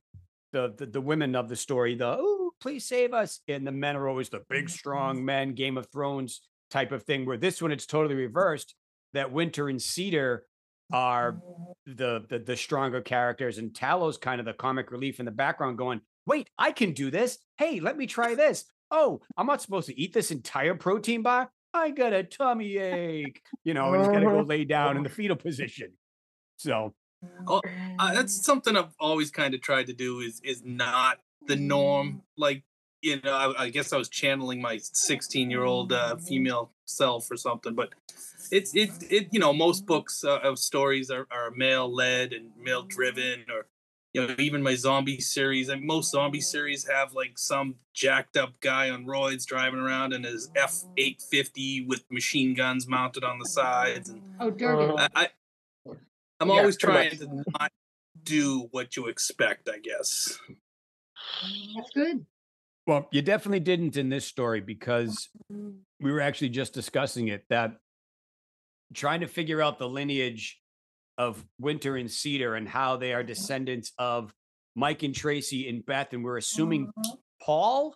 the 0.53 0.75
the 0.77 0.87
the 0.87 1.01
women 1.01 1.35
of 1.35 1.49
the 1.49 1.57
story, 1.57 1.95
the 1.95 2.17
oh, 2.19 2.53
please 2.61 2.87
save 2.87 3.13
us. 3.13 3.41
And 3.49 3.67
the 3.67 3.73
men 3.73 3.97
are 3.97 4.09
always 4.09 4.29
the 4.29 4.43
big 4.49 4.67
mm, 4.67 4.71
strong 4.71 5.19
mm. 5.19 5.25
men, 5.25 5.55
Game 5.55 5.79
of 5.79 5.89
Thrones 5.91 6.41
type 6.71 6.93
of 6.93 7.03
thing. 7.05 7.27
Where 7.27 7.37
this 7.37 7.61
one 7.61 7.73
it's 7.73 7.87
totally 7.87 8.15
reversed. 8.15 8.75
That 9.13 9.33
Winter 9.33 9.69
and 9.69 9.83
Cedar 9.83 10.45
are 10.93 11.33
mm. 11.33 11.97
the, 11.97 12.25
the 12.29 12.39
the 12.39 12.57
stronger 12.57 13.01
characters 13.01 13.59
and 13.59 13.75
Tallow's 13.75 14.19
kind 14.19 14.41
of 14.41 14.47
the 14.47 14.53
comic 14.53 14.91
relief 14.93 15.19
in 15.19 15.27
the 15.27 15.33
background 15.33 15.79
going, 15.79 16.01
wait, 16.27 16.49
I 16.59 16.73
can 16.73 16.93
do 16.93 17.11
this. 17.11 17.39
Hey, 17.59 17.81
let 17.81 17.97
me 17.97 18.07
try 18.07 18.35
this. 18.35 18.65
Oh, 18.91 19.21
I'm 19.37 19.47
not 19.47 19.63
supposed 19.63 19.89
to 19.89 20.01
eat 20.01 20.13
this 20.13 20.31
entire 20.31 20.75
protein 20.75 21.23
bar. 21.23 21.51
I 21.73 21.91
got 21.91 22.13
a 22.13 22.25
tummy 22.25 22.77
ache. 22.79 23.41
You 23.65 23.75
know, 23.75 23.95
and 23.95 24.03
he's 24.03 24.13
got 24.13 24.21
to 24.21 24.27
go 24.27 24.41
lay 24.41 24.65
down 24.65 24.97
in 24.97 25.03
the 25.03 25.09
fetal 25.21 25.37
position. 25.37 25.93
So 26.57 26.95
Oh, 27.47 27.61
uh, 27.99 28.15
that's 28.15 28.45
something 28.45 28.77
I've 28.77 28.95
always 28.99 29.31
kind 29.31 29.55
of 29.55 29.61
tried 29.61 29.87
to 29.87 29.93
do 29.93 30.21
is 30.21 30.41
is 30.45 30.63
not 30.65 31.19
the 31.47 31.57
norm. 31.57 32.23
Like 32.37 32.63
you 33.03 33.21
know, 33.23 33.33
I, 33.33 33.65
I 33.65 33.71
guess 33.71 33.93
I 33.93 33.97
was 33.97 34.09
channeling 34.09 34.61
my 34.61 34.79
16 34.79 35.51
year 35.51 35.65
old 35.65 35.93
uh, 35.93 36.17
female 36.17 36.71
self 36.87 37.31
or 37.31 37.37
something, 37.37 37.75
but 37.75 37.91
it's 38.51 38.75
it 38.75 38.91
it 39.11 39.29
you 39.33 39.41
know 39.41 39.53
most 39.53 39.87
books 39.87 40.25
uh, 40.25 40.39
of 40.41 40.59
stories 40.59 41.11
are, 41.11 41.27
are 41.31 41.51
male 41.53 41.93
led 41.93 42.33
and 42.33 42.51
male 42.57 42.83
driven 42.83 43.45
or 43.53 43.67
you 44.13 44.27
know 44.27 44.35
even 44.39 44.63
my 44.63 44.75
zombie 44.75 45.21
series 45.21 45.69
and 45.69 45.83
most 45.83 46.11
zombie 46.11 46.41
series 46.41 46.87
have 46.89 47.13
like 47.13 47.39
some 47.39 47.77
jacked 47.95 48.37
up 48.37 48.59
guy 48.61 48.91
on 48.91 49.07
roids 49.07 49.47
driving 49.47 49.79
around 49.81 50.13
in 50.13 50.25
his 50.25 50.51
F 50.57 50.83
850 50.97 51.87
with 51.87 52.05
machine 52.11 52.55
guns 52.55 52.89
mounted 52.89 53.25
on 53.25 53.39
the 53.39 53.47
sides 53.47 54.09
and 54.09 54.23
Oh, 54.41 54.51
dirty. 54.51 54.87
I, 54.97 55.09
I 55.15 55.29
I'm 56.41 56.49
Yeah, 56.49 56.59
always 56.59 56.77
trying 56.77 57.11
to 57.19 57.45
not 57.59 57.71
do 58.23 58.69
what 58.71 58.97
you 58.97 59.07
expect, 59.07 59.69
I 59.69 59.79
guess. 59.79 60.39
That's 61.77 61.91
good. 61.95 62.27
Well, 62.87 63.09
you 63.13 63.23
definitely 63.23 63.61
didn't 63.61 63.97
in 63.97 64.09
this 64.09 64.27
story 64.27 64.61
because 64.61 65.29
we 65.49 66.11
were 66.11 66.21
actually 66.21 66.49
just 66.49 66.73
discussing 66.73 67.29
it 67.29 67.45
that 67.51 67.77
trying 68.95 69.21
to 69.21 69.29
figure 69.29 69.63
out 69.63 69.79
the 69.79 69.89
lineage 69.89 70.59
of 71.19 71.45
Winter 71.61 71.97
and 71.97 72.11
Cedar 72.11 72.55
and 72.57 72.67
how 72.67 72.97
they 72.97 73.13
are 73.13 73.23
descendants 73.23 73.93
of 73.99 74.35
Mike 74.75 75.03
and 75.03 75.15
Tracy 75.15 75.69
and 75.69 75.85
Beth, 75.85 76.13
and 76.13 76.25
we're 76.25 76.39
assuming 76.39 76.87
mm-hmm. 76.87 77.11
Paul 77.43 77.95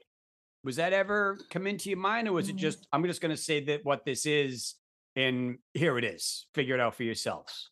Was 0.64 0.76
that 0.76 0.92
ever 0.92 1.38
come 1.50 1.66
into 1.66 1.90
your 1.90 1.98
mind, 1.98 2.26
or 2.28 2.32
was 2.32 2.48
it 2.48 2.52
mm-hmm. 2.52 2.58
just 2.58 2.86
I'm 2.92 3.04
just 3.04 3.20
going 3.20 3.34
to 3.34 3.40
say 3.40 3.64
that 3.64 3.84
what 3.84 4.04
this 4.04 4.26
is, 4.26 4.74
and 5.14 5.58
here 5.74 5.98
it 5.98 6.04
is. 6.04 6.46
Figure 6.54 6.74
it 6.74 6.80
out 6.80 6.94
for 6.94 7.02
yourselves. 7.02 7.70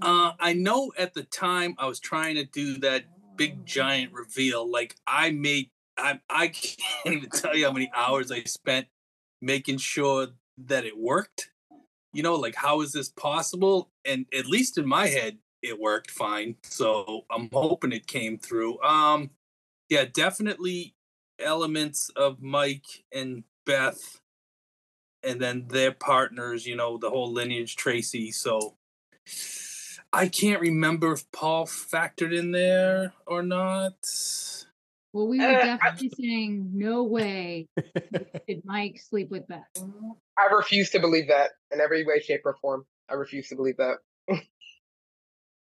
Uh, 0.00 0.32
I 0.38 0.54
know 0.54 0.92
at 0.98 1.14
the 1.14 1.24
time 1.24 1.74
I 1.78 1.86
was 1.86 2.00
trying 2.00 2.36
to 2.36 2.44
do 2.44 2.78
that 2.78 3.04
big 3.36 3.64
giant 3.66 4.12
reveal. 4.12 4.70
Like 4.70 4.96
I 5.06 5.30
made, 5.30 5.70
I 5.96 6.20
I 6.28 6.48
can't 7.04 7.16
even 7.16 7.30
tell 7.30 7.56
you 7.56 7.66
how 7.66 7.72
many 7.72 7.90
hours 7.94 8.30
I 8.30 8.42
spent 8.44 8.86
making 9.40 9.78
sure 9.78 10.28
that 10.66 10.84
it 10.84 10.98
worked. 10.98 11.50
You 12.12 12.22
know, 12.22 12.34
like 12.34 12.54
how 12.54 12.80
is 12.80 12.92
this 12.92 13.08
possible? 13.08 13.90
And 14.04 14.26
at 14.36 14.46
least 14.46 14.78
in 14.78 14.86
my 14.86 15.06
head, 15.06 15.38
it 15.62 15.78
worked 15.78 16.10
fine. 16.10 16.56
So 16.62 17.24
I'm 17.30 17.48
hoping 17.52 17.92
it 17.92 18.06
came 18.06 18.38
through. 18.38 18.80
Um, 18.82 19.30
yeah, 19.88 20.04
definitely 20.12 20.94
elements 21.38 22.10
of 22.16 22.42
Mike 22.42 23.04
and 23.12 23.44
Beth, 23.66 24.20
and 25.22 25.40
then 25.40 25.66
their 25.68 25.92
partners. 25.92 26.66
You 26.66 26.76
know, 26.76 26.98
the 26.98 27.10
whole 27.10 27.32
lineage, 27.32 27.76
Tracy. 27.76 28.32
So 28.32 28.76
I 30.12 30.28
can't 30.28 30.60
remember 30.60 31.12
if 31.12 31.30
Paul 31.32 31.66
factored 31.66 32.36
in 32.36 32.50
there 32.50 33.12
or 33.26 33.42
not. 33.42 33.94
Well, 35.12 35.28
we 35.28 35.38
were 35.38 35.44
Uh, 35.46 35.58
I- 35.58 35.64
definitely 35.90 36.10
saying 36.18 36.70
no 36.74 37.04
way 37.04 37.68
did 38.48 38.62
Mike 38.64 39.00
sleep 39.00 39.30
with 39.30 39.46
Beth. 39.48 39.64
I 40.36 40.46
refuse 40.46 40.90
to 40.90 41.00
believe 41.00 41.28
that 41.28 41.50
in 41.72 41.80
every 41.80 42.04
way, 42.04 42.20
shape, 42.20 42.42
or 42.44 42.56
form. 42.60 42.86
I 43.08 43.14
refuse 43.14 43.48
to 43.48 43.56
believe 43.56 43.76
that. 43.78 43.98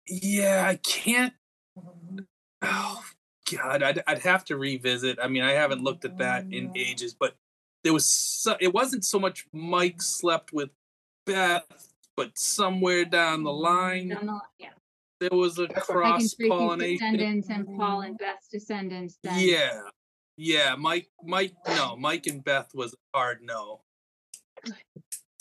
Yeah, 0.07 0.67
I 0.69 0.77
can't. 0.77 1.33
Oh 2.63 3.05
God, 3.51 3.83
I'd 3.83 4.03
I'd 4.07 4.19
have 4.21 4.45
to 4.47 4.57
revisit. 4.57 5.19
I 5.23 5.29
mean, 5.29 5.43
I 5.43 5.53
haven't 5.53 5.83
looked 5.83 6.05
at 6.05 6.19
that 6.19 6.45
in 6.51 6.73
ages, 6.77 7.15
but 7.15 7.35
there 7.83 7.93
was 7.93 8.07
so, 8.09 8.57
it 8.61 8.73
wasn't 8.73 9.05
so 9.05 9.19
much 9.19 9.47
Mike 9.53 10.01
slept 10.01 10.53
with 10.53 10.71
Beth, 11.27 11.94
but 12.17 12.31
somewhere 12.37 13.05
down 13.05 13.43
the 13.43 13.53
line 13.53 14.09
Down 14.09 14.27
the- 14.27 14.41
Yeah, 14.59 14.71
there 15.21 15.31
was 15.33 15.59
a 15.59 15.63
Like 15.63 15.71
in 15.71 15.77
Mike 15.77 15.77
and 15.77 15.87
cross 15.87 16.21
Tracy's 16.35 16.49
pollination. 16.49 17.13
descendants 17.15 17.49
and 17.51 17.67
Paul 17.77 18.01
and 18.03 18.19
Beth's 18.19 18.49
descendants. 18.49 19.19
Then 19.23 19.39
Yeah, 19.39 19.81
yeah. 20.37 20.75
Mike, 20.79 21.09
Mike, 21.25 21.55
no, 21.69 21.97
Mike 21.97 22.27
and 22.27 22.43
Beth 22.45 22.69
was 22.75 22.95
hard 23.15 23.39
no. 23.43 23.81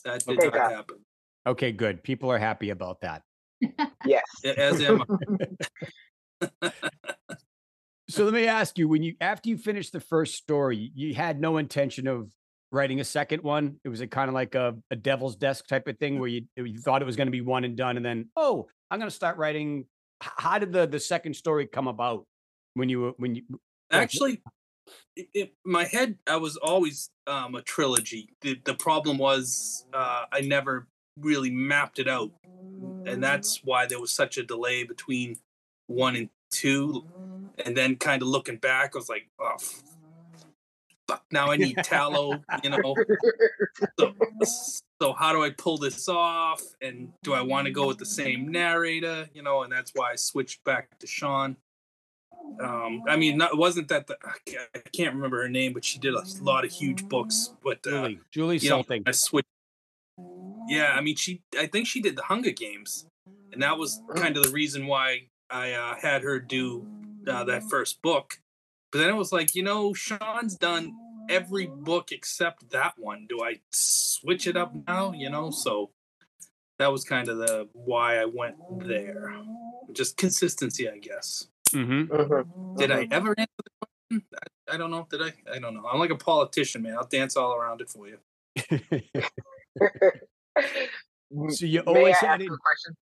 That 0.05 0.24
did 0.26 0.38
Okay, 0.38 0.45
not 0.47 0.53
got 0.53 0.71
it. 0.71 0.76
happen. 0.76 0.97
Okay, 1.45 1.71
good. 1.71 2.03
People 2.03 2.32
are 2.32 2.38
happy 2.39 2.69
about 2.69 3.01
that. 3.01 3.21
Yes. 4.05 4.24
As 4.43 4.82
am 4.82 5.03
I. 6.41 6.71
So 8.09 8.26
let 8.26 8.34
me 8.34 8.45
ask 8.47 8.78
you: 8.78 8.88
When 8.88 9.01
you 9.01 9.15
after 9.21 9.49
you 9.49 9.57
finished 9.57 9.91
the 9.93 9.99
first 10.01 10.36
story, 10.36 10.91
you 10.93 11.15
had 11.15 11.39
no 11.39 11.57
intention 11.57 12.05
of 12.07 12.30
writing 12.74 12.99
a 12.99 13.03
second 13.03 13.43
one. 13.43 13.78
It 13.86 13.89
was 13.89 14.01
a 14.01 14.07
kind 14.07 14.28
of 14.28 14.34
like 14.34 14.55
a, 14.55 14.76
a 14.91 14.95
devil's 14.95 15.36
desk 15.38 15.67
type 15.67 15.88
of 15.88 15.97
thing 15.99 16.19
where 16.19 16.28
you 16.28 16.45
you 16.57 16.80
thought 16.80 17.01
it 17.01 17.05
was 17.05 17.15
going 17.15 17.28
to 17.28 17.32
be 17.32 17.41
one 17.41 17.63
and 17.63 17.78
done, 17.78 17.95
and 17.95 18.05
then 18.05 18.30
oh, 18.36 18.67
I'm 18.91 18.99
going 18.99 19.09
to 19.09 19.15
start 19.15 19.38
writing. 19.38 19.86
How 20.19 20.57
did 20.57 20.74
the 20.74 20.88
the 20.88 20.99
second 20.99 21.36
story 21.36 21.67
come 21.67 21.88
about? 21.88 22.26
When 22.74 22.89
you 22.89 22.99
were 23.01 23.11
when 23.17 23.36
you 23.36 23.43
actually 23.91 24.41
my 25.63 25.86
head 25.86 26.17
i 26.28 26.36
was 26.36 26.57
always 26.57 27.09
um, 27.28 27.55
a 27.55 27.61
trilogy 27.61 28.36
the, 28.41 28.59
the 28.65 28.74
problem 28.74 29.17
was 29.17 29.86
uh, 29.93 30.24
i 30.32 30.41
never 30.41 30.88
really 31.19 31.51
mapped 31.51 31.99
it 31.99 32.07
out 32.07 32.32
and 33.05 33.24
that's 33.24 33.61
why 33.63 33.86
there 33.86 33.99
was 33.99 34.11
such 34.11 34.38
a 34.38 34.43
delay 34.43 34.84
between 34.84 35.38
one 35.88 36.15
and 36.15 36.30
two 36.51 37.05
and 37.63 37.78
then 37.78 37.95
kind 37.95 38.21
of 38.21 38.28
looking 38.28 38.57
back 38.57 38.91
i 38.93 38.97
was 38.97 39.07
like 39.07 39.30
oh 39.39 39.55
fuck 41.08 41.24
now 41.32 41.51
i 41.51 41.56
need 41.58 41.76
tallow 41.84 42.41
you 42.64 42.70
know? 42.70 42.95
So, 43.99 44.14
so 45.01 45.14
how 45.14 45.34
do 45.34 45.43
i 45.43 45.49
pull 45.49 45.78
this 45.78 46.08
off? 46.08 46.62
And 46.82 47.12
do 47.24 47.34
i 47.34 47.41
want 47.41 47.66
to 47.66 47.72
go 47.72 47.88
with 47.88 47.97
the 47.97 48.06
same 48.06 48.51
narrator 48.51 49.28
you 49.34 49.43
know? 49.43 49.64
And 49.64 49.72
that's 49.72 49.91
why 49.93 50.12
i 50.12 50.16
switched 50.16 50.64
back 50.64 50.97
to 50.99 51.08
sean. 51.08 51.58
Um 52.62 53.04
i 53.08 53.16
mean 53.16 53.38
not, 53.38 53.51
it 53.51 53.58
wasn't 53.58 53.88
that 53.89 54.08
the, 54.08 54.18
i 54.26 54.80
can't 54.93 55.16
remember 55.16 55.41
her 55.41 55.49
name 55.49 55.74
but 55.74 55.84
she 55.84 55.99
did 55.99 56.14
a 56.14 56.24
lot 56.41 56.66
of 56.66 56.72
huge 56.72 57.08
books 57.08 57.54
but 57.64 57.80
uh, 57.88 57.89
Julie 57.89 58.20
Julie 58.32 58.58
you 58.58 58.70
know 58.70 58.78
something? 58.78 59.04
i 59.06 59.12
switched 59.12 59.47
yeah 60.68 60.93
i 60.95 61.01
mean 61.01 61.16
she 61.16 61.41
i 61.58 61.68
think 61.68 61.88
she 61.88 62.01
did 62.01 62.16
the 62.16 62.24
hunger 62.24 62.51
games 62.51 63.06
and 63.51 63.62
that 63.62 63.78
was 63.78 64.01
kind 64.16 64.36
of 64.38 64.43
the 64.43 64.49
reason 64.49 64.88
why 64.88 65.28
i 65.49 65.72
uh, 65.72 65.95
had 65.95 66.24
her 66.24 66.39
do 66.39 66.86
uh, 67.28 67.43
that 67.43 67.64
first 67.64 68.01
book 68.01 68.39
but 68.94 69.00
then 69.00 69.10
it 69.10 69.18
was 69.18 69.34
like 69.34 69.56
you 69.56 69.64
know 69.64 69.94
sean's 69.94 70.56
done 70.56 70.94
every 71.28 71.66
book 71.66 72.12
except 72.12 72.70
that 72.70 72.94
one 72.98 73.26
do 73.28 73.44
i 73.44 73.60
switch 73.72 74.48
it 74.48 74.56
up 74.56 74.72
now 74.88 75.12
you 75.12 75.30
know 75.30 75.50
so 75.50 75.89
that 76.80 76.91
was 76.91 77.04
kind 77.04 77.28
of 77.28 77.39
the 77.39 77.68
why 77.74 78.20
i 78.20 78.26
went 78.26 78.56
there 78.70 79.32
just 79.91 80.16
consistency 80.16 80.89
i 80.89 80.98
guess 80.98 81.48
hmm 81.74 82.04
Mhm, 82.04 82.46
did 82.78 82.91
I 82.91 83.06
mhm. 83.06 83.14
ever 83.14 83.36
answer 83.38 83.50
the 83.64 83.70
question? 84.10 84.26
I, 84.70 84.74
I 84.74 84.78
don't 84.78 84.89
know. 84.91 85.08
Did 85.10 85.22
I? 85.22 85.34
I 85.56 85.60
don't 85.60 85.74
know. 85.76 85.86
I'm 85.91 86.00
like 86.00 86.10
a 86.10 86.16
politician, 86.16 86.82
man. 86.82 86.96
I'll 86.98 87.08
dance 87.08 87.38
all 87.38 87.54
around 87.54 87.82
it 87.82 87.89
for 87.89 88.08
you. 88.08 88.18
so 91.50 91.66
you 91.66 91.84
May 91.86 91.94
I 91.94 91.98
always 91.98 92.16
ask 92.16 92.26
had 92.26 92.41
a 92.41 92.48
question? 92.48 92.96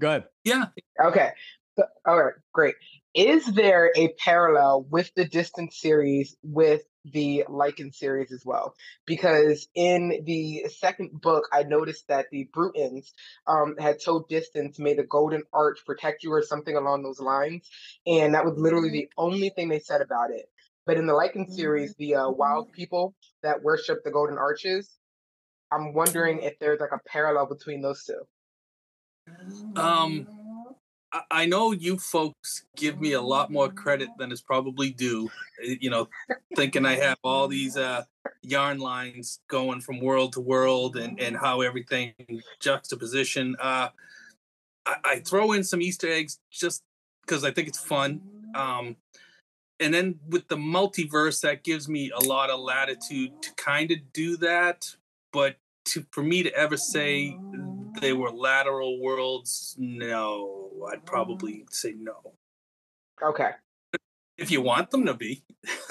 Good. 0.00 0.24
Yeah. 0.44 0.66
Okay. 1.04 1.30
So, 1.78 1.84
all 2.06 2.22
right, 2.22 2.34
great. 2.52 2.74
Is 3.16 3.46
there 3.46 3.90
a 3.96 4.08
parallel 4.18 4.86
with 4.90 5.10
the 5.16 5.26
Dystance 5.26 5.72
series 5.72 6.36
with 6.42 6.82
the 7.06 7.44
Lycan 7.48 7.94
series 7.94 8.30
as 8.30 8.42
well? 8.44 8.74
Because 9.06 9.66
in 9.74 10.22
the 10.26 10.66
second 10.68 11.18
book, 11.22 11.48
I 11.50 11.62
noticed 11.62 12.08
that 12.08 12.26
the 12.30 12.46
Brutans 12.54 13.06
um, 13.46 13.76
had 13.78 14.02
told 14.04 14.28
distance, 14.28 14.78
may 14.78 14.92
the 14.92 15.02
golden 15.02 15.44
arch 15.50 15.78
protect 15.86 16.24
you 16.24 16.32
or 16.34 16.42
something 16.42 16.76
along 16.76 17.04
those 17.04 17.18
lines. 17.18 17.66
And 18.06 18.34
that 18.34 18.44
was 18.44 18.58
literally 18.58 18.90
the 18.90 19.08
only 19.16 19.48
thing 19.48 19.70
they 19.70 19.80
said 19.80 20.02
about 20.02 20.30
it. 20.30 20.44
But 20.84 20.98
in 20.98 21.06
the 21.06 21.14
Lycan 21.14 21.50
series, 21.50 21.94
the 21.94 22.16
uh, 22.16 22.28
wild 22.28 22.70
people 22.72 23.14
that 23.42 23.62
worship 23.62 24.04
the 24.04 24.10
golden 24.10 24.36
arches, 24.36 24.90
I'm 25.72 25.94
wondering 25.94 26.42
if 26.42 26.58
there's 26.58 26.80
like 26.80 26.92
a 26.92 27.00
parallel 27.08 27.46
between 27.46 27.80
those 27.80 28.04
two. 28.04 28.20
Um, 29.80 30.26
I, 31.30 31.46
know 31.46 31.72
you 31.72 31.98
folks 31.98 32.64
give 32.76 33.00
me 33.00 33.12
a 33.12 33.20
lot 33.20 33.50
more 33.50 33.68
credit 33.68 34.08
than 34.18 34.32
is 34.32 34.40
probably 34.40 34.90
due. 34.90 35.30
eh, 35.64 35.76
You 35.80 35.90
know, 35.90 36.08
thinking 36.54 36.84
I 36.86 36.94
have 36.96 37.18
all 37.22 37.48
these 37.48 37.76
uh, 37.76 38.04
yarn 38.42 38.78
lines 38.78 39.40
going 39.48 39.80
from 39.80 40.00
world 40.00 40.32
to 40.34 40.40
world 40.40 40.96
and 40.96 41.20
and 41.20 41.36
how 41.36 41.60
everything 41.60 42.14
juxtaposition. 42.60 43.56
Uh, 43.60 43.88
I, 44.86 44.96
I 45.04 45.18
throw 45.20 45.52
in 45.52 45.64
some 45.64 45.82
Easter 45.82 46.08
eggs 46.08 46.38
just 46.50 46.82
because 47.22 47.44
I 47.44 47.50
think 47.50 47.68
it's 47.68 47.80
fun. 47.80 48.20
Um, 48.54 48.96
and 49.78 49.92
then 49.92 50.18
with 50.28 50.48
the 50.48 50.56
multiverse, 50.56 51.42
that 51.42 51.62
gives 51.62 51.88
me 51.88 52.10
a 52.10 52.24
lot 52.24 52.48
of 52.48 52.60
latitude 52.60 53.42
to 53.42 53.54
kind 53.56 53.90
of 53.90 53.98
do 54.12 54.36
that. 54.38 54.86
But 55.32 55.56
to 55.86 56.04
for 56.10 56.22
me 56.22 56.42
to 56.42 56.52
ever 56.54 56.76
say 56.76 57.36
they 58.00 58.12
were 58.12 58.30
lateral 58.30 59.00
worlds, 59.00 59.74
no, 59.78 60.70
I'd 60.90 61.04
probably 61.04 61.54
mm. 61.54 61.72
say 61.72 61.94
no. 61.98 62.34
Okay. 63.22 63.50
If 64.38 64.50
you 64.50 64.60
want 64.60 64.90
them 64.90 65.06
to 65.06 65.14
be, 65.14 65.42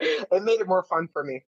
it 0.00 0.42
made 0.42 0.60
it 0.60 0.66
more 0.66 0.84
fun 0.84 1.08
for 1.12 1.22
me. 1.22 1.44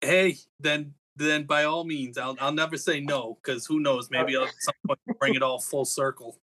hey, 0.00 0.36
then 0.60 0.94
then 1.16 1.44
by 1.44 1.64
all 1.64 1.84
means, 1.84 2.16
I'll 2.16 2.36
I'll 2.40 2.52
never 2.52 2.76
say 2.76 3.00
no 3.00 3.38
because 3.42 3.66
who 3.66 3.80
knows? 3.80 4.06
Uh, 4.06 4.08
maybe 4.12 4.36
I'll 4.36 4.44
at 4.44 4.54
some 4.60 4.74
point 4.86 5.00
bring 5.18 5.34
it 5.34 5.42
all 5.42 5.58
full 5.58 5.84
circle. 5.84 6.38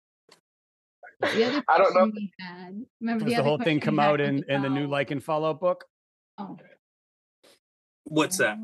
The 1.21 1.45
other 1.45 1.63
I 1.69 1.79
don't 1.79 1.95
know. 1.95 2.11
had. 2.41 2.85
Remember 3.01 3.25
Does 3.25 3.31
the, 3.31 3.35
the 3.35 3.41
other 3.41 3.49
whole 3.49 3.59
thing 3.59 3.79
come 3.79 3.99
out 3.99 4.21
in 4.21 4.45
in 4.49 4.63
the 4.63 4.71
new 4.71 4.87
about- 4.87 5.07
Lycan 5.07 5.23
Fallout 5.23 5.61
book? 5.61 5.85
Oh, 6.39 6.57
What's 8.13 8.37
that? 8.37 8.59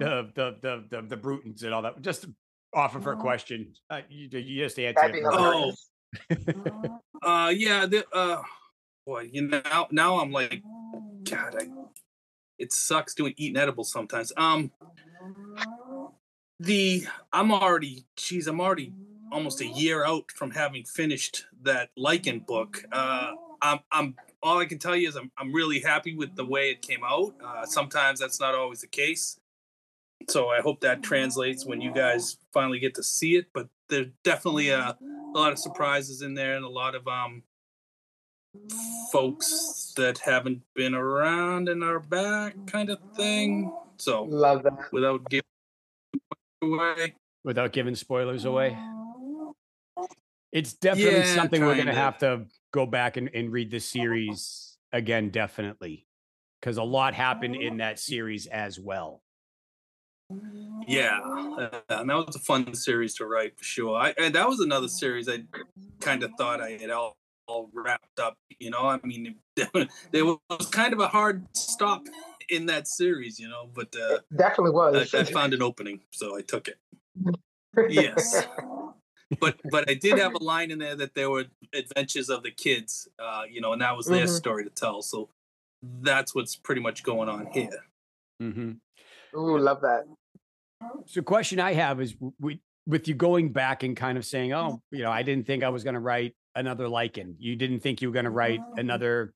The 0.00 0.28
the 0.34 0.56
the 0.60 0.84
the 0.90 1.02
the 1.02 1.16
Brutans 1.16 1.62
and 1.62 1.72
all 1.72 1.82
that. 1.82 2.02
Just 2.02 2.26
offer 2.74 3.00
for 3.00 3.12
a 3.12 3.16
question. 3.16 3.74
Uh, 3.88 4.00
you, 4.10 4.28
you 4.36 4.64
just 4.64 4.76
answer 4.76 5.00
That'd 5.00 5.16
it. 5.16 5.22
be. 5.22 5.28
Oh. 5.30 5.72
Uh, 7.20 7.52
yeah, 7.54 7.84
the, 7.84 8.06
uh, 8.14 8.40
boy, 9.04 9.28
you 9.32 9.42
know 9.42 9.60
now 9.64 9.88
now 9.90 10.20
I'm 10.20 10.30
like, 10.30 10.62
God, 11.28 11.56
I, 11.58 11.66
it 12.60 12.72
sucks 12.72 13.12
doing 13.12 13.34
eating 13.36 13.56
edibles 13.60 13.90
sometimes. 13.90 14.32
Um, 14.36 14.70
the 16.60 17.04
I'm 17.32 17.50
already, 17.50 18.06
geez, 18.16 18.46
I'm 18.46 18.60
already 18.60 18.92
almost 19.32 19.60
a 19.60 19.66
year 19.66 20.04
out 20.04 20.30
from 20.30 20.52
having 20.52 20.84
finished 20.84 21.46
that 21.62 21.90
Lycan 21.98 22.46
book. 22.46 22.84
Uh, 22.92 23.32
I'm 23.60 23.80
I'm 23.90 24.14
all 24.42 24.58
I 24.58 24.66
can 24.66 24.78
tell 24.78 24.94
you 24.96 25.08
is 25.08 25.16
I'm 25.16 25.30
I'm 25.38 25.52
really 25.52 25.80
happy 25.80 26.14
with 26.14 26.34
the 26.36 26.44
way 26.44 26.70
it 26.70 26.82
came 26.82 27.00
out. 27.04 27.34
Uh, 27.44 27.64
sometimes 27.66 28.20
that's 28.20 28.40
not 28.40 28.54
always 28.54 28.80
the 28.80 28.86
case. 28.86 29.38
So 30.28 30.48
I 30.48 30.60
hope 30.60 30.80
that 30.80 31.02
translates 31.02 31.64
when 31.64 31.80
you 31.80 31.92
guys 31.92 32.36
finally 32.52 32.78
get 32.78 32.94
to 32.96 33.02
see 33.02 33.36
it. 33.36 33.46
But 33.54 33.68
there's 33.88 34.08
definitely 34.24 34.68
a, 34.70 34.96
a 35.00 35.32
lot 35.38 35.52
of 35.52 35.58
surprises 35.58 36.22
in 36.22 36.34
there 36.34 36.54
and 36.56 36.64
a 36.64 36.68
lot 36.68 36.94
of 36.94 37.06
um 37.08 37.42
folks 39.12 39.92
that 39.96 40.18
haven't 40.18 40.62
been 40.74 40.94
around 40.94 41.68
and 41.68 41.82
are 41.84 42.00
back 42.00 42.54
kind 42.66 42.90
of 42.90 42.98
thing. 43.16 43.72
So 43.96 44.24
Love 44.24 44.62
that. 44.64 44.92
without 44.92 45.28
giving 45.30 45.42
away. 46.62 47.14
Without 47.44 47.72
giving 47.72 47.94
spoilers 47.94 48.44
away. 48.44 48.76
It's 50.52 50.72
definitely 50.72 51.20
Yeah, 51.20 51.34
something 51.34 51.60
we're 51.62 51.72
gonna 51.76 51.92
kinda. 51.92 52.00
have 52.00 52.18
to 52.18 52.46
go 52.72 52.86
back 52.86 53.16
and, 53.16 53.30
and 53.34 53.52
read 53.52 53.70
the 53.70 53.80
series 53.80 54.76
again, 54.92 55.30
definitely. 55.30 56.06
Because 56.60 56.76
a 56.76 56.82
lot 56.82 57.14
happened 57.14 57.56
in 57.56 57.78
that 57.78 57.98
series 57.98 58.46
as 58.46 58.80
well. 58.80 59.22
Yeah, 60.86 61.20
uh, 61.22 61.80
and 61.88 62.10
that 62.10 62.26
was 62.26 62.36
a 62.36 62.40
fun 62.40 62.74
series 62.74 63.14
to 63.14 63.26
write 63.26 63.56
for 63.56 63.64
sure. 63.64 63.96
I, 63.96 64.14
and 64.18 64.34
that 64.34 64.48
was 64.48 64.60
another 64.60 64.88
series 64.88 65.28
I 65.28 65.44
kind 66.00 66.22
of 66.22 66.32
thought 66.36 66.60
I 66.60 66.70
had 66.72 66.90
all, 66.90 67.16
all 67.46 67.70
wrapped 67.72 68.20
up. 68.20 68.36
You 68.58 68.70
know, 68.70 68.80
I 68.80 68.98
mean, 69.04 69.36
there 70.10 70.24
was 70.24 70.66
kind 70.70 70.92
of 70.92 71.00
a 71.00 71.08
hard 71.08 71.46
stop 71.56 72.02
in 72.48 72.66
that 72.66 72.88
series, 72.88 73.38
you 73.38 73.48
know, 73.48 73.68
but 73.72 73.94
uh, 73.96 74.18
Definitely 74.36 74.72
I, 74.72 74.90
was. 74.90 75.14
I 75.14 75.24
found 75.24 75.54
an 75.54 75.62
opening, 75.62 76.00
so 76.10 76.36
I 76.36 76.42
took 76.42 76.68
it. 76.68 76.78
Yes, 77.88 78.48
but 79.40 79.56
but 79.70 79.88
I 79.90 79.94
did 79.94 80.18
have 80.18 80.34
a 80.34 80.42
line 80.42 80.70
in 80.70 80.78
there 80.78 80.96
that 80.96 81.14
there 81.14 81.30
were 81.30 81.44
adventures 81.74 82.28
of 82.30 82.42
the 82.42 82.50
kids, 82.50 83.08
uh, 83.18 83.42
you 83.50 83.60
know, 83.60 83.72
and 83.72 83.82
that 83.82 83.96
was 83.96 84.06
their 84.06 84.26
Mhm. 84.26 84.36
story 84.36 84.64
to 84.64 84.70
tell. 84.70 85.02
So 85.02 85.28
that's 85.82 86.34
what's 86.34 86.56
pretty 86.56 86.80
much 86.80 87.02
going 87.02 87.28
on 87.28 87.46
here. 87.52 87.84
hmm 88.40 88.72
Ooh, 89.36 89.58
love 89.58 89.80
that. 89.82 90.04
So, 91.06 91.22
question 91.22 91.60
I 91.60 91.74
have 91.74 92.00
is, 92.00 92.14
we, 92.40 92.60
with 92.86 93.08
you 93.08 93.14
going 93.14 93.52
back 93.52 93.82
and 93.82 93.96
kind 93.96 94.16
of 94.16 94.24
saying, 94.24 94.52
"Oh, 94.52 94.80
you 94.90 95.02
know, 95.02 95.10
I 95.10 95.22
didn't 95.22 95.46
think 95.46 95.62
I 95.62 95.68
was 95.68 95.84
going 95.84 95.94
to 95.94 96.00
write 96.00 96.34
another 96.54 96.86
Lycan. 96.86 97.34
You 97.38 97.56
didn't 97.56 97.80
think 97.80 98.00
you 98.00 98.08
were 98.08 98.14
going 98.14 98.24
to 98.24 98.30
write 98.30 98.60
another, 98.76 99.34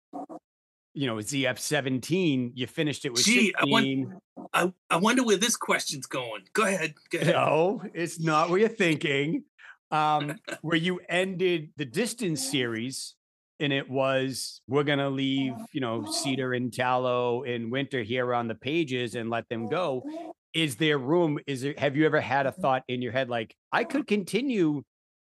you 0.94 1.06
know, 1.06 1.16
ZF 1.16 1.58
seventeen. 1.58 2.52
You 2.54 2.66
finished 2.66 3.04
it 3.04 3.10
with 3.12 3.24
Gee, 3.24 3.52
I 3.58 3.64
want- 3.66 3.84
sixteen. 3.84 4.18
I, 4.54 4.72
I 4.90 4.96
wonder 4.96 5.22
where 5.24 5.36
this 5.36 5.56
question's 5.56 6.06
going. 6.06 6.42
Go 6.52 6.64
ahead. 6.64 6.94
Go 7.10 7.18
ahead. 7.18 7.34
No, 7.34 7.82
it's 7.94 8.18
not 8.20 8.50
what 8.50 8.60
you're 8.60 8.68
thinking. 8.68 9.44
Um, 9.92 10.38
where 10.62 10.76
you 10.76 11.00
ended 11.08 11.70
the 11.76 11.86
Dystance 11.86 12.38
series, 12.38 13.14
and 13.60 13.72
it 13.72 13.88
was 13.88 14.60
we're 14.66 14.82
gonna 14.84 15.10
leave, 15.10 15.54
you 15.72 15.80
know, 15.80 16.04
Cedar 16.10 16.54
and 16.54 16.72
Tallow 16.72 17.42
in 17.42 17.70
winter 17.70 18.02
here 18.02 18.34
on 18.34 18.48
the 18.48 18.54
pages 18.56 19.14
and 19.14 19.30
let 19.30 19.48
them 19.48 19.68
go. 19.68 20.02
Is 20.54 20.76
there 20.76 20.98
room? 20.98 21.38
Is 21.46 21.62
there 21.62 21.74
have 21.78 21.96
you 21.96 22.06
ever 22.06 22.20
had 22.20 22.46
a 22.46 22.52
thought 22.52 22.82
in 22.88 23.02
your 23.02 23.12
head 23.12 23.28
like 23.30 23.54
I 23.70 23.84
could 23.84 24.06
continue 24.06 24.82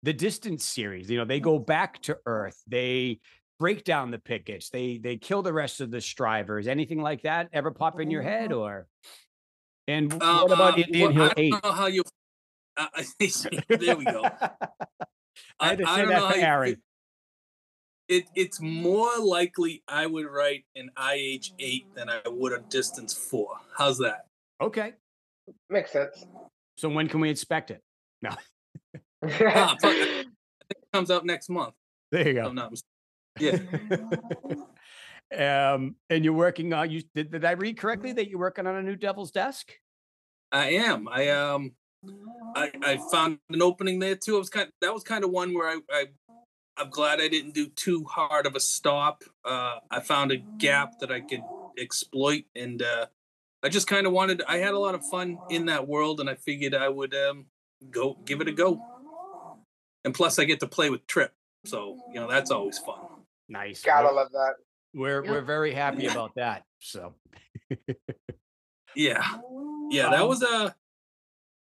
the 0.03 0.13
Dystance 0.15 0.63
series? 0.63 1.11
You 1.11 1.19
know, 1.19 1.25
they 1.25 1.41
go 1.41 1.59
back 1.59 2.03
to 2.03 2.19
Earth, 2.27 2.61
they 2.67 3.21
break 3.59 3.85
down 3.85 4.11
the 4.11 4.19
pickets, 4.19 4.71
they 4.71 4.99
they 4.99 5.17
kill 5.17 5.43
the 5.43 5.53
rest 5.53 5.81
of 5.81 5.91
the 5.91 6.01
strivers, 6.01 6.67
anything 6.67 7.01
like 7.01 7.23
that 7.23 7.49
ever 7.53 7.71
pop 7.71 8.01
in 8.01 8.11
your 8.11 8.23
head 8.23 8.53
or 8.53 8.87
and 9.89 10.13
what 10.13 10.51
about 10.51 10.79
Uh, 10.79 10.83
Indian 10.83 11.15
well, 11.15 11.29
Hill 11.29 11.33
I 11.37 11.41
Eight? 11.41 11.51
don't 11.53 11.65
know 11.65 11.73
how 11.73 11.87
you. 11.87 12.03
Uh, 12.77 12.87
there 13.69 13.97
we 13.97 14.05
go. 14.05 14.23
I 15.61 15.69
had 15.69 15.79
to 15.79 15.87
say 15.87 15.97
don't 15.97 16.09
that 16.09 16.15
know 16.15 16.21
for 16.21 16.29
how 16.29 16.35
you- 16.35 16.43
Aaron. 16.43 16.83
It, 18.09 18.25
it's 18.37 18.61
more 18.61 19.19
likely 19.19 19.83
I 19.89 20.07
would 20.07 20.27
write 20.27 20.65
an 20.77 20.91
IH 20.97 21.51
eight 21.59 21.93
than 21.97 22.09
I 22.09 22.21
would 22.27 22.53
a 22.53 22.59
Dystance 22.59 23.17
four. 23.17 23.49
How's 23.77 23.99
that? 23.99 24.27
Okay. 24.61 24.93
Makes 25.71 25.91
sense. 25.91 26.25
So 26.79 26.89
when 26.89 27.09
can 27.09 27.19
we 27.19 27.31
expect 27.31 27.73
it? 27.73 27.83
Ah, 28.25 28.39
it. 29.23 30.27
It 30.71 30.77
comes 30.93 31.11
out 31.11 31.27
next 31.27 31.49
month. 31.49 31.75
There 32.13 32.29
you 32.29 32.35
go. 32.35 32.47
I'm 32.47 32.55
not 32.55 32.71
mistaken. 32.71 33.69
Yeah, 35.35 35.75
um, 35.75 35.97
and 36.09 36.25
you're 36.25 36.33
working 36.33 36.73
on 36.73 36.91
you 36.91 37.03
did, 37.15 37.33
did 37.33 37.45
I 37.45 37.53
read 37.53 37.77
correctly 37.77 38.13
that 38.13 38.29
you're 38.29 38.39
working 38.39 38.67
on 38.67 38.77
a 38.77 38.83
new 38.83 38.97
Devil's 38.97 39.31
Desk? 39.31 39.73
I 40.53 40.71
am. 40.71 41.09
I 41.09 41.29
um, 41.31 41.73
I, 42.55 42.71
I 42.83 42.99
found 43.13 43.39
an 43.51 43.63
opening 43.63 43.99
there 43.99 44.17
too. 44.17 44.37
I 44.37 44.39
was 44.39 44.51
kind. 44.51 44.69
that 44.81 44.93
was 44.95 45.03
kind 45.03 45.25
of 45.25 45.31
one 45.31 45.55
where 45.55 45.69
I, 45.69 45.79
I 45.91 46.05
I'm 46.79 46.91
glad 46.91 47.21
I 47.21 47.29
didn't 47.29 47.55
do 47.55 47.69
too 47.69 48.05
hard 48.05 48.47
of 48.47 48.55
a 48.55 48.61
stop. 48.61 49.25
Uh, 49.45 49.79
I 49.91 50.01
found 50.01 50.31
a 50.33 50.37
gap 50.37 50.99
that 51.01 51.11
I 51.11 51.21
could 51.21 51.43
exploit, 51.79 52.45
and 52.55 52.83
uh, 52.83 53.07
I 53.63 53.69
just 53.69 53.87
kind 53.89 54.07
of 54.07 54.13
wanted. 54.13 54.43
I 54.49 54.59
had 54.59 54.75
a 54.75 54.79
lot 54.79 54.95
of 54.95 55.05
fun 55.07 55.39
in 55.51 55.67
that 55.67 55.87
world, 55.89 56.21
and 56.21 56.29
I 56.31 56.35
figured 56.35 56.75
I 56.75 56.89
would 56.89 57.15
um, 57.15 57.47
go 57.91 58.19
give 58.25 58.41
it 58.41 58.49
a 58.49 58.53
go. 58.53 58.83
And 60.05 60.15
plus, 60.15 60.39
I 60.39 60.45
get 60.45 60.61
to 60.61 60.67
play 60.69 60.89
with 60.91 61.07
Trip, 61.07 61.33
so 61.65 61.99
you 62.13 62.21
know 62.21 62.29
that's 62.29 62.51
always 62.51 62.79
fun. 62.79 63.01
Nice. 63.49 63.83
Gotta 63.83 64.09
We're, 64.09 64.13
love 64.15 64.33
that. 64.33 64.55
we're, 64.95 65.25
Yep. 65.25 65.31
we're 65.33 65.41
very 65.43 65.73
happy 65.75 66.07
about 66.13 66.35
that. 66.37 66.65
So 66.81 67.15
Yeah, 68.95 69.23
yeah, 69.91 70.11
that 70.11 70.23
Um, 70.23 70.29
was 70.29 70.43
a 70.43 70.75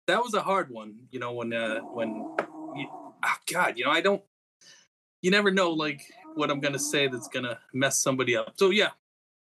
that 0.07 0.22
was 0.22 0.34
a 0.34 0.40
hard 0.42 0.70
one. 0.70 0.94
You 1.11 1.20
know 1.20 1.32
when 1.32 1.52
uh, 1.52 1.80
when 1.80 2.09
you, 2.76 2.86
oh 2.90 3.36
God, 3.52 3.74
you 3.76 3.84
know 3.84 3.90
I 3.90 4.00
don't. 4.00 4.22
You 5.22 5.30
never 5.30 5.50
know, 5.50 5.70
like 5.70 6.02
what 6.34 6.50
I'm 6.50 6.61
gonna 6.61 6.78
say 6.78 7.07
that's 7.09 7.28
gonna 7.28 7.59
mess 7.72 7.98
somebody 7.98 8.36
up. 8.36 8.52
So 8.57 8.70
yeah, 8.70 8.90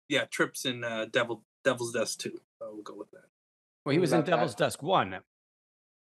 yeah, 0.09 0.25
trips 0.25 0.65
in 0.65 0.83
uh, 0.83 1.05
Devil 1.11 1.43
Devil's 1.63 1.91
Desk 1.93 2.17
too. 2.19 2.39
So 2.59 2.71
we'll 2.73 2.83
go 2.83 2.95
with 2.95 3.11
that. 3.11 3.25
well, 3.85 3.93
he 3.93 3.99
was 3.99 4.11
in 4.13 4.19
Love 4.19 4.25
that. 4.27 4.31
Devil's 4.31 4.55
Desk 4.55 4.81
one. 4.81 5.17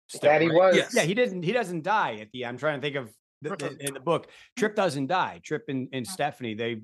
still, 0.09 0.31
That 0.31 0.41
he 0.43 0.49
right? 0.49 0.57
was. 0.57 0.77
Yes. 0.77 0.95
Yeah, 0.95 1.03
he 1.03 1.15
didn't. 1.15 1.43
He 1.43 1.53
doesn't 1.53 1.83
die 1.83 2.19
at 2.21 2.31
the. 2.33 2.47
I'm 2.47 2.59
trying 2.59 2.81
to 2.81 2.83
think 2.87 2.97
of 2.97 3.11
the, 3.43 3.51
the- 3.57 3.77
in 3.87 3.95
the 3.95 4.01
book. 4.01 4.29
Trip 4.57 4.77
doesn't 4.77 5.09
die. 5.09 5.41
Trip 5.43 5.65
and, 5.69 5.89
and 5.93 6.07
Stephanie 6.07 6.55
they 6.55 6.83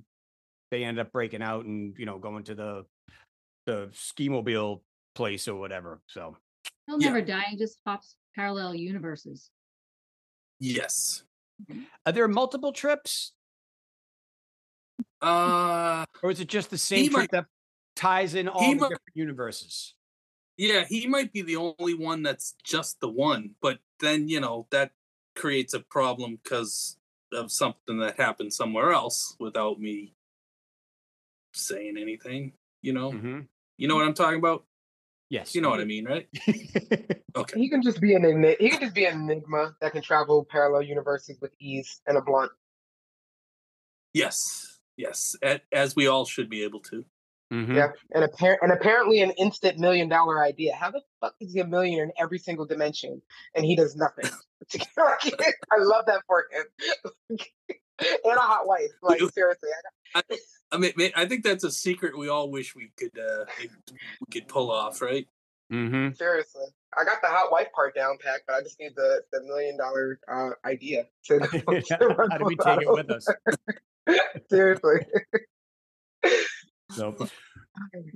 they 0.73 0.83
end 0.85 0.99
up 0.99 1.13
breaking 1.13 1.43
out 1.43 1.65
and 1.65 1.95
you 1.99 2.07
know 2.07 2.19
going 2.19 2.43
to 2.45 2.55
the 2.55 2.85
the 3.67 3.91
ski 3.93 4.29
mobile 4.29 4.83
place 5.15 5.47
or 5.47 5.55
whatever. 5.55 6.01
So 6.09 6.37
He'll 6.87 7.01
Yeah. 7.01 7.09
never 7.09 7.23
die. 7.23 7.45
He 7.51 7.57
just 7.57 7.79
hops 7.87 8.17
parallel 8.35 8.75
universes. 8.75 9.51
Yes. 10.59 11.25
are 12.07 12.13
there 12.13 12.27
multiple 12.27 12.73
trips 12.73 13.33
Uh, 15.21 16.05
or 16.23 16.31
is 16.33 16.41
it 16.41 16.49
just 16.49 16.71
the 16.71 16.79
same 16.79 17.05
trip 17.07 17.13
might- 17.13 17.31
that 17.31 17.47
ties 17.95 18.35
in 18.35 18.49
all 18.49 18.61
the 18.61 18.75
might- 18.81 18.89
different 18.89 19.15
universes? 19.17 19.95
yeah, 20.57 20.85
he 20.85 21.07
might 21.07 21.33
be 21.33 21.41
the 21.43 21.55
only 21.57 21.95
one 21.95 22.23
that's 22.23 22.53
just 22.65 22.99
the 23.01 23.09
one, 23.09 23.55
but 23.61 23.81
then 24.01 24.29
you 24.29 24.41
know 24.41 24.67
that 24.71 24.93
creates 25.37 25.73
a 25.75 25.81
problem 25.81 26.37
because 26.37 26.99
of 27.33 27.53
something 27.53 27.99
that 27.99 28.17
happened 28.17 28.53
somewhere 28.53 28.93
else 28.93 29.37
without 29.39 29.79
me 29.81 30.15
saying 31.53 31.97
anything. 31.97 32.59
You 32.81 32.93
know, 32.93 33.13
hmm 33.13 33.41
you 33.77 33.87
know 33.89 33.95
what 33.95 34.05
I'm 34.07 34.15
talking 34.15 34.39
about. 34.41 34.67
Yes. 35.33 35.55
You 35.55 35.63
know 35.63 35.71
what 35.71 35.81
I 35.81 35.85
mean, 35.85 36.05
right? 36.05 36.29
Okay. 37.35 37.59
He 37.59 37.71
can 37.71 37.81
just 37.81 37.99
be 37.99 38.15
an 38.15 38.27
enigma. 38.27 38.57
He 38.61 38.69
can 38.69 38.79
just 38.81 38.95
be 38.95 39.07
an 39.07 39.23
enigma 39.23 39.75
that 39.81 39.93
can 39.93 40.03
travel 40.03 40.47
parallel 40.51 40.83
universes 40.83 41.39
with 41.41 41.51
ease 41.59 42.03
and 42.07 42.19
a 42.19 42.21
blunt. 42.21 42.53
Yes. 44.13 44.81
Yes. 44.99 45.35
As 45.73 45.97
we 45.97 46.07
all 46.09 46.27
should 46.27 46.51
be 46.51 46.63
able 46.65 46.81
to. 46.81 47.07
Mhm. 47.51 47.75
Yeah, 47.75 47.89
and 48.15 48.31
appar- 48.31 48.59
and 48.61 48.71
apparently 48.71 49.23
an 49.23 49.31
instant 49.33 49.79
million 49.79 50.11
dollar 50.11 50.43
idea. 50.45 50.75
How 50.75 50.91
the 50.91 51.01
fuck 51.23 51.35
is 51.41 51.55
he 51.55 51.61
a 51.61 51.67
millionaire 51.67 52.05
in 52.05 52.13
every 52.19 52.39
single 52.39 52.67
dimension 52.67 53.23
and 53.55 53.65
he 53.65 53.77
does 53.77 53.97
nothing? 53.97 54.27
I 54.99 55.79
love 55.79 56.05
that 56.07 56.21
for 56.27 56.45
him. 56.53 57.39
and 58.01 58.37
a 58.37 58.41
hot 58.41 58.67
wife. 58.67 58.91
Like 59.03 59.21
seriously, 59.33 59.71
I 60.15 60.23
I 60.73 60.79
mean, 60.79 60.93
I 61.15 61.27
think 61.27 61.45
that's 61.45 61.65
a 61.65 61.71
secret 61.71 62.19
we 62.19 62.29
all 62.29 62.51
wish 62.51 62.75
we 62.75 62.91
could 62.97 63.17
uh, 63.19 63.45
we 63.61 64.27
could 64.31 64.49
pull 64.49 64.71
off, 64.71 65.03
right? 65.03 65.27
Mhm. 65.71 66.17
seriously. 66.17 66.67
I 66.99 67.05
got 67.05 67.23
the 67.23 67.29
hot 67.29 67.51
wife 67.51 67.69
part 67.75 67.95
down 67.95 68.19
pat, 68.23 68.43
but 68.47 68.57
I 68.57 68.63
just 68.63 68.79
need 68.79 68.93
the, 68.95 69.23
the 69.33 69.43
million 69.45 69.79
dollar 69.79 70.21
uh, 70.29 70.51
idea. 70.67 71.07
To, 71.27 71.39
to 71.99 72.07
run 72.09 72.31
How 72.31 72.39
do 72.39 72.45
we 72.45 72.57
with 72.57 72.67
take 72.67 72.83
it 72.83 72.91
with 72.91 73.11
us? 73.11 73.27
Seriously. 74.51 75.07
So, 76.91 77.17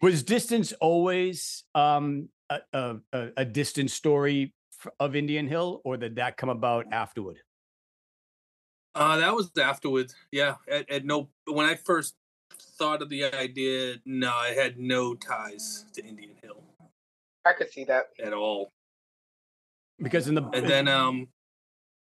was 0.03 0.23
Dystance 0.23 0.75
always 0.81 1.65
um, 1.75 2.29
a, 2.51 2.59
a, 2.73 2.97
a 3.13 3.29
a 3.39 3.45
distant 3.45 3.91
story 3.91 4.53
of 5.01 5.17
Indian 5.17 5.49
Hill, 5.49 5.81
or 5.85 5.97
did 5.97 6.17
that 6.17 6.37
come 6.37 6.51
about 6.51 6.87
afterward? 6.93 7.39
Uh, 8.95 9.17
that 9.19 9.35
was 9.35 9.51
afterwards. 9.59 10.15
Yeah. 10.31 10.57
At, 10.71 10.91
at 10.91 11.05
no, 11.05 11.29
when 11.47 11.67
I 11.67 11.75
first 11.75 12.15
thought 12.79 13.03
of 13.03 13.09
the 13.09 13.25
idea, 13.25 13.97
no, 14.05 14.33
I 14.33 14.49
had 14.49 14.79
no 14.79 15.15
ties 15.15 15.87
to 15.95 16.05
Indian 16.05 16.33
Hill 16.43 16.63
I 17.45 17.53
could 17.53 17.71
see 17.71 17.85
that. 17.85 18.07
at 18.23 18.33
all. 18.33 18.73
Because 20.03 20.29
in 20.29 20.35
the 20.35 20.43
And 20.53 20.69
then, 20.69 20.89
um, 20.89 21.29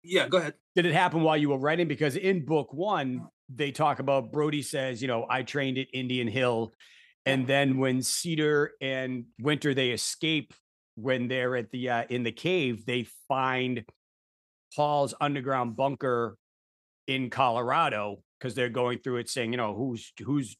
yeah, 0.03 0.28
go 0.28 0.38
ahead. 0.38 0.55
did 0.74 0.86
it 0.86 0.95
happen 0.95 1.22
while 1.22 1.36
you 1.36 1.51
were 1.51 1.59
writing? 1.59 1.88
Because 1.88 2.16
in 2.16 2.45
book 2.45 2.72
one, 2.72 3.28
they 3.49 3.70
talk 3.70 3.99
about 3.99 4.32
Brody 4.32 4.62
says, 4.62 5.03
you 5.03 5.09
know, 5.09 5.26
I 5.28 5.43
trained 5.43 5.78
at 5.78 5.88
Indian 5.93 6.28
Hill. 6.28 6.72
And 7.26 7.47
then 7.47 7.78
when 7.78 8.03
Cedar 8.03 8.72
and 8.80 9.26
Winter 9.40 9.74
they 9.74 9.90
escape 9.90 10.55
when 10.95 11.28
they're 11.28 11.57
at 11.57 11.70
the 11.70 11.90
uh, 11.90 12.05
in 12.09 12.22
the 12.22 12.32
cave, 12.32 12.84
they 12.86 13.07
find 13.28 13.84
Paul's 14.74 15.14
underground 15.20 15.76
bunker 15.76 16.36
in 17.07 17.30
Colorado 17.30 18.22
because 18.43 18.55
they're 18.57 18.68
going 18.68 18.99
through 18.99 19.18
it 19.18 19.30
saying, 19.30 19.53
you 19.53 19.57
know, 19.57 19.72
who's 19.74 20.12
who's 20.24 20.57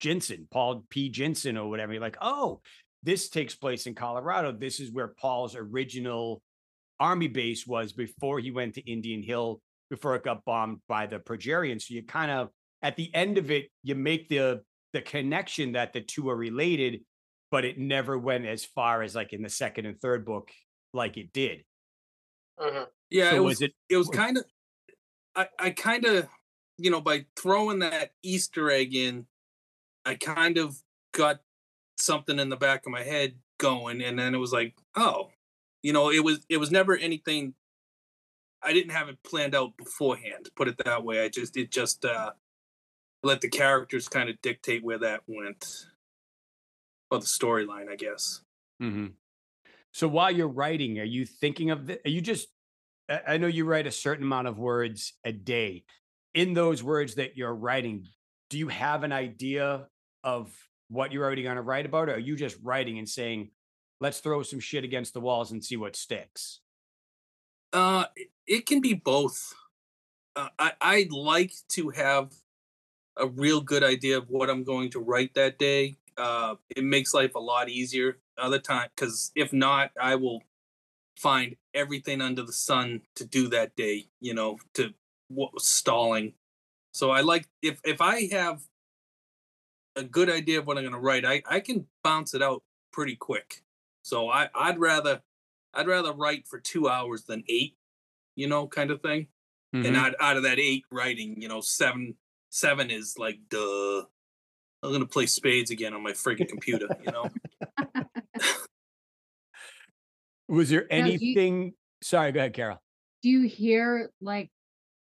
Ginson, 0.00 0.46
Paul 0.50 0.84
P. 0.90 1.08
Ginson 1.08 1.56
or 1.56 1.70
whatever. 1.70 1.92
You're 1.94 2.02
like, 2.02 2.18
oh, 2.20 2.60
this 3.02 3.30
takes 3.30 3.54
place 3.54 3.86
in 3.86 3.94
Colorado. 3.94 4.52
This 4.52 4.80
is 4.80 4.92
where 4.92 5.08
Paul's 5.08 5.56
original 5.56 6.42
army 7.00 7.28
base 7.28 7.66
was 7.66 7.92
before 7.92 8.38
he 8.38 8.50
went 8.50 8.74
to 8.74 8.90
Indian 8.90 9.22
Hill, 9.22 9.60
before 9.88 10.14
it 10.14 10.24
got 10.24 10.44
bombed 10.44 10.80
by 10.88 11.06
the 11.06 11.18
Progerians. 11.18 11.82
So 11.82 11.94
you 11.94 12.02
kind 12.04 12.30
of 12.30 12.50
at 12.82 12.96
the 12.96 13.12
end 13.14 13.38
of 13.38 13.50
it, 13.50 13.70
you 13.82 13.94
make 13.94 14.28
the 14.28 14.60
the 14.92 15.00
connection 15.00 15.72
that 15.72 15.94
the 15.94 16.02
two 16.02 16.28
are 16.28 16.36
related, 16.36 17.00
but 17.50 17.64
it 17.64 17.78
never 17.78 18.18
went 18.18 18.44
as 18.44 18.64
far 18.64 19.02
as 19.02 19.14
like 19.14 19.32
in 19.32 19.40
the 19.40 19.48
second 19.48 19.86
and 19.86 19.98
third 20.00 20.26
book, 20.26 20.50
like 20.92 21.16
it 21.16 21.32
did. 21.32 21.64
Mhm. 22.60 22.86
Yeah, 23.08 23.30
So 23.30 23.36
it 23.36 23.40
was 23.40 23.50
was, 23.52 23.62
it- 23.62 23.74
it 23.88 23.96
was 23.96 24.08
was- 24.08 24.16
kind 24.16 24.36
of 24.36 24.44
I 25.34 25.48
I 25.58 25.70
kind 25.70 26.04
of 26.04 26.28
you 26.78 26.90
know 26.90 27.00
by 27.00 27.26
throwing 27.36 27.80
that 27.80 28.12
Easter 28.22 28.70
egg 28.70 28.94
in, 28.94 29.26
I 30.04 30.14
kind 30.16 30.58
of 30.58 30.82
got 31.12 31.40
something 31.98 32.38
in 32.38 32.48
the 32.48 32.56
back 32.56 32.86
of 32.86 32.92
my 32.92 33.02
head 33.02 33.36
going, 33.58 34.02
and 34.02 34.18
then 34.18 34.34
it 34.34 34.38
was 34.38 34.52
like, 34.52 34.74
oh, 34.96 35.30
you 35.82 35.92
know, 35.92 36.10
it 36.10 36.24
was 36.24 36.40
it 36.48 36.58
was 36.58 36.70
never 36.70 36.96
anything. 36.96 37.54
I 38.62 38.72
didn't 38.72 38.92
have 38.92 39.08
it 39.08 39.22
planned 39.24 39.54
out 39.54 39.76
beforehand. 39.76 40.50
Put 40.54 40.68
it 40.68 40.78
that 40.84 41.04
way. 41.04 41.24
I 41.24 41.28
just 41.28 41.56
it 41.56 41.70
just 41.70 42.04
uh 42.04 42.32
let 43.22 43.40
the 43.40 43.48
characters 43.48 44.08
kind 44.08 44.28
of 44.28 44.40
dictate 44.42 44.84
where 44.84 44.98
that 44.98 45.22
went, 45.26 45.86
or 47.10 47.18
the 47.18 47.26
storyline, 47.26 47.88
I 47.88 47.96
guess. 47.96 48.42
hmm 48.80 49.08
So 49.92 50.08
while 50.08 50.30
you're 50.30 50.48
writing, 50.48 50.98
are 50.98 51.04
you 51.04 51.26
thinking 51.26 51.70
of 51.70 51.86
the, 51.86 52.00
are 52.06 52.10
you 52.10 52.20
just, 52.20 52.48
I 53.08 53.36
know 53.36 53.46
you 53.46 53.64
write 53.64 53.86
a 53.86 53.92
certain 53.92 54.24
amount 54.24 54.48
of 54.48 54.58
words 54.58 55.14
a 55.24 55.32
day. 55.32 55.84
In 56.34 56.54
those 56.54 56.82
words 56.82 57.16
that 57.16 57.36
you're 57.36 57.54
writing, 57.54 58.08
do 58.48 58.58
you 58.58 58.68
have 58.68 59.02
an 59.04 59.12
idea 59.12 59.86
of 60.24 60.52
what 60.88 61.12
you're 61.12 61.24
already 61.24 61.42
going 61.42 61.56
to 61.56 61.62
write 61.62 61.86
about? 61.86 62.08
Or 62.08 62.14
are 62.14 62.18
you 62.18 62.36
just 62.36 62.56
writing 62.62 62.98
and 62.98 63.08
saying, 63.08 63.50
let's 64.00 64.20
throw 64.20 64.42
some 64.42 64.60
shit 64.60 64.84
against 64.84 65.14
the 65.14 65.20
walls 65.20 65.52
and 65.52 65.62
see 65.64 65.76
what 65.76 65.96
sticks? 65.96 66.60
Uh, 67.72 68.06
it- 68.46 68.66
can 68.66 68.80
be 68.80 68.92
both. 68.94 69.54
Uh, 70.36 70.48
I 70.58 70.72
I 70.80 71.08
like 71.10 71.52
to 71.70 71.90
have 71.90 72.32
a 73.16 73.26
real 73.28 73.60
good 73.60 73.84
idea 73.84 74.18
of 74.18 74.30
what 74.30 74.50
I'm 74.50 74.64
going 74.64 74.90
to 74.92 75.00
write 75.00 75.34
that 75.34 75.58
day. 75.58 75.96
Uh, 76.16 76.56
it 76.76 76.84
makes 76.84 77.14
life 77.14 77.34
a 77.34 77.40
lot 77.40 77.68
easier. 77.68 78.18
Other 78.38 78.58
time, 78.58 78.88
because 78.94 79.32
if 79.36 79.52
not, 79.52 79.92
I 80.00 80.16
will 80.16 80.42
find 81.16 81.56
everything 81.74 82.20
under 82.22 82.42
the 82.42 82.52
sun 82.52 83.02
to 83.16 83.24
do 83.26 83.48
that 83.48 83.76
day. 83.76 84.08
You 84.20 84.34
know, 84.34 84.58
to 84.74 84.94
stalling. 85.58 86.34
So 86.92 87.10
I 87.10 87.20
like 87.22 87.48
if 87.62 87.80
if 87.84 88.00
I 88.00 88.28
have 88.32 88.62
a 89.96 90.02
good 90.04 90.30
idea 90.30 90.58
of 90.58 90.66
what 90.66 90.76
I'm 90.78 90.84
going 90.84 90.92
to 90.94 90.98
write, 91.00 91.24
I 91.24 91.42
I 91.46 91.60
can 91.60 91.86
bounce 92.02 92.34
it 92.34 92.42
out 92.42 92.62
pretty 92.92 93.16
quick. 93.16 93.62
So 94.02 94.28
I 94.28 94.48
I'd 94.54 94.78
rather 94.78 95.22
I'd 95.74 95.86
rather 95.86 96.12
write 96.12 96.46
for 96.46 96.58
two 96.60 96.88
hours 96.88 97.24
than 97.24 97.44
eight, 97.48 97.76
you 98.36 98.46
know, 98.48 98.66
kind 98.66 98.90
of 98.90 99.00
thing. 99.00 99.28
And 99.74 99.84
Mhm. 99.86 99.96
out, 99.96 100.14
out 100.20 100.36
of 100.36 100.42
that 100.42 100.58
eight 100.58 100.84
writing, 100.90 101.40
you 101.40 101.48
know, 101.48 101.62
seven 101.62 102.14
seven 102.50 102.90
is 102.90 103.16
like 103.18 103.38
duh. 103.48 104.02
I'm 104.84 104.92
gonna 104.92 105.06
play 105.06 105.24
spades 105.26 105.70
again 105.70 105.94
on 105.94 106.02
my 106.02 106.12
freaking 106.12 106.48
computer, 106.48 106.88
you 107.04 107.10
know. 107.12 107.30
Was 110.48 110.68
there 110.68 110.86
Now, 110.90 111.06
do 111.06 111.12
you- 111.12 111.18
anything? 111.18 111.74
Sorry, 112.02 112.32
go 112.32 112.40
ahead, 112.40 112.52
Carol. 112.54 112.82
Do 113.22 113.28
you 113.30 113.48
hear 113.48 114.10
like 114.20 114.50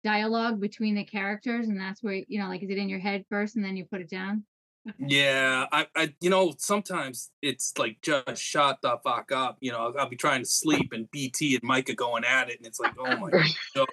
dialogue 0.05 0.61
between 0.61 0.95
the 0.95 1.05
characters, 1.05 1.69
and 1.69 1.81
that's 1.81 2.03
where 2.03 2.23
you 2.29 2.39
know, 2.39 2.49
like, 2.49 2.63
is 2.63 2.71
it 2.71 2.79
in 2.79 2.89
your 2.89 3.01
head 3.01 3.25
first, 3.29 3.57
and 3.57 3.65
then 3.65 3.77
you 3.77 3.85
put 3.85 4.01
it 4.01 4.11
down? 4.11 4.45
Yeah, 4.99 5.65
I, 5.73 5.87
I, 5.97 6.15
you 6.21 6.29
know, 6.29 6.55
sometimes 6.59 7.31
it's 7.41 7.73
like 7.79 7.97
just 8.03 8.43
shut 8.43 8.79
the 8.83 8.99
fuck 9.03 9.33
up. 9.33 9.57
You 9.61 9.73
know, 9.73 9.79
I'll, 9.79 9.95
I'll 9.99 10.09
be 10.09 10.17
trying 10.17 10.43
to 10.43 10.49
sleep 10.49 10.93
and 10.93 11.11
BT 11.11 11.55
and 11.55 11.63
Micah 11.63 11.95
going 11.95 12.23
at 12.23 12.51
it, 12.51 12.59
and 12.59 12.67
it's 12.67 12.79
like, 12.79 12.93
oh 12.99 13.17
my 13.17 13.31
god, 13.75 13.87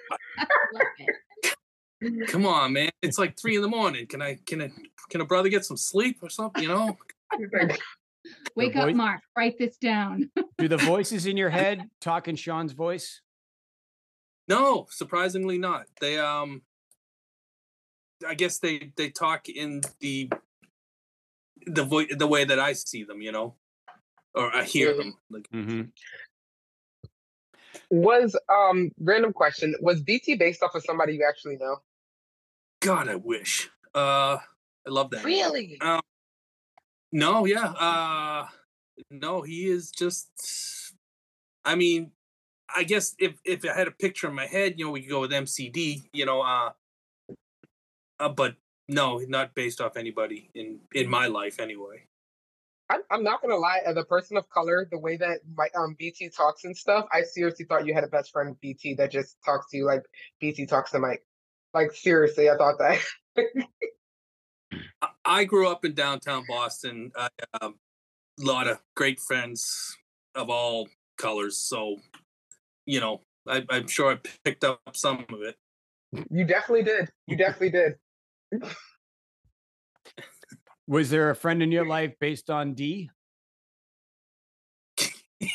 come 2.28 2.46
on, 2.46 2.74
man! 2.74 2.90
It's 3.00 3.18
like 3.18 3.38
three 3.40 3.56
in 3.56 3.62
the 3.62 3.68
morning. 3.68 4.06
Can 4.06 4.20
I, 4.20 4.38
can 4.44 4.60
I, 4.60 4.70
can 5.08 5.22
a 5.22 5.24
brother 5.24 5.48
get 5.48 5.64
some 5.64 5.78
sleep 5.78 6.18
or 6.22 6.28
something? 6.28 6.62
You 6.62 6.68
know? 6.68 6.98
Wake 8.54 8.76
up, 8.76 8.94
Mark. 8.94 9.22
Write 9.36 9.58
this 9.58 9.78
down. 9.78 10.30
Do 10.58 10.68
the 10.68 10.76
voices 10.92 11.26
in 11.26 11.38
your 11.38 11.50
head 11.50 11.88
talk 12.00 12.28
in 12.28 12.36
Sean's 12.36 12.72
voice? 12.72 13.21
No, 14.48 14.86
surprisingly 14.90 15.58
not. 15.58 15.86
They 16.00 16.18
um 16.18 16.62
I 18.26 18.34
guess 18.34 18.58
they 18.58 18.92
they 18.96 19.10
talk 19.10 19.48
in 19.48 19.82
the 20.00 20.30
the 21.66 21.84
vo- 21.84 22.06
the 22.16 22.26
way 22.26 22.44
that 22.44 22.58
I 22.58 22.72
see 22.72 23.04
them, 23.04 23.20
you 23.22 23.32
know, 23.32 23.56
or 24.34 24.54
I 24.54 24.64
hear 24.64 24.94
Mhm. 24.94 24.96
them. 24.96 25.18
Like 25.30 25.48
Mm-hmm. 25.52 25.82
Was 27.90 28.36
um 28.48 28.90
random 28.98 29.32
question? 29.32 29.74
Was 29.80 30.00
BT 30.02 30.36
based 30.36 30.62
off 30.62 30.74
of 30.74 30.82
somebody 30.82 31.14
you 31.14 31.26
actually 31.28 31.56
know? 31.56 31.78
God, 32.80 33.08
I 33.08 33.16
wish. 33.16 33.70
Uh, 33.94 34.38
I 34.86 34.90
love 34.90 35.10
that. 35.10 35.24
Really? 35.24 35.78
Um, 35.80 36.00
no, 37.12 37.44
yeah. 37.44 37.66
Uh, 37.72 38.48
no, 39.10 39.42
he 39.42 39.68
is 39.68 39.90
just. 39.90 40.28
I 41.64 41.76
mean, 41.76 42.10
I 42.74 42.84
guess 42.84 43.14
if 43.18 43.34
if 43.44 43.64
I 43.64 43.76
had 43.76 43.88
a 43.88 43.92
picture 43.92 44.28
in 44.28 44.34
my 44.34 44.46
head, 44.46 44.74
you 44.78 44.86
know, 44.86 44.90
we 44.90 45.02
could 45.02 45.10
go 45.10 45.20
with 45.20 45.32
MCD. 45.32 46.02
You 46.12 46.26
know, 46.26 46.42
uh, 46.42 46.70
uh 48.20 48.28
but 48.28 48.56
no, 48.88 49.18
not 49.28 49.54
based 49.54 49.80
off 49.80 49.96
anybody 49.96 50.50
in 50.54 50.80
in 50.94 51.08
my 51.08 51.26
life 51.26 51.60
anyway. 51.60 52.04
I'm, 52.90 53.00
I'm 53.10 53.22
not 53.22 53.40
gonna 53.40 53.56
lie. 53.56 53.80
As 53.86 53.96
a 53.96 54.04
person 54.04 54.36
of 54.36 54.48
color, 54.50 54.86
the 54.90 54.98
way 54.98 55.16
that 55.16 55.40
my 55.56 55.68
um 55.74 55.96
BT 55.98 56.28
talks 56.28 56.64
and 56.64 56.76
stuff, 56.76 57.06
I 57.12 57.22
seriously 57.22 57.64
thought 57.64 57.86
you 57.86 57.94
had 57.94 58.04
a 58.04 58.08
best 58.08 58.32
friend 58.32 58.56
BT 58.60 58.94
that 58.94 59.10
just 59.10 59.36
talks 59.44 59.70
to 59.70 59.76
you 59.78 59.86
like 59.86 60.02
BT 60.40 60.66
talks 60.66 60.90
to 60.90 60.98
Mike. 60.98 61.24
Like 61.72 61.92
seriously, 61.92 62.50
I 62.50 62.56
thought 62.56 62.78
that. 62.78 62.98
I- 65.24 65.44
grew 65.44 65.68
up 65.68 65.84
in 65.84 65.94
downtown 65.94 66.44
Boston. 66.48 67.12
I 67.16 67.28
a 67.62 67.70
lot 68.38 68.66
of 68.66 68.78
great 68.94 69.20
friends 69.20 69.96
of 70.34 70.50
all 70.50 70.88
colors, 71.16 71.58
so 71.58 71.96
you 72.86 73.00
know, 73.00 73.22
I, 73.48 73.64
I'm 73.70 73.86
sure 73.88 74.12
I 74.12 74.18
picked 74.44 74.64
up 74.64 74.80
some 74.94 75.24
of 75.32 75.42
it. 75.42 75.56
you 76.30 76.44
definitely 76.44 76.84
did. 76.84 77.10
You 77.26 77.36
definitely 77.36 77.70
did. 77.70 77.94
Was 80.86 81.10
there 81.10 81.30
a 81.30 81.36
friend 81.36 81.62
in 81.62 81.70
your 81.72 81.86
life 81.96 82.12
based 82.20 82.50
on 82.50 82.74
D? 82.74 83.10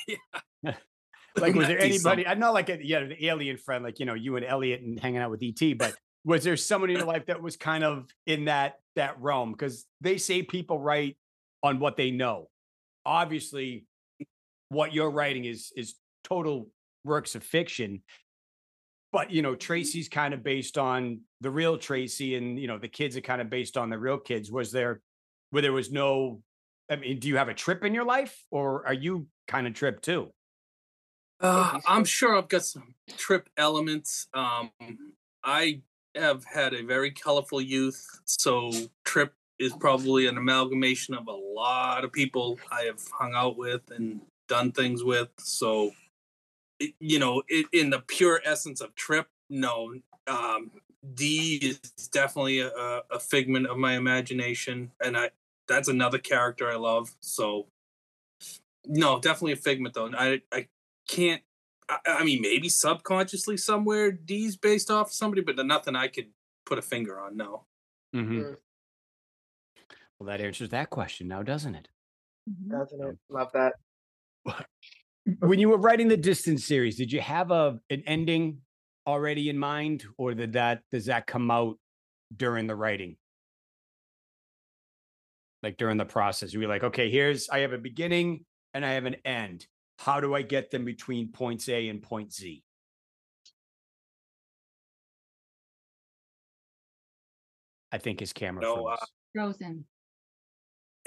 yeah. 0.08 0.16
Like, 1.40 1.54
was 1.54 1.68
there 1.68 1.78
Not 1.78 1.84
D, 1.86 1.98
some- 2.00 2.12
anybody? 2.14 2.28
I'm 2.28 2.40
not 2.40 2.56
like 2.56 2.70
a 2.70 2.84
yeah, 2.84 3.04
the 3.04 3.28
alien 3.28 3.58
friend, 3.58 3.84
like 3.84 4.00
you 4.00 4.08
know, 4.08 4.16
you 4.16 4.38
and 4.38 4.44
Elliot 4.44 4.82
and 4.82 5.00
hanging 5.00 5.20
out 5.22 5.30
with 5.30 5.44
ET, 5.44 5.78
but 5.78 5.94
was 6.26 6.44
there 6.44 6.58
someone 6.58 6.90
in 6.90 6.96
your 6.98 7.06
life 7.06 7.28
that 7.28 7.40
was 7.44 7.56
kind 7.56 7.84
of 7.84 8.08
in 8.26 8.46
that 8.46 8.80
that 8.96 9.22
realm? 9.22 9.52
Because 9.52 9.86
they 10.02 10.18
say 10.18 10.42
people 10.42 10.80
write 10.80 11.16
on 11.62 11.78
what 11.80 11.96
they 11.96 12.10
know. 12.10 12.48
Obviously, 13.06 13.86
what 14.70 14.96
you're 14.96 15.12
writing 15.12 15.46
is 15.46 15.72
is 15.76 15.94
total 16.24 16.70
works 17.08 17.36
of 17.36 17.44
fiction. 17.44 18.02
But 19.12 19.32
you 19.32 19.42
know, 19.42 19.56
Tracy's 19.56 20.10
kind 20.10 20.34
of 20.34 20.44
based 20.44 20.78
on 20.78 21.22
the 21.42 21.50
real 21.50 21.78
Tracy, 21.78 22.36
and 22.36 22.60
you 22.60 22.68
know, 22.68 22.78
the 22.78 22.88
kids 22.88 23.18
are 23.18 23.22
kind 23.22 23.42
of 23.42 23.50
based 23.50 23.78
on 23.78 23.90
the 23.90 23.98
real 23.98 24.18
kids. 24.18 24.52
Was 24.52 24.72
there 24.72 25.02
where 25.50 25.62
there 25.62 25.74
was 25.74 25.92
no 25.92 26.42
I 26.90 26.96
mean, 26.96 27.20
do 27.20 27.28
you 27.28 27.38
have 27.38 27.50
a 27.50 27.54
trip 27.54 27.84
in 27.84 27.94
your 27.94 28.06
life 28.06 28.44
or 28.52 28.86
are 28.88 28.94
you 28.94 29.28
kind 29.48 29.68
of 29.68 29.74
trip 29.74 30.02
too? 30.02 30.32
Uh, 31.40 31.80
I'm 31.86 32.06
sure 32.06 32.38
I've 32.38 32.48
got 32.48 32.64
some 32.64 32.96
trip 33.18 33.50
elements. 33.58 34.28
Um, 34.34 34.72
I 35.44 35.82
have 36.16 36.44
had 36.46 36.74
a 36.74 36.84
very 36.84 37.12
colorful 37.12 37.62
youth, 37.62 38.04
so 38.26 38.72
trip 39.06 39.34
is 39.60 39.74
probably 39.74 40.28
an 40.28 40.38
amalgamation 40.38 41.14
of 41.14 41.28
a 41.28 41.32
lot 41.32 42.04
of 42.04 42.12
people 42.12 42.58
I 42.72 42.84
have 42.84 43.02
hung 43.12 43.34
out 43.36 43.58
with 43.58 43.82
and 43.92 44.22
done 44.48 44.72
things 44.72 45.04
with. 45.04 45.30
So, 45.38 45.88
it, 45.88 45.94
you 47.00 47.20
know, 47.20 47.44
it, 47.48 47.66
in 47.72 47.90
the 47.90 48.00
pure 48.00 48.42
essence 48.46 48.82
of 48.82 48.96
trip, 48.96 49.28
no. 49.50 49.96
Um, 50.28 50.72
D 51.14 51.56
is 51.62 51.80
definitely 52.10 52.60
a, 52.60 52.70
a 53.12 53.20
figment 53.20 53.68
of 53.68 53.78
my 53.78 53.94
imagination, 53.94 54.92
and 55.04 55.18
I 55.18 55.32
that's 55.68 55.88
another 55.88 56.18
character 56.18 56.70
I 56.70 56.76
love. 56.76 57.10
So, 57.20 57.68
no, 58.86 59.20
definitely 59.20 59.54
a 59.54 59.58
figment 59.58 59.96
though. 59.96 60.12
I 60.14 60.42
I 60.52 60.68
can't. 61.08 61.42
I, 61.90 62.00
I 62.06 62.24
mean, 62.26 62.42
maybe 62.42 62.68
subconsciously 62.68 63.58
somewhere 63.58 64.12
D's 64.12 64.58
based 64.58 64.92
off 64.92 65.12
somebody, 65.12 65.42
but 65.42 65.64
nothing 65.66 65.96
I 65.96 66.08
could 66.10 66.28
put 66.66 66.78
a 66.78 66.82
finger 66.82 67.20
on. 67.20 67.38
No. 67.38 67.66
Mhm. 68.14 68.30
Mm. 68.44 68.56
Well, 70.20 70.28
that 70.28 70.42
answers 70.42 70.70
that 70.70 70.90
question 70.90 71.28
now, 71.28 71.44
doesn't 71.44 71.76
it? 71.76 71.88
Mhm. 72.50 72.70
Doesn't 72.70 73.02
it? 73.02 73.18
Love 73.30 73.52
that. 73.54 73.76
When 75.40 75.60
you 75.60 75.70
were 75.70 75.78
writing 75.78 76.08
the 76.08 76.18
Dystance 76.18 76.62
series, 76.62 76.96
did 76.96 77.12
you 77.12 77.20
have 77.20 77.52
a 77.52 77.80
an 77.90 78.04
ending 78.08 78.60
already 79.06 79.50
in 79.50 79.58
mind, 79.58 80.06
or 80.18 80.34
did 80.34 80.54
that 80.54 80.84
does 80.92 81.06
that 81.08 81.28
come 81.28 81.52
out 81.52 81.78
during 82.36 82.68
the 82.68 82.76
writing? 82.76 83.18
Like 85.64 85.76
during 85.78 85.98
the 85.98 86.06
process, 86.06 86.54
you 86.54 86.62
were 86.62 86.68
like, 86.68 86.84
okay, 86.84 87.10
here's 87.10 87.50
I 87.50 87.60
have 87.60 87.74
a 87.74 87.78
beginning 87.78 88.46
and 88.74 88.86
I 88.86 88.92
have 88.92 89.06
an 89.06 89.18
end. 89.26 89.68
How 90.00 90.22
do 90.22 90.34
I 90.34 90.44
get 90.44 90.72
them 90.72 90.86
between 90.86 91.32
points 91.32 91.68
A 91.68 91.90
and 91.90 92.02
point 92.02 92.32
Z? 92.32 92.64
I 97.92 97.98
think 97.98 98.20
his 98.20 98.32
camera 98.32 98.62
No, 98.62 98.76
froze. 98.76 99.00
uh, 99.02 99.06
Frozen. 99.34 99.86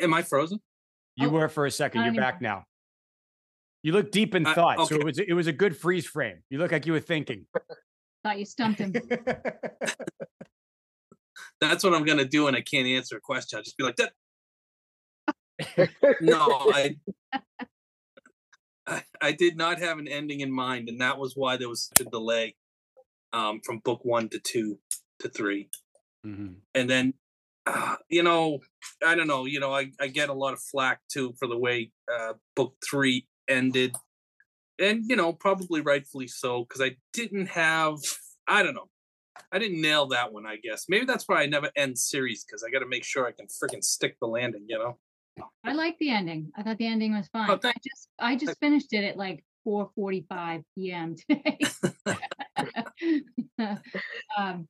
Am 0.01 0.12
I 0.12 0.23
frozen? 0.23 0.59
you 1.16 1.29
oh, 1.29 1.31
were 1.31 1.49
for 1.49 1.66
a 1.66 1.71
second. 1.71 2.05
You're 2.05 2.14
back 2.14 2.41
now. 2.41 2.64
You 3.83 3.93
look 3.93 4.11
deep 4.11 4.35
in 4.35 4.47
Uh, 4.47 4.55
thought, 4.55 4.89
so 4.89 4.97
okay. 4.97 4.97
it 4.97 5.05
was 5.05 5.18
it 5.18 5.33
was 5.33 5.47
a 5.47 5.53
good 5.53 5.76
freeze 5.76 6.07
frame. 6.07 6.43
You 6.51 6.59
look 6.59 6.72
like 6.72 6.87
you 6.87 6.93
were 6.93 7.01
thinking. 7.01 7.47
Thought 8.22 8.39
you 8.39 8.45
stumped 8.45 8.81
him. 8.81 8.93
That's 11.61 11.83
what 11.85 11.95
I'm 11.95 12.05
gonna 12.05 12.24
do, 12.26 12.49
and 12.49 12.57
I 12.57 12.61
can't 12.61 12.87
answer 12.87 13.16
a 13.16 13.20
question. 13.20 13.57
I'll 13.57 13.62
just 13.62 13.78
be 13.78 13.85
like 13.85 13.97
that. 13.97 14.12
No, 16.20 16.70
I, 16.72 16.97
I 18.87 19.03
I 19.20 19.33
did 19.33 19.57
not 19.57 19.78
have 19.78 19.99
an 19.99 20.09
ending 20.09 20.41
in 20.41 20.53
mind, 20.53 20.89
and 20.89 21.01
that 21.01 21.18
was 21.18 21.35
why 21.37 21.57
there 21.57 21.68
was 21.68 21.89
such 21.89 22.07
a 22.07 22.11
delay 22.11 22.57
um, 23.33 23.61
from 23.64 23.78
book 23.78 24.01
one 24.05 24.28
to 24.31 24.39
two 24.39 24.78
to 25.20 25.28
three. 25.28 25.70
Mhm. 26.26 26.57
and 26.74 26.91
then 26.91 27.14
uh, 27.64 27.97
you 28.11 28.22
know 28.22 28.59
i 29.07 29.14
don't 29.14 29.26
know 29.26 29.47
you 29.47 29.59
know 29.59 29.72
I, 29.72 29.91
I 29.99 30.09
get 30.09 30.28
a 30.28 30.35
lot 30.35 30.53
of 30.53 30.61
flack 30.61 31.01
too 31.11 31.33
for 31.39 31.49
the 31.49 31.57
way 31.57 31.93
uh, 32.14 32.35
book 32.55 32.74
three 32.85 33.26
ended 33.51 33.94
and 34.78 35.05
you 35.09 35.16
know 35.16 35.32
probably 35.32 35.80
rightfully 35.80 36.26
so 36.26 36.64
because 36.64 36.80
i 36.80 36.96
didn't 37.12 37.46
have 37.46 37.98
i 38.48 38.62
don't 38.62 38.74
know 38.74 38.88
i 39.53 39.59
didn't 39.59 39.80
nail 39.80 40.07
that 40.07 40.32
one 40.32 40.46
i 40.46 40.57
guess 40.57 40.86
maybe 40.88 41.05
that's 41.05 41.24
why 41.26 41.42
i 41.42 41.46
never 41.46 41.70
end 41.76 41.98
series 41.98 42.44
because 42.44 42.64
i 42.64 42.70
got 42.70 42.78
to 42.78 42.86
make 42.86 43.05
sure 43.05 43.26
i 43.26 43.32
can 43.32 43.46
freaking 43.46 43.84
stick 43.84 44.16
the 44.20 44.26
landing 44.26 44.64
you 44.68 44.78
know 44.78 44.96
I 45.64 45.72
like 45.72 45.98
the 45.98 46.11
ending. 46.11 46.53
I 46.57 46.62
thought 46.62 46.78
the 46.78 46.86
ending 46.86 47.14
was 47.14 47.28
fine. 47.28 47.51
I 47.51 47.57
just 47.57 48.09
I 48.18 48.36
just 48.36 48.59
finished 48.61 48.92
it 48.92 49.05
at 49.05 49.16
like 49.16 49.44
4:45 49.66 50.64
p.m. 50.74 51.16
today. 51.16 51.59
um 54.38 54.68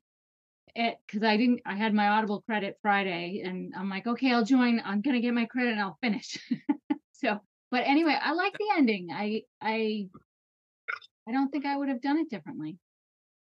it 0.74 0.98
because 1.06 1.22
I 1.22 1.36
didn't 1.36 1.60
I 1.66 1.74
had 1.74 1.94
my 1.94 2.08
Audible 2.08 2.42
credit 2.42 2.78
Friday 2.82 3.42
and 3.44 3.72
I'm 3.76 3.88
like, 3.88 4.06
okay, 4.06 4.32
I'll 4.32 4.44
join. 4.44 4.80
I'm 4.84 5.00
gonna 5.00 5.20
get 5.20 5.34
my 5.34 5.46
credit 5.46 5.72
and 5.72 5.80
I'll 5.80 5.98
finish. 6.00 6.38
so 7.12 7.40
but 7.70 7.84
anyway, 7.86 8.16
I 8.20 8.32
like 8.32 8.52
the 8.58 8.66
ending. 8.76 9.08
I 9.12 9.42
I 9.60 10.08
I 11.28 11.32
don't 11.32 11.50
think 11.50 11.66
I 11.66 11.76
would 11.76 11.88
have 11.88 12.02
done 12.02 12.18
it 12.18 12.28
differently. 12.28 12.78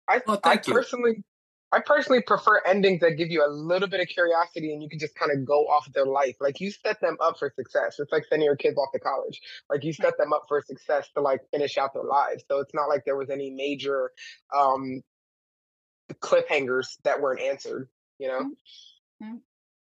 I, 0.07 0.21
Oh, 0.27 0.39
I 0.43 0.55
you. 0.55 0.73
personally, 0.73 1.23
I 1.71 1.79
personally 1.81 2.21
prefer 2.21 2.61
endings 2.65 3.01
that 3.01 3.11
give 3.11 3.29
you 3.29 3.45
a 3.45 3.47
little 3.47 3.87
bit 3.87 3.99
of 4.01 4.07
curiosity 4.07 4.73
and 4.73 4.81
you 4.81 4.89
can 4.89 4.97
just 4.97 5.15
kind 5.15 5.31
of 5.31 5.45
go 5.45 5.65
off 5.67 5.87
their 5.93 6.05
life. 6.05 6.35
Like 6.39 6.59
you 6.59 6.71
set 6.71 6.99
them 6.99 7.15
up 7.21 7.37
for 7.37 7.53
success. 7.55 7.99
It's 7.99 8.11
like 8.11 8.25
sending 8.25 8.45
your 8.45 8.55
kids 8.55 8.77
off 8.77 8.91
to 8.93 8.99
college. 8.99 9.39
Like 9.69 9.83
you 9.83 9.93
set 9.93 10.17
them 10.17 10.33
up 10.33 10.45
for 10.47 10.61
success 10.65 11.07
to 11.15 11.21
like 11.21 11.41
finish 11.51 11.77
out 11.77 11.93
their 11.93 12.03
lives. 12.03 12.43
So 12.49 12.59
it's 12.59 12.73
not 12.73 12.85
like 12.89 13.05
there 13.05 13.15
was 13.15 13.29
any 13.29 13.51
major 13.51 14.11
um 14.57 15.01
cliffhangers 16.15 16.97
that 17.03 17.21
weren't 17.21 17.41
answered. 17.41 17.87
You 18.17 18.27
know. 18.29 18.51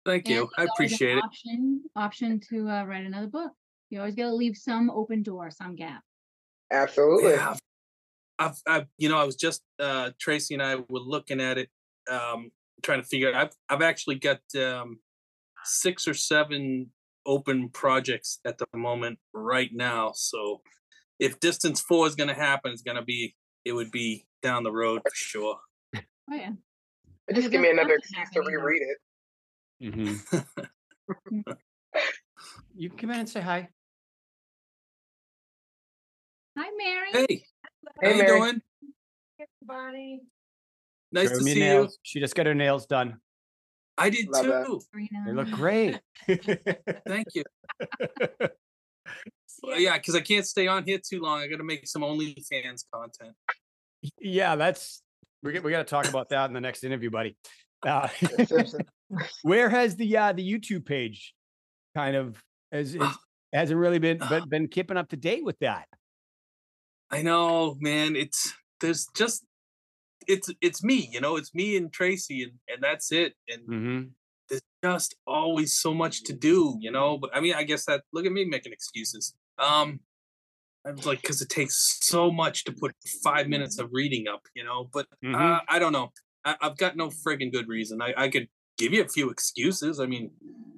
thank 0.05 0.27
And 0.27 0.35
you 0.35 0.49
i 0.57 0.61
there's 0.61 0.69
always 0.77 0.91
appreciate 0.91 1.17
it 1.17 1.23
Option 1.23 1.83
option 1.95 2.39
to 2.49 2.69
uh, 2.69 2.83
write 2.83 3.05
another 3.05 3.27
book. 3.27 3.51
You 3.89 3.99
always 3.99 4.15
got 4.15 4.25
to 4.25 4.33
leave 4.33 4.55
some 4.55 4.89
open 4.89 5.23
door, 5.23 5.49
some 5.49 5.75
gap. 5.75 6.03
Absolutely. 6.71 7.31
Yeah, 7.31 7.49
I've, 7.51 7.59
I've, 8.37 8.61
I've, 8.67 8.87
you 8.97 9.09
know, 9.09 9.17
I 9.17 9.23
was 9.23 9.35
just 9.35 9.63
uh, 9.79 10.11
Tracy 10.19 10.53
and 10.53 10.61
I 10.61 10.75
were 10.75 10.99
looking 10.99 11.41
at 11.41 11.57
it, 11.57 11.69
um, 12.09 12.51
trying 12.83 13.01
to 13.01 13.07
figure. 13.07 13.33
out. 13.33 13.47
I've, 13.47 13.77
I've 13.77 13.81
actually 13.81 14.15
got 14.15 14.41
um, 14.55 14.99
six 15.63 16.07
or 16.07 16.13
seven 16.13 16.91
open 17.25 17.69
projects 17.69 18.39
at 18.45 18.59
the 18.59 18.65
moment 18.75 19.17
right 19.33 19.71
now. 19.73 20.11
So, 20.15 20.61
if 21.19 21.39
Dystance 21.39 21.81
four 21.81 22.05
is 22.07 22.15
going 22.15 22.29
to 22.29 22.35
happen, 22.35 22.71
it's 22.71 22.83
going 22.83 22.97
to 22.97 23.03
be, 23.03 23.35
it 23.65 23.73
would 23.73 23.91
be 23.91 24.25
down 24.43 24.63
the 24.63 24.71
road 24.71 25.01
for 25.03 25.15
sure. 25.15 25.57
Oh 25.95 26.35
yeah. 26.35 26.51
Just 27.33 27.49
give 27.51 27.61
me 27.61 27.71
another 27.71 27.95
excuse 27.95 28.29
to 28.33 28.41
reread 28.41 28.83
it. 28.83 28.97
Mhm. 29.93 30.67
you 32.75 32.89
can 32.89 32.97
come 32.97 33.11
in 33.11 33.19
and 33.21 33.29
say 33.29 33.41
hi. 33.41 33.69
Hi, 36.59 36.67
Mary. 36.77 37.07
Hey, 37.13 37.25
Hey, 37.29 37.43
how 38.01 38.09
you 38.09 38.17
Mary. 38.17 38.37
doing? 38.39 38.61
Everybody. 39.63 40.19
Nice 41.13 41.29
Show 41.29 41.37
to 41.37 41.43
me 41.45 41.53
see 41.53 41.65
you. 41.65 41.89
She 42.03 42.19
just 42.19 42.35
got 42.35 42.47
her 42.47 42.53
nails 42.53 42.85
done. 42.85 43.21
I 43.97 44.09
did 44.09 44.27
Love 44.27 44.65
too. 44.65 44.81
Sabrina. 44.81 45.23
They 45.25 45.31
look 45.31 45.49
great. 45.51 46.01
Thank 47.07 47.27
you. 47.33 47.43
Well, 49.61 49.77
yeah, 49.77 49.97
because 49.97 50.15
I 50.15 50.21
can't 50.21 50.45
stay 50.45 50.67
on 50.67 50.85
here 50.85 50.99
too 51.03 51.19
long. 51.19 51.41
I 51.41 51.47
got 51.47 51.57
to 51.57 51.65
make 51.65 51.85
some 51.85 52.01
OnlyFans 52.01 52.85
content. 52.93 53.35
yeah, 54.21 54.55
that's 54.55 55.01
we 55.43 55.51
got, 55.51 55.63
we 55.63 55.71
got 55.71 55.79
to 55.79 55.83
talk 55.83 56.07
about 56.07 56.29
that 56.29 56.45
in 56.45 56.53
the 56.53 56.61
next 56.61 56.85
interview, 56.85 57.09
buddy. 57.09 57.35
Uh, 57.85 58.07
where 59.41 59.69
has 59.69 59.97
the 59.97 60.15
uh 60.15 60.31
the 60.31 60.49
YouTube 60.49 60.85
page 60.85 61.33
kind 61.93 62.15
of 62.15 62.41
has 62.71 62.95
is, 62.95 63.03
hasn't 63.51 63.77
really 63.77 63.99
been 63.99 64.19
been, 64.29 64.47
been 64.47 64.67
keeping 64.69 64.95
up 64.95 65.09
to 65.09 65.17
date 65.17 65.43
with 65.43 65.59
that? 65.59 65.85
I 67.11 67.21
know, 67.21 67.75
man. 67.79 68.15
It's 68.15 68.53
there's 68.81 69.07
just 69.15 69.43
it's 70.27 70.49
it's 70.61 70.83
me, 70.83 71.09
you 71.11 71.21
know. 71.21 71.35
It's 71.37 71.53
me 71.55 71.75
and 71.77 71.91
Tracy, 71.91 72.43
and 72.43 72.53
and 72.67 72.81
that's 72.83 73.11
it. 73.11 73.33
And 73.47 73.61
Mm-hmm. 73.67 74.07
there's 74.49 74.61
just 74.83 75.15
always 75.25 75.73
so 75.79 75.93
much 75.93 76.23
to 76.25 76.33
do, 76.33 76.77
you 76.79 76.91
know. 76.91 77.17
But 77.17 77.31
I 77.35 77.39
mean, 77.39 77.53
I 77.55 77.63
guess 77.63 77.85
that 77.85 78.03
look 78.13 78.25
at 78.25 78.31
me 78.31 78.45
making 78.45 78.73
excuses. 78.73 79.33
Um, 79.57 79.99
I'm 80.85 80.95
like, 80.97 81.21
because 81.21 81.41
it 81.41 81.49
takes 81.49 81.97
so 82.01 82.31
much 82.31 82.63
to 82.65 82.71
put 82.71 82.95
five 83.23 83.47
minutes 83.47 83.79
of 83.79 83.89
reading 83.91 84.27
up, 84.27 84.43
you 84.55 84.63
know. 84.63 84.89
But 84.93 85.07
Mhm. 85.23 85.35
uh, 85.35 85.61
I 85.67 85.79
don't 85.79 85.91
know. 85.93 86.11
I, 86.45 86.55
I've 86.61 86.77
got 86.77 86.95
no 86.95 87.07
friggin' 87.09 87.51
good 87.51 87.67
reason. 87.67 88.01
I, 88.01 88.13
I 88.15 88.29
could 88.29 88.47
give 88.77 88.93
you 88.93 89.03
a 89.03 89.07
few 89.07 89.29
excuses. 89.29 89.99
I 89.99 90.05
mean, 90.05 90.31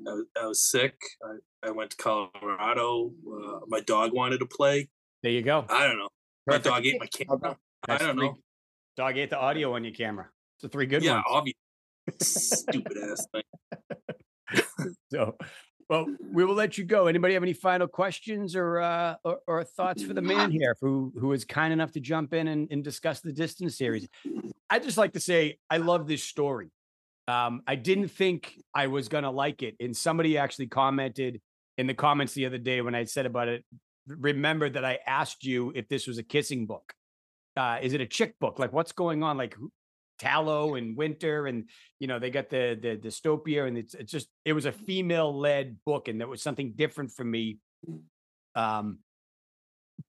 I, 0.08 0.14
was- 0.14 0.26
I 0.42 0.46
was 0.48 0.64
sick. 0.64 0.96
I, 1.24 1.68
I 1.68 1.72
went 1.72 1.92
to 1.92 1.98
Colorado. 1.98 3.12
Uh, 3.28 3.60
my 3.68 3.80
dog 3.82 4.12
wanted 4.14 4.40
to 4.40 4.48
play. 4.48 4.90
There 5.22 5.32
you 5.32 5.44
go. 5.44 5.66
I 5.70 5.86
don't 5.88 6.00
know. 6.00 6.10
Perfect. 6.46 6.66
dog 6.66 6.86
ate 6.86 7.00
my 7.00 7.08
camera. 7.08 7.58
I 7.88 7.98
don't 7.98 8.16
three- 8.16 8.28
know. 8.28 8.38
Dog 8.98 9.18
ate 9.18 9.30
the 9.30 9.39
audio 9.39 9.76
on 9.76 9.84
your 9.84 9.94
camera. 9.94 10.30
It's 10.56 10.64
the 10.64 10.70
three 10.70 10.86
good 10.86 11.04
yeah, 11.04 11.14
ones. 11.14 11.26
obvious. 11.30 11.56
Stupid 12.22 12.98
ass 12.98 13.28
thing. 13.34 13.44
So, 15.12 15.38
well, 15.89 16.08
we 16.32 16.44
will 16.46 16.56
let 16.56 16.78
you 16.78 16.84
go. 16.84 17.08
Anybody 17.08 17.34
have 17.36 17.44
any 17.44 17.54
final 17.54 17.88
questions 17.88 18.56
or 18.56 18.80
uh, 18.80 19.16
or, 19.24 19.39
or 19.46 19.64
thoughts 19.64 20.04
for 20.04 20.14
the 20.14 20.22
man 20.22 20.52
here, 20.52 20.76
who 20.82 21.14
who 21.20 21.32
is 21.34 21.46
kind 21.46 21.72
enough 21.72 21.92
to 21.94 22.00
jump 22.00 22.34
in 22.34 22.48
and, 22.48 22.68
and 22.72 22.84
discuss 22.84 23.22
the 23.22 23.32
Dystance 23.32 23.74
series? 23.74 24.08
I 24.70 24.80
just 24.80 24.98
like 24.98 25.14
to 25.14 25.20
say 25.20 25.58
I 25.70 25.78
love 25.78 26.08
this 26.08 26.24
story. 26.24 26.70
Um, 27.28 27.62
I 27.68 27.76
didn't 27.76 28.08
think 28.10 28.54
I 28.74 28.88
was 28.88 29.10
gonna 29.10 29.32
like 29.32 29.64
it, 29.64 29.76
and 29.80 29.96
somebody 29.96 30.38
actually 30.38 30.68
commented 30.68 31.42
in 31.78 31.88
the 31.88 31.94
comments 31.94 32.34
the 32.34 32.46
other 32.46 32.58
day 32.58 32.82
when 32.82 32.96
I 32.96 33.04
said 33.04 33.26
about 33.26 33.48
it. 33.48 33.64
Remember 34.20 34.70
that 34.70 34.86
I 34.86 34.99
asked 35.05 35.43
you 35.43 35.72
if 35.76 35.88
this 35.88 36.07
was 36.07 36.18
a 36.18 36.24
kissing 36.24 36.66
book. 36.66 36.93
Uh, 37.57 37.80
is 37.82 37.93
it 37.93 38.01
a 38.01 38.05
chick 38.05 38.36
book? 38.39 38.59
Like, 38.59 38.72
what's 38.72 38.91
going 38.91 39.24
on? 39.24 39.38
Like, 39.38 39.55
Tallow 40.22 40.76
and 40.76 40.95
Winter, 40.95 41.47
and 41.47 41.68
you 41.99 42.07
know 42.07 42.20
they 42.20 42.30
got 42.30 42.49
the 42.49 42.78
the 42.80 42.95
dystopia, 42.95 43.68
and 43.68 43.76
it's 43.76 43.95
it's 43.95 44.12
just 44.12 44.28
it 44.45 44.53
was 44.53 44.66
a 44.66 44.72
female 44.72 45.36
led 45.38 45.78
book, 45.84 46.07
and 46.07 46.22
that 46.22 46.30
was 46.30 46.43
something 46.43 46.74
different 46.76 47.12
for 47.12 47.24
me. 47.24 47.57
Um, 48.53 48.99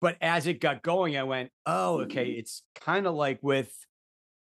but 0.03 0.17
as 0.21 0.47
it 0.47 0.61
got 0.61 0.83
going, 0.83 1.17
I 1.17 1.23
went, 1.23 1.51
oh, 1.65 2.03
okay, 2.03 2.27
it's 2.27 2.63
kind 2.75 3.07
of 3.07 3.15
like 3.15 3.39
with 3.43 3.73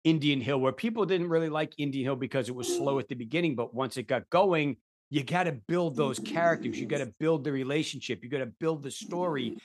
Indian 0.04 0.41
Hill, 0.41 0.60
where 0.60 0.72
people 0.72 1.06
didn't 1.06 1.30
really 1.30 1.49
like 1.49 1.74
Indian 1.78 2.06
Hill 2.06 2.16
because 2.16 2.49
it 2.49 2.56
was 2.56 2.68
slow 2.68 2.97
at 2.97 3.08
the 3.08 3.16
beginning, 3.16 3.56
but 3.56 3.74
once 3.74 3.97
it 3.97 4.08
got 4.08 4.28
going, 4.32 4.78
you 5.12 5.24
got 5.24 5.43
to 5.43 5.51
build 5.51 5.95
those 5.95 6.18
characters, 6.18 6.80
you 6.80 6.88
got 6.88 6.99
to 6.99 7.14
build 7.20 7.43
the 7.43 7.51
relationship, 7.51 8.24
you 8.24 8.30
got 8.30 8.39
to 8.39 8.45
build 8.47 8.82
the 8.82 8.89
story, 8.89 9.57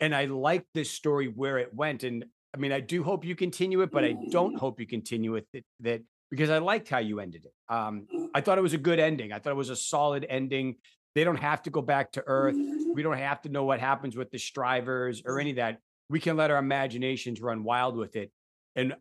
and 0.00 0.14
I 0.14 0.24
like 0.24 0.64
this 0.72 0.90
story 0.90 1.28
where 1.28 1.58
it 1.58 1.72
went, 1.72 2.02
and 2.02 2.24
I 2.54 2.56
mean, 2.56 2.72
I 2.72 2.80
do 2.80 3.04
hope 3.04 3.24
you 3.24 3.36
continue 3.36 3.82
it, 3.82 3.90
but 3.92 4.04
I 4.04 4.16
don't 4.30 4.56
hope 4.56 4.80
you 4.80 4.86
continue 4.86 5.30
with 5.32 5.44
it 5.52 5.64
that, 5.80 6.02
because 6.30 6.50
I 6.50 6.58
liked 6.58 6.88
how 6.88 6.98
you 6.98 7.20
ended 7.20 7.44
it. 7.44 7.52
Um, 7.72 8.06
I 8.34 8.40
thought 8.40 8.58
it 8.58 8.62
was 8.62 8.74
a 8.74 8.78
good 8.78 8.98
ending. 8.98 9.32
I 9.32 9.38
thought 9.38 9.50
it 9.50 9.56
was 9.56 9.70
a 9.70 9.76
solid 9.76 10.26
ending. 10.28 10.76
They 11.14 11.22
don't 11.22 11.36
have 11.36 11.62
to 11.64 11.70
go 11.70 11.82
back 11.82 12.12
to 12.12 12.24
Earth. 12.26 12.56
We 12.94 13.02
don't 13.02 13.18
have 13.18 13.42
to 13.42 13.48
know 13.48 13.64
what 13.64 13.80
happens 13.80 14.16
with 14.16 14.30
the 14.30 14.38
Strivers 14.38 15.22
or 15.24 15.38
any 15.38 15.50
of 15.50 15.56
that. 15.56 15.78
We 16.08 16.18
can 16.18 16.36
let 16.36 16.50
our 16.50 16.58
imaginations 16.58 17.40
run 17.40 17.62
wild 17.62 17.96
with 17.96 18.16
it. 18.16 18.32
And 18.74 18.94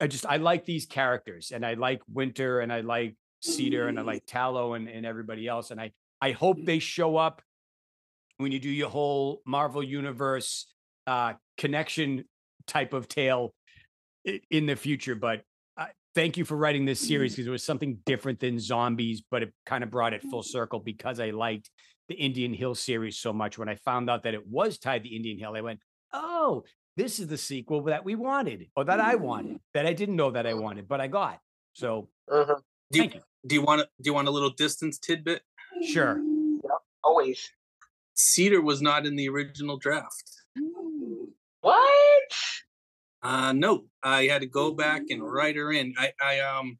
I 0.00 0.06
just 0.06 0.26
I 0.26 0.36
like 0.36 0.64
these 0.64 0.86
characters, 0.86 1.52
and 1.54 1.66
I 1.66 1.74
like 1.74 2.00
Winter, 2.12 2.60
and 2.60 2.72
I 2.72 2.80
like 2.80 3.16
Cedar, 3.40 3.88
and 3.88 3.98
I 3.98 4.02
like 4.02 4.24
Tallow, 4.26 4.74
and, 4.74 4.88
and 4.88 5.04
everybody 5.04 5.46
else. 5.48 5.70
And 5.70 5.80
I 5.80 5.92
I 6.20 6.32
hope 6.32 6.58
they 6.64 6.78
show 6.78 7.16
up 7.16 7.42
when 8.36 8.52
you 8.52 8.58
do 8.58 8.70
your 8.70 8.90
whole 8.90 9.42
Marvel 9.46 9.82
Universe 9.82 10.66
uh, 11.06 11.34
connection 11.56 12.24
type 12.66 12.92
of 12.92 13.08
tale 13.08 13.54
in 14.50 14.66
the 14.66 14.76
future. 14.76 15.14
But 15.14 15.42
I, 15.76 15.88
thank 16.14 16.36
you 16.36 16.44
for 16.44 16.56
writing 16.56 16.84
this 16.84 17.00
series 17.00 17.32
because 17.32 17.46
it 17.46 17.50
was 17.50 17.64
something 17.64 17.98
different 18.06 18.40
than 18.40 18.58
zombies, 18.58 19.22
but 19.30 19.42
it 19.42 19.52
kind 19.66 19.82
of 19.82 19.90
brought 19.90 20.12
it 20.12 20.22
full 20.22 20.42
circle 20.42 20.78
because 20.80 21.20
I 21.20 21.30
liked 21.30 21.70
the 22.08 22.14
Indian 22.16 22.52
Hill 22.52 22.74
series 22.74 23.18
so 23.18 23.32
much. 23.32 23.56
When 23.56 23.68
I 23.68 23.76
found 23.76 24.10
out 24.10 24.24
that 24.24 24.34
it 24.34 24.46
was 24.46 24.78
tied 24.78 25.04
to 25.04 25.08
Indian 25.08 25.38
Hill, 25.38 25.54
I 25.56 25.60
went, 25.60 25.80
"Oh, 26.12 26.64
this 26.96 27.20
is 27.20 27.28
the 27.28 27.38
sequel 27.38 27.82
that 27.84 28.04
we 28.04 28.14
wanted, 28.14 28.66
or 28.76 28.84
that 28.84 29.00
I 29.00 29.14
wanted, 29.14 29.60
that 29.74 29.86
I 29.86 29.92
didn't 29.92 30.16
know 30.16 30.30
that 30.32 30.46
I 30.46 30.54
wanted, 30.54 30.88
but 30.88 31.00
I 31.00 31.06
got." 31.06 31.40
So 31.72 32.08
Mhm. 32.28 32.60
Do 32.90 32.98
thank 32.98 33.14
you. 33.14 33.20
Do 33.46 33.54
you 33.54 33.62
want 33.62 33.80
to 33.80 33.88
do 34.02 34.08
you 34.10 34.14
want 34.14 34.28
a 34.28 34.30
little 34.30 34.52
Dystance 34.52 35.00
tidbit? 35.00 35.42
Sure. 35.82 36.20
Always. 37.02 37.50
Cedar 38.14 38.60
was 38.60 38.82
not 38.82 39.06
in 39.06 39.16
the 39.16 39.28
original 39.28 39.78
draft. 39.78 40.30
What? 41.62 42.32
Uh 43.22 43.52
no, 43.52 43.84
I 44.02 44.24
had 44.24 44.40
to 44.42 44.46
go 44.46 44.72
back 44.72 45.02
and 45.10 45.22
write 45.22 45.56
her 45.56 45.72
in. 45.72 45.94
I, 45.98 46.12
I 46.22 46.40
um, 46.40 46.78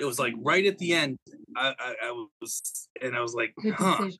it 0.00 0.04
was 0.04 0.18
like 0.18 0.34
right 0.38 0.64
at 0.66 0.78
the 0.78 0.92
end. 0.92 1.18
I, 1.56 1.74
I, 1.78 1.94
I 2.08 2.26
was 2.40 2.88
and 3.00 3.16
I 3.16 3.20
was 3.20 3.34
like, 3.34 3.54
huh. 3.76 4.10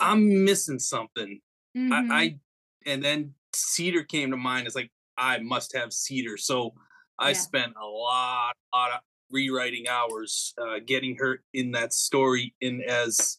I'm 0.00 0.44
missing 0.44 0.78
something. 0.78 1.40
Mhm. 1.76 1.92
I, 2.10 2.22
I 2.22 2.38
and 2.86 3.02
then 3.02 3.34
Cedar 3.54 4.02
came 4.04 4.30
to 4.30 4.36
mind. 4.36 4.66
It's 4.66 4.76
like 4.76 4.90
I 5.16 5.38
must 5.38 5.74
have 5.76 5.92
Cedar. 5.92 6.36
So 6.36 6.74
I 7.18 7.28
Yeah. 7.28 7.34
spent 7.34 7.72
a 7.80 7.84
lot, 7.86 8.54
lot 8.74 8.90
of 8.92 9.00
rewriting 9.32 9.88
hours 9.88 10.54
uh, 10.60 10.78
getting 10.86 11.16
her 11.16 11.42
in 11.52 11.72
that 11.72 11.92
story 11.92 12.54
in 12.60 12.82
as 12.82 13.38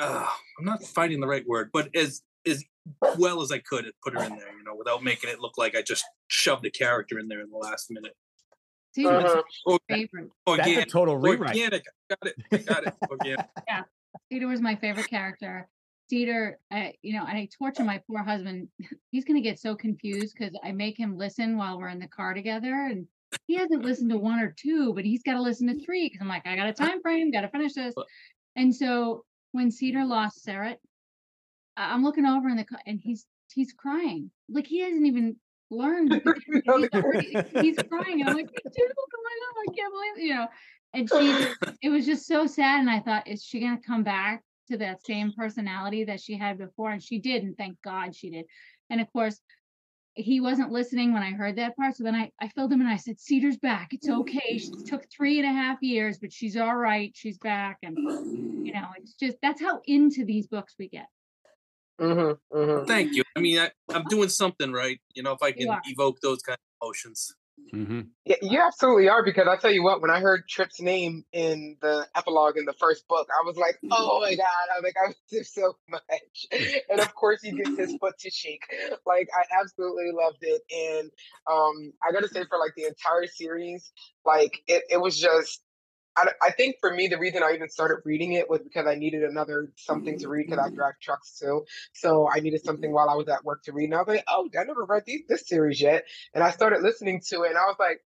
uh, 0.00 0.26
I'm 0.58 0.64
not 0.64 0.82
finding 0.82 1.20
the 1.20 1.26
right 1.26 1.46
word, 1.46 1.70
but 1.72 1.94
as 1.94 2.22
as 2.46 2.64
well 3.18 3.40
as 3.40 3.50
I 3.50 3.58
could 3.58 3.90
put 4.02 4.14
her 4.14 4.22
in 4.22 4.36
there, 4.36 4.52
you 4.56 4.64
know, 4.64 4.74
without 4.76 5.02
making 5.02 5.30
it 5.30 5.40
look 5.40 5.56
like 5.56 5.74
I 5.74 5.82
just 5.82 6.04
shoved 6.28 6.66
a 6.66 6.70
character 6.70 7.18
in 7.18 7.28
there 7.28 7.40
in 7.40 7.50
the 7.50 7.56
last 7.56 7.90
minute. 7.90 8.14
Cedar's 8.94 9.24
Uh-huh. 9.24 9.42
Or, 9.66 9.78
favorite. 9.88 10.28
That's 10.46 10.68
a 10.68 10.84
total 10.84 11.16
rewrite. 11.16 11.50
organic. 11.50 11.84
I 12.10 12.14
got 12.14 12.26
it. 12.26 12.34
I 12.52 12.56
got 12.58 12.86
it. 12.86 12.94
Organic. 13.10 13.46
Cedar 14.32 14.46
was 14.46 14.60
my 14.60 14.76
favorite 14.76 15.08
character. 15.08 15.68
Cedar, 16.10 16.58
I, 16.70 16.92
you 17.02 17.14
know, 17.14 17.24
I 17.24 17.48
torture 17.58 17.82
my 17.84 18.00
poor 18.06 18.22
husband. 18.22 18.68
He's 19.10 19.24
gonna 19.24 19.40
get 19.40 19.58
so 19.58 19.74
confused 19.74 20.34
because 20.38 20.54
I 20.62 20.72
make 20.72 20.98
him 20.98 21.16
listen 21.16 21.56
while 21.56 21.78
we're 21.78 21.88
in 21.88 21.98
the 21.98 22.08
car 22.08 22.34
together, 22.34 22.86
and 22.90 23.06
he 23.46 23.56
hasn't 23.56 23.84
listened 23.84 24.10
to 24.10 24.18
one 24.18 24.40
or 24.40 24.54
two, 24.56 24.94
but 24.94 25.04
he's 25.04 25.22
got 25.22 25.34
to 25.34 25.42
listen 25.42 25.66
to 25.68 25.74
mm. 25.74 25.84
three 25.84 26.08
because 26.08 26.20
I'm 26.20 26.28
like, 26.28 26.46
I 26.46 26.56
got 26.56 26.66
a 26.66 26.70
uh, 26.70 26.72
time 26.72 27.00
frame, 27.02 27.30
got 27.30 27.42
to 27.42 27.48
finish 27.48 27.74
this. 27.74 27.94
And 28.56 28.74
so 28.74 29.24
when 29.52 29.70
Cedar 29.70 30.04
lost 30.04 30.42
Sarah, 30.42 30.76
I'm 31.76 32.04
looking 32.04 32.26
over 32.26 32.48
in 32.48 32.56
the 32.56 32.64
car, 32.64 32.78
and 32.86 33.00
he's 33.02 33.26
he's 33.52 33.72
crying 33.72 34.30
like 34.48 34.66
he 34.66 34.80
hasn't 34.80 35.06
even 35.06 35.36
learned. 35.70 36.12
he's, 36.46 36.62
already- 36.68 37.36
he's 37.60 37.76
crying. 37.88 38.20
And 38.20 38.30
I'm 38.30 38.36
like, 38.36 38.48
dude, 38.48 38.92
what's 38.94 39.12
going 39.12 39.40
on? 39.48 39.64
I 39.68 39.74
can't 39.76 39.92
believe 39.92 40.28
you 40.28 40.34
know. 40.34 40.46
And 40.94 41.10
she 41.10 41.76
it 41.82 41.90
was 41.90 42.06
just 42.06 42.26
so 42.26 42.46
sad 42.46 42.80
and 42.80 42.88
i 42.88 43.00
thought 43.00 43.26
is 43.26 43.44
she 43.44 43.60
going 43.60 43.76
to 43.76 43.86
come 43.86 44.04
back 44.04 44.42
to 44.68 44.78
that 44.78 45.04
same 45.04 45.32
personality 45.36 46.04
that 46.04 46.20
she 46.20 46.38
had 46.38 46.56
before 46.56 46.90
and 46.90 47.02
she 47.02 47.18
did 47.18 47.42
and 47.42 47.56
thank 47.56 47.76
god 47.82 48.14
she 48.14 48.30
did 48.30 48.46
and 48.90 49.00
of 49.00 49.12
course 49.12 49.40
he 50.14 50.40
wasn't 50.40 50.70
listening 50.70 51.12
when 51.12 51.22
i 51.22 51.30
heard 51.30 51.56
that 51.56 51.76
part 51.76 51.96
so 51.96 52.04
then 52.04 52.14
i, 52.14 52.30
I 52.40 52.48
filled 52.48 52.72
him 52.72 52.80
and 52.80 52.88
i 52.88 52.96
said 52.96 53.18
cedar's 53.18 53.56
back 53.56 53.88
it's 53.92 54.08
okay 54.08 54.58
she 54.58 54.70
took 54.86 55.04
three 55.10 55.38
and 55.40 55.48
a 55.48 55.52
half 55.52 55.82
years 55.82 56.18
but 56.18 56.32
she's 56.32 56.56
all 56.56 56.76
right 56.76 57.12
she's 57.14 57.38
back 57.38 57.78
and 57.82 57.96
you 57.96 58.72
know 58.72 58.86
it's 58.96 59.14
just 59.14 59.36
that's 59.42 59.60
how 59.60 59.80
into 59.86 60.24
these 60.24 60.46
books 60.46 60.74
we 60.78 60.88
get 60.88 61.06
Mm-hmm, 62.00 62.56
mm-hmm. 62.56 62.86
Thank 62.86 63.14
you. 63.14 63.22
I 63.36 63.40
mean, 63.40 63.58
I, 63.58 63.70
I'm 63.92 64.04
doing 64.04 64.28
something 64.28 64.72
right. 64.72 65.00
You 65.14 65.22
know, 65.22 65.32
if 65.32 65.42
I 65.42 65.52
can 65.52 65.68
evoke 65.86 66.20
those 66.20 66.42
kind 66.42 66.56
of 66.56 66.86
emotions. 66.86 67.34
Hmm 67.72 68.00
Yeah, 68.24 68.36
you 68.42 68.60
absolutely 68.60 69.08
are 69.08 69.24
because 69.24 69.48
I 69.48 69.56
tell 69.56 69.70
you 69.72 69.82
what, 69.82 70.00
when 70.00 70.10
I 70.10 70.20
heard 70.20 70.48
Trip's 70.48 70.80
name 70.80 71.24
in 71.32 71.76
the 71.80 72.06
epilogue 72.14 72.56
in 72.56 72.64
the 72.64 72.72
first 72.74 73.06
book, 73.08 73.28
I 73.30 73.46
was 73.46 73.56
like, 73.56 73.78
oh 73.90 74.20
my 74.20 74.34
god! 74.34 74.44
I 74.72 74.80
was 74.80 74.84
like, 74.84 74.96
I 75.02 75.08
miss 75.32 75.38
him 75.38 75.44
so 75.44 75.76
much. 75.88 76.46
And 76.90 77.00
of 77.00 77.14
course, 77.14 77.42
he 77.42 77.52
gets 77.52 77.76
his 77.76 77.94
foot 78.00 78.14
to 78.20 78.30
shake. 78.30 78.62
Like, 79.06 79.28
I 79.36 79.60
absolutely 79.60 80.10
loved 80.12 80.38
it, 80.42 80.62
and 80.70 81.10
um, 81.50 81.92
I 82.06 82.12
got 82.12 82.20
to 82.20 82.28
say, 82.28 82.44
for 82.48 82.58
like 82.58 82.74
the 82.76 82.84
entire 82.84 83.26
series, 83.26 83.92
like 84.24 84.62
it, 84.66 84.84
it 84.90 85.00
was 85.00 85.18
just. 85.18 85.60
I, 86.16 86.28
I 86.42 86.50
think 86.52 86.76
for 86.80 86.92
me, 86.92 87.08
the 87.08 87.18
reason 87.18 87.42
I 87.42 87.52
even 87.54 87.68
started 87.68 87.98
reading 88.04 88.32
it 88.32 88.48
was 88.48 88.60
because 88.60 88.86
I 88.86 88.94
needed 88.94 89.24
another 89.24 89.70
something 89.76 90.18
to 90.20 90.28
read 90.28 90.46
because 90.46 90.58
I 90.58 90.68
mm-hmm. 90.68 90.76
drive 90.76 90.94
trucks 91.00 91.38
too. 91.38 91.64
So 91.92 92.28
I 92.32 92.40
needed 92.40 92.64
something 92.64 92.92
while 92.92 93.08
I 93.08 93.14
was 93.14 93.28
at 93.28 93.44
work 93.44 93.62
to 93.64 93.72
read. 93.72 93.86
And 93.86 93.94
I 93.94 93.98
was 93.98 94.08
like, 94.08 94.24
oh, 94.28 94.48
I 94.58 94.64
never 94.64 94.84
read 94.84 95.02
these, 95.06 95.22
this 95.28 95.48
series 95.48 95.80
yet. 95.80 96.04
And 96.34 96.44
I 96.44 96.50
started 96.50 96.82
listening 96.82 97.20
to 97.30 97.42
it 97.42 97.50
and 97.50 97.58
I 97.58 97.62
was 97.62 97.76
like, 97.78 98.00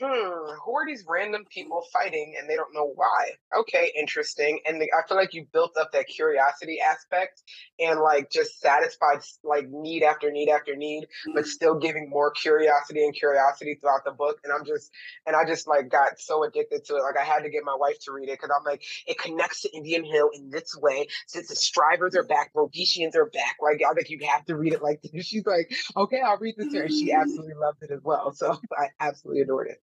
hmm, 0.00 0.50
who 0.64 0.76
are 0.76 0.86
these 0.86 1.04
random 1.08 1.44
people 1.50 1.84
fighting 1.92 2.34
and 2.38 2.48
they 2.48 2.56
don't 2.56 2.74
know 2.74 2.92
why? 2.94 3.30
Okay, 3.56 3.92
interesting. 3.98 4.60
And 4.66 4.80
the, 4.80 4.86
I 4.92 5.06
feel 5.08 5.16
like 5.16 5.34
you 5.34 5.46
built 5.52 5.76
up 5.78 5.92
that 5.92 6.06
curiosity 6.06 6.78
aspect 6.80 7.42
and 7.78 8.00
like 8.00 8.30
just 8.30 8.60
satisfied 8.60 9.20
like 9.44 9.68
need 9.68 10.02
after 10.02 10.30
need 10.30 10.50
after 10.50 10.76
need, 10.76 11.06
but 11.34 11.46
still 11.46 11.78
giving 11.78 12.08
more 12.10 12.30
curiosity 12.30 13.04
and 13.04 13.14
curiosity 13.14 13.78
throughout 13.80 14.04
the 14.04 14.12
book. 14.12 14.38
And 14.44 14.52
I'm 14.52 14.64
just, 14.64 14.90
and 15.26 15.34
I 15.34 15.44
just 15.44 15.66
like 15.66 15.88
got 15.88 16.18
so 16.18 16.44
addicted 16.44 16.84
to 16.86 16.96
it. 16.96 17.02
Like 17.02 17.18
I 17.20 17.24
had 17.24 17.42
to 17.42 17.50
get 17.50 17.64
my 17.64 17.76
wife 17.76 17.98
to 18.04 18.12
read 18.12 18.28
it 18.28 18.38
because 18.40 18.54
I'm 18.56 18.64
like, 18.64 18.82
it 19.06 19.18
connects 19.18 19.62
to 19.62 19.76
Indian 19.76 20.04
Hill 20.04 20.30
in 20.34 20.50
this 20.50 20.76
way. 20.76 21.06
Since 21.26 21.48
the 21.48 21.56
Strivers 21.56 22.14
are 22.16 22.24
back, 22.24 22.50
Rhodesians 22.54 23.16
are 23.16 23.26
back. 23.26 23.56
Like 23.62 23.82
I 23.88 23.94
think 23.94 24.10
you 24.10 24.18
have 24.28 24.44
to 24.46 24.56
read 24.56 24.72
it 24.72 24.82
like 24.82 25.00
this. 25.02 25.26
She's 25.36 25.46
like, 25.46 25.72
okay, 25.96 26.20
I'll 26.24 26.38
read 26.38 26.54
this 26.56 26.72
here. 26.72 26.84
And 26.84 26.92
she 26.92 27.12
absolutely 27.12 27.54
loved 27.54 27.82
it 27.82 27.90
as 27.90 28.00
well. 28.02 28.32
So 28.32 28.58
I 28.78 28.88
absolutely 29.00 29.42
adored 29.42 29.68
it. 29.68 29.82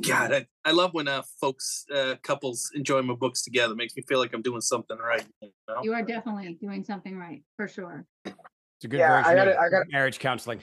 God, 0.00 0.32
I, 0.32 0.46
I 0.64 0.72
love 0.72 0.92
when 0.92 1.06
uh, 1.08 1.22
folks, 1.40 1.84
uh, 1.94 2.16
couples 2.22 2.70
enjoy 2.74 3.02
my 3.02 3.14
books 3.14 3.42
together. 3.42 3.72
It 3.74 3.76
Makes 3.76 3.96
me 3.96 4.02
feel 4.08 4.18
like 4.18 4.32
I'm 4.32 4.42
doing 4.42 4.60
something 4.60 4.98
right. 4.98 5.24
You 5.40 5.50
know? 5.68 5.80
you 5.82 5.92
are 5.94 6.02
definitely 6.02 6.58
doing 6.60 6.82
something 6.84 7.16
right 7.16 7.42
for 7.56 7.68
sure 7.68 8.04
It's 8.24 8.34
a 8.84 8.88
good 8.88 8.98
Yeah, 8.98 9.22
I 9.24 9.34
gotta- 9.34 9.52
of 9.52 9.56
I 9.58 9.68
gotta- 9.70 9.86
marriage 9.90 10.18
counseling. 10.18 10.60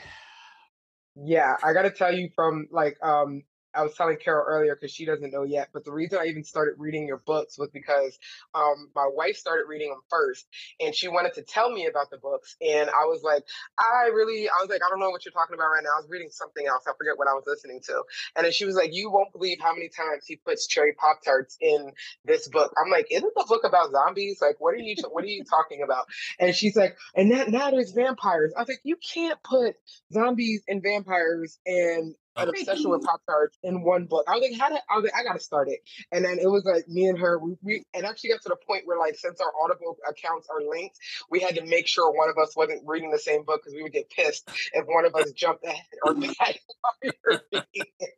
Yeah, 1.15 1.55
I 1.63 1.73
gotta 1.73 1.91
tell 1.91 2.13
you 2.13 2.29
from 2.35 2.67
like 2.71 2.97
um 3.03 3.43
I 3.80 3.84
was 3.84 3.95
telling 3.95 4.17
Carol 4.17 4.45
earlier 4.45 4.75
because 4.75 4.91
she 4.91 5.05
doesn't 5.05 5.32
know 5.32 5.43
yet, 5.43 5.69
but 5.73 5.86
the 5.86 5.91
reason 5.91 6.19
I 6.21 6.25
even 6.25 6.43
started 6.43 6.75
reading 6.77 7.07
your 7.07 7.21
books 7.25 7.57
was 7.57 7.69
because 7.71 8.19
um 8.53 8.89
my 8.95 9.09
wife 9.11 9.38
started 9.38 9.65
reading 9.67 9.89
them 9.89 10.01
first 10.09 10.47
and 10.80 10.93
she 10.93 11.07
wanted 11.07 11.34
to 11.36 11.43
tell 11.43 11.71
me 11.71 11.86
about 11.86 12.09
the 12.09 12.17
books 12.17 12.57
and 12.61 12.89
I 12.89 13.05
was 13.05 13.23
like, 13.23 13.43
I 13.80 14.07
really 14.13 14.49
I 14.49 14.61
was 14.61 14.69
like, 14.69 14.82
I 14.86 14.89
don't 14.89 14.99
know 14.99 15.09
what 15.09 15.23
you're 15.23 15.32
talking 15.32 15.53
about 15.53 15.69
right 15.69 15.84
now. 15.84 15.91
I 15.95 16.01
was 16.01 16.09
reading 16.09 16.30
something 16.30 16.67
else. 16.67 16.84
I 16.88 16.91
forget 16.97 17.17
what 17.17 17.27
I 17.27 17.34
was 17.34 17.43
listening 17.47 17.80
to. 17.86 18.03
And 18.36 18.45
then 18.45 18.51
she 18.51 18.65
was 18.65 18.75
like, 18.75 18.93
You 18.93 19.09
won't 19.11 19.32
believe 19.32 19.59
how 19.61 19.73
many 19.73 19.89
times 19.89 20.25
he 20.27 20.36
puts 20.36 20.67
cherry 20.67 20.93
pop 20.93 21.21
tarts 21.23 21.57
in 21.61 21.91
this 22.25 22.49
book. 22.49 22.73
I'm 22.84 22.91
like, 22.91 23.07
Isn't 23.11 23.34
the 23.36 23.45
book 23.47 23.63
about 23.63 23.91
zombies? 23.91 24.39
Like, 24.41 24.55
what 24.59 24.73
are 24.73 24.77
you 24.77 24.95
what 25.11 25.23
are 25.23 25.27
you 25.27 25.43
talking 25.43 25.84
about? 25.84 26.05
And 26.39 26.53
she's 26.53 26.75
like, 26.75 26.97
and 27.15 27.32
that 27.32 27.71
there's 27.71 27.91
vampires. 27.91 28.53
I 28.55 28.61
was 28.61 28.69
like, 28.69 28.82
you 28.84 28.97
can't 28.97 29.41
put 29.43 29.75
zombies 30.11 30.63
and 30.67 30.82
vampires 30.84 31.59
and 31.65 32.15
an 32.43 32.49
obsession 32.49 32.89
with 32.89 33.01
Pop 33.03 33.21
Tarts 33.25 33.57
in 33.63 33.81
one 33.83 34.05
book. 34.05 34.25
I 34.27 34.33
was 34.35 34.41
like, 34.49 34.59
how 34.59 34.69
did 34.69 34.79
I 34.89 34.95
was 34.95 35.03
like, 35.03 35.13
I 35.15 35.23
gotta 35.23 35.39
start 35.39 35.69
it. 35.69 35.79
And 36.11 36.23
then 36.23 36.39
it 36.39 36.47
was 36.47 36.63
like 36.65 36.87
me 36.87 37.07
and 37.07 37.17
her, 37.19 37.39
we, 37.39 37.55
we 37.61 37.83
and 37.93 38.05
actually 38.05 38.31
got 38.31 38.41
to 38.43 38.49
the 38.49 38.57
point 38.67 38.83
where 38.85 38.97
like 38.99 39.15
since 39.15 39.39
our 39.41 39.51
Audible 39.63 39.97
accounts 40.09 40.47
are 40.49 40.61
linked, 40.67 40.95
we 41.29 41.39
had 41.39 41.55
to 41.55 41.65
make 41.65 41.87
sure 41.87 42.11
one 42.11 42.29
of 42.29 42.37
us 42.37 42.55
wasn't 42.55 42.81
reading 42.85 43.11
the 43.11 43.19
same 43.19 43.43
book 43.43 43.61
because 43.61 43.75
we 43.75 43.83
would 43.83 43.93
get 43.93 44.09
pissed 44.09 44.49
if 44.73 44.85
one 44.87 45.05
of 45.05 45.15
us 45.15 45.31
jumped 45.31 45.65
ahead 45.65 45.81
or 46.03 46.13
back 46.13 46.59
while 46.81 46.93
we 47.03 47.11
were 47.25 47.41
reading 47.51 47.91
it. 47.99 48.09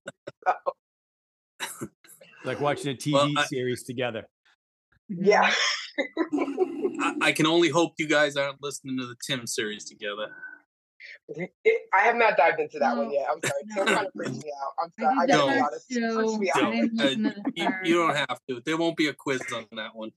Like 2.44 2.60
watching 2.60 2.92
a 2.92 2.96
TV 2.96 3.14
Well, 3.14 3.30
I- 3.38 3.46
series 3.46 3.84
together. 3.84 4.28
Yeah. 5.10 5.52
I, 7.02 7.16
I 7.22 7.32
can 7.34 7.46
only 7.46 7.70
hope 7.70 7.94
you 8.00 8.08
guys 8.08 8.36
aren't 8.38 8.62
listening 8.64 8.98
to 8.98 9.06
the 9.06 9.16
Tim 9.28 9.46
series 9.46 9.86
together. 9.86 10.32
It, 11.38 11.82
I 11.94 12.00
have 12.02 12.16
not 12.16 12.38
dived 12.38 12.60
into 12.60 12.80
that 12.80 12.96
one 12.98 13.12
yet. 13.12 13.28
I'm 13.32 13.40
sorry. 13.44 13.64
Tim 13.74 13.86
No. 13.86 13.94
kind 13.96 14.08
of 14.08 14.14
freaks 14.14 14.38
me 14.44 14.52
out. 14.62 14.74
I'm 14.84 14.92
sorry. 15.00 15.16
I, 15.20 15.26
did 15.26 15.32
gotta 15.34 15.80
the 15.90 15.96
be 15.96 16.02
first 16.02 16.16
honest. 16.16 16.16
Freaks 16.16 16.40
me 16.40 16.52
out. 16.52 16.62
Don't. 16.62 17.00
Uh, 17.00 17.04
listen 17.04 17.24
to 17.24 17.30
the 17.30 17.52
you, 17.56 17.70
you 17.84 17.94
don't 17.96 18.16
have 18.16 18.40
to. 18.50 18.62
There 18.66 18.78
won't 18.78 18.98
be 18.98 19.08
a 19.08 19.14
quiz 19.14 19.42
on 19.56 19.66
that 19.74 19.96
one. 19.96 20.12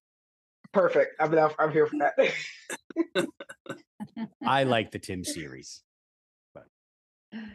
Perfect. 0.72 1.14
I'm, 1.20 1.32
I'm 1.58 1.70
here 1.72 1.86
for 1.86 1.96
that. 1.98 3.26
I 4.46 4.64
like 4.64 4.90
the 4.90 4.98
Tim 4.98 5.24
series. 5.24 5.82
But 6.54 6.66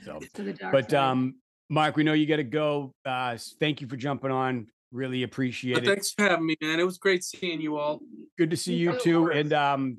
so 0.04 0.20
To 0.36 0.44
the 0.44 0.54
dark 0.54 0.72
but 0.72 0.94
um 0.94 1.36
Mark, 1.70 1.96
we 1.96 2.04
know 2.04 2.14
you 2.14 2.26
gotta 2.26 2.44
go. 2.44 2.94
Uh 3.06 3.38
thank 3.60 3.82
you 3.82 3.88
for 3.88 3.96
jumping 3.98 4.32
on. 4.32 4.68
Really 4.92 5.24
appreciate 5.24 5.76
But 5.76 5.84
it. 5.84 5.88
thanks 5.88 6.12
for 6.12 6.24
having 6.24 6.46
me, 6.48 6.56
man. 6.62 6.80
It 6.80 6.86
was 6.86 6.98
great 6.98 7.24
seeing 7.24 7.62
you 7.62 7.78
all. 7.78 8.00
Good 8.38 8.50
to 8.52 8.58
see 8.58 8.76
you 8.76 8.98
too. 9.00 9.32
And 9.32 9.54
um 9.54 9.98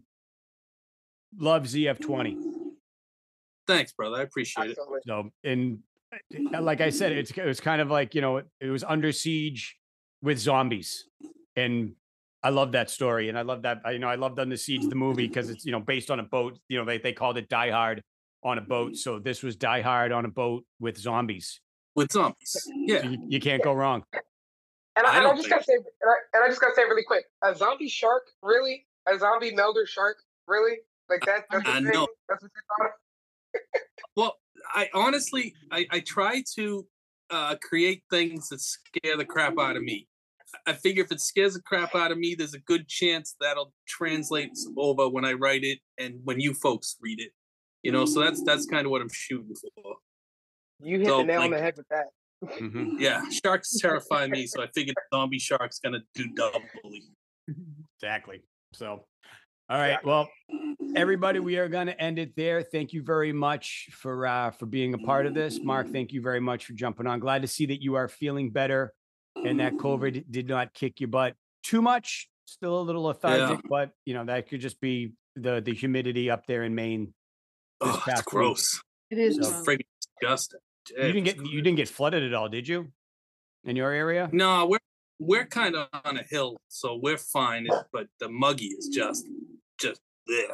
love 1.38 1.64
ZF20. 1.64 2.36
Thanks, 3.66 3.92
brother. 3.92 4.16
I 4.16 4.22
appreciate 4.22 4.66
it. 4.70 4.78
Absolutely. 4.78 5.00
So, 5.06 5.30
and 5.44 5.78
uh, 6.54 6.60
like 6.62 6.80
I 6.80 6.90
said, 6.90 7.12
it's 7.12 7.30
it 7.30 7.44
was 7.44 7.60
kind 7.60 7.80
of 7.80 7.90
like 7.90 8.14
you 8.14 8.20
know 8.20 8.38
it, 8.38 8.46
it 8.60 8.70
was 8.70 8.82
under 8.84 9.12
siege 9.12 9.76
with 10.22 10.38
zombies, 10.38 11.06
and 11.56 11.94
I 12.42 12.50
love 12.50 12.72
that 12.72 12.90
story, 12.90 13.28
and 13.28 13.38
I 13.38 13.42
love 13.42 13.62
that 13.62 13.80
you 13.92 13.98
know 13.98 14.08
I 14.08 14.16
loved 14.16 14.38
Under 14.38 14.56
Siege 14.56 14.86
the 14.88 14.94
movie 14.96 15.28
because 15.28 15.50
it's 15.50 15.64
you 15.64 15.72
know 15.72 15.80
based 15.80 16.10
on 16.10 16.18
a 16.20 16.24
boat. 16.24 16.58
You 16.68 16.78
know 16.78 16.84
they 16.84 16.98
they 16.98 17.12
called 17.12 17.36
it 17.38 17.48
Die 17.48 17.70
Hard, 17.70 18.02
on 18.42 18.58
a 18.58 18.62
boat. 18.62 18.96
So 18.96 19.18
this 19.18 19.42
was 19.42 19.56
Die 19.56 19.80
Hard 19.82 20.10
on 20.12 20.24
a 20.24 20.28
boat 20.30 20.64
with 20.80 20.96
zombies. 20.98 21.60
with 21.94 22.10
zombies. 22.10 22.56
Yeah. 22.74 23.02
So 23.02 23.08
you, 23.10 23.18
you 23.28 23.40
can't 23.40 23.62
go 23.62 23.72
wrong. 23.72 24.02
And 24.96 25.06
I, 25.06 25.14
I 25.14 25.18
and 25.18 25.26
I 25.26 25.30
just 25.30 25.42
think- 25.42 25.50
gotta 25.50 25.64
say, 25.64 25.74
and 25.74 25.84
I, 26.10 26.14
and 26.34 26.44
I 26.44 26.48
just 26.48 26.60
gotta 26.60 26.74
say 26.74 26.82
really 26.84 27.04
quick, 27.04 27.24
a 27.42 27.54
zombie 27.54 27.88
shark, 27.88 28.24
really? 28.42 28.86
A 29.06 29.18
zombie 29.18 29.54
melder 29.54 29.86
shark, 29.86 30.16
really? 30.48 30.78
Like 31.08 31.24
that? 31.26 31.44
That's 31.50 31.64
the 31.64 31.70
I 31.70 31.74
thing? 31.74 31.84
know. 31.84 32.08
That's 32.28 32.42
what 32.42 32.50
you 32.54 32.62
thought? 32.78 32.86
of? 32.86 32.92
Well, 34.16 34.36
I 34.74 34.88
honestly, 34.94 35.54
I, 35.70 35.86
I 35.90 36.00
try 36.00 36.42
to 36.56 36.86
uh, 37.30 37.56
create 37.62 38.02
things 38.10 38.48
that 38.48 38.60
scare 38.60 39.16
the 39.16 39.24
crap 39.24 39.58
out 39.58 39.76
of 39.76 39.82
me. 39.82 40.08
I 40.66 40.72
figure 40.72 41.04
if 41.04 41.12
it 41.12 41.20
scares 41.20 41.54
the 41.54 41.62
crap 41.62 41.94
out 41.94 42.10
of 42.10 42.18
me, 42.18 42.34
there's 42.34 42.54
a 42.54 42.58
good 42.58 42.88
chance 42.88 43.36
that'll 43.40 43.72
translate 43.86 44.50
over 44.76 45.08
when 45.08 45.24
I 45.24 45.34
write 45.34 45.62
it 45.62 45.78
and 45.96 46.20
when 46.24 46.40
you 46.40 46.54
folks 46.54 46.96
read 47.00 47.20
it. 47.20 47.30
You 47.82 47.92
know, 47.92 48.04
so 48.04 48.20
that's 48.20 48.42
that's 48.44 48.66
kind 48.66 48.84
of 48.84 48.90
what 48.90 49.00
I'm 49.00 49.08
shooting 49.12 49.54
for. 49.54 49.94
You 50.82 50.98
hit 50.98 51.06
So, 51.06 51.18
the 51.18 51.24
nail 51.24 51.42
on 51.42 51.50
the 51.50 51.58
head 51.58 51.76
with 51.76 51.88
that. 51.88 52.06
Mhm. 52.44 52.94
Yeah, 52.98 53.22
sharks 53.44 53.78
terrify 53.78 54.26
me, 54.26 54.46
so 54.46 54.62
I 54.62 54.66
figured 54.74 54.96
zombie 55.14 55.38
shark's 55.38 55.78
gonna 55.78 56.00
do 56.14 56.26
doubly. 56.34 57.04
Exactly. 57.96 58.42
So, 58.72 59.06
all 59.70 59.78
right. 59.78 60.04
Well, 60.04 60.28
everybody, 60.96 61.38
we 61.50 61.56
are 61.58 61.68
going 61.68 61.86
to 61.86 62.00
end 62.00 62.18
it 62.18 62.34
there. 62.36 62.62
Thank 62.62 62.92
you 62.92 63.02
very 63.02 63.32
much 63.32 63.88
for 63.92 64.26
uh, 64.26 64.50
for 64.50 64.66
being 64.66 64.94
a 64.94 64.98
part 64.98 65.26
of 65.26 65.34
this, 65.34 65.60
Mark. 65.62 65.90
Thank 65.90 66.12
you 66.12 66.20
very 66.20 66.40
much 66.40 66.64
for 66.66 66.72
jumping 66.72 67.06
on. 67.06 67.20
Glad 67.20 67.42
to 67.42 67.48
see 67.48 67.66
that 67.66 67.80
you 67.82 67.94
are 67.94 68.08
feeling 68.08 68.50
better 68.50 68.92
and 69.36 69.60
that 69.60 69.74
COVID 69.74 70.24
did 70.30 70.48
not 70.48 70.74
kick 70.74 71.00
your 71.00 71.08
butt 71.08 71.34
too 71.62 71.80
much. 71.80 72.28
Still 72.46 72.80
a 72.80 72.82
little 72.82 73.04
lethargic, 73.04 73.60
but 73.68 73.90
you 74.04 74.14
know 74.14 74.24
that 74.24 74.48
could 74.48 74.60
just 74.60 74.80
be 74.80 75.12
the 75.36 75.60
the 75.60 75.72
humidity 75.72 76.28
up 76.30 76.46
there 76.46 76.64
in 76.64 76.74
Maine. 76.74 77.14
This 77.80 77.90
Oh, 77.92 77.94
it's 77.94 78.04
past 78.04 78.16
week. 78.18 78.24
gross. 78.26 78.82
It 79.10 79.18
is. 79.18 79.36
So- 79.36 79.40
It's 79.42 79.50
gross. 79.50 79.66
friggin' 79.66 79.86
disgusting. 80.20 80.60
You 80.96 81.12
didn't 81.12 81.24
get 81.24 81.36
you 81.46 81.62
didn't 81.62 81.76
get 81.76 81.88
flooded 81.88 82.24
at 82.24 82.34
all, 82.34 82.48
did 82.48 82.66
you? 82.66 82.90
In 83.64 83.76
your 83.76 83.92
area? 83.92 84.28
No, 84.32 84.66
we're 84.66 84.78
we're 85.20 85.44
kind 85.46 85.76
of 85.76 85.86
on 86.04 86.16
a 86.16 86.22
hill, 86.24 86.56
so 86.68 86.98
we're 87.00 87.18
fine. 87.18 87.68
But 87.92 88.08
the 88.18 88.28
muggy 88.28 88.66
is 88.68 88.88
just, 88.88 89.26
just 89.80 90.00
bleh. 90.28 90.44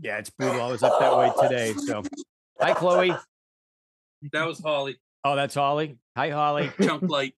Yeah, 0.00 0.18
it's 0.18 0.30
brutal. 0.30 0.62
I 0.62 0.70
was 0.70 0.82
up 0.82 0.98
that 1.00 1.16
way 1.16 1.30
today. 1.42 1.72
So, 1.74 2.02
hi, 2.60 2.72
Chloe. 2.74 3.12
that 4.32 4.46
was 4.46 4.60
Holly. 4.60 4.96
Oh, 5.24 5.34
that's 5.36 5.54
Holly. 5.54 5.98
Hi, 6.16 6.30
Holly. 6.30 6.70
Chunk 6.82 7.08
light. 7.08 7.34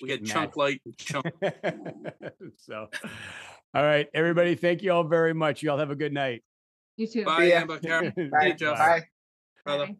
We 0.00 0.10
had 0.10 0.20
Mad. 0.22 0.28
chunk 0.30 0.56
light 0.56 0.80
and 0.84 0.96
chunk. 0.98 1.26
so, 2.58 2.88
all 3.74 3.82
right, 3.82 4.06
everybody. 4.14 4.54
Thank 4.54 4.82
you 4.84 4.92
all 4.92 5.02
very 5.02 5.34
much. 5.34 5.60
You 5.62 5.72
all 5.72 5.78
have 5.78 5.90
a 5.90 5.96
good 5.96 6.12
night. 6.12 6.44
You 6.96 7.08
too. 7.08 7.24
Bye, 7.24 7.44
ya. 7.46 7.56
Amber. 7.60 7.80
Karen. 7.80 8.12
See 8.16 8.28
Bye. 8.28 8.54
you, 8.58 8.66
Bye. 8.74 9.04
brother. 9.64 9.86
Bye. 9.86 9.96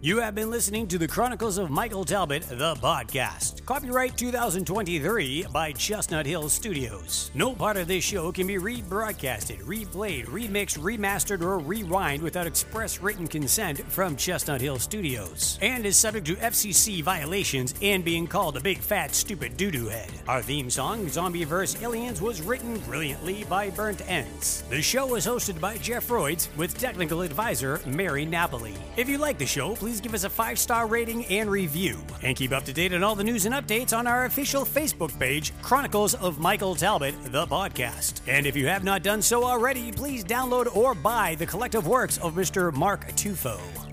You 0.00 0.20
have 0.20 0.36
been 0.36 0.48
listening 0.48 0.86
to 0.88 0.98
the 0.98 1.08
Chronicles 1.08 1.58
of 1.58 1.70
Michael 1.70 2.04
Talbot, 2.04 2.44
the 2.44 2.76
podcast. 2.76 3.64
Copyright 3.66 4.16
2023 4.16 5.46
by 5.52 5.72
Chestnut 5.72 6.24
Hill 6.24 6.48
Studios. 6.48 7.32
No 7.34 7.52
part 7.52 7.76
of 7.76 7.88
this 7.88 8.04
show 8.04 8.30
can 8.30 8.46
be 8.46 8.58
rebroadcasted, 8.58 9.60
replayed, 9.64 10.26
remixed, 10.26 10.78
remastered, 10.78 11.42
or 11.42 11.58
rewind 11.58 12.22
without 12.22 12.46
express 12.46 13.00
written 13.00 13.26
consent 13.26 13.80
from 13.90 14.14
Chestnut 14.14 14.60
Hill 14.60 14.78
Studios, 14.78 15.58
and 15.62 15.84
is 15.84 15.96
subject 15.96 16.28
to 16.28 16.36
FCC 16.36 17.02
violations 17.02 17.74
and 17.82 18.04
being 18.04 18.28
called 18.28 18.56
a 18.56 18.60
big 18.60 18.78
fat 18.78 19.16
stupid 19.16 19.56
doo 19.56 19.72
doo 19.72 19.88
head. 19.88 20.12
Our 20.28 20.42
theme 20.42 20.70
song, 20.70 21.06
Zombieverse 21.06 21.82
Aliens, 21.82 22.20
was 22.22 22.40
written 22.40 22.78
brilliantly 22.86 23.42
by 23.50 23.70
Burnt 23.70 24.08
Ends. 24.08 24.62
The 24.70 24.80
show 24.80 25.16
is 25.16 25.26
hosted 25.26 25.60
by 25.60 25.76
Jeff 25.78 26.08
Royds 26.08 26.50
with 26.56 26.78
technical 26.78 27.22
advisor 27.22 27.80
Mary 27.84 28.24
Napoli. 28.24 28.74
If 28.96 29.08
you 29.08 29.18
like 29.18 29.38
the 29.38 29.44
show, 29.46 29.74
please 29.88 30.02
give 30.02 30.12
us 30.12 30.24
a 30.24 30.28
five 30.28 30.58
star 30.58 30.86
rating 30.86 31.24
and 31.26 31.50
review. 31.50 31.96
And 32.22 32.36
keep 32.36 32.52
up 32.52 32.64
to 32.64 32.74
date 32.74 32.92
on 32.92 33.02
all 33.02 33.14
the 33.14 33.24
news 33.24 33.46
and 33.46 33.54
updates 33.54 33.96
on 33.96 34.06
our 34.06 34.26
official 34.26 34.66
Facebook 34.66 35.18
page, 35.18 35.54
Chronicles 35.62 36.12
of 36.14 36.38
Michael 36.38 36.74
Talbot, 36.74 37.14
the 37.32 37.46
podcast. 37.46 38.20
And 38.26 38.46
if 38.46 38.54
you 38.54 38.66
have 38.66 38.84
not 38.84 39.02
done 39.02 39.22
so 39.22 39.44
already, 39.44 39.90
please 39.90 40.24
download 40.24 40.76
or 40.76 40.94
buy 40.94 41.36
the 41.36 41.46
collective 41.46 41.86
works 41.86 42.18
of 42.18 42.34
Mr. 42.34 42.70
Mark 42.70 43.08
Tufo. 43.12 43.87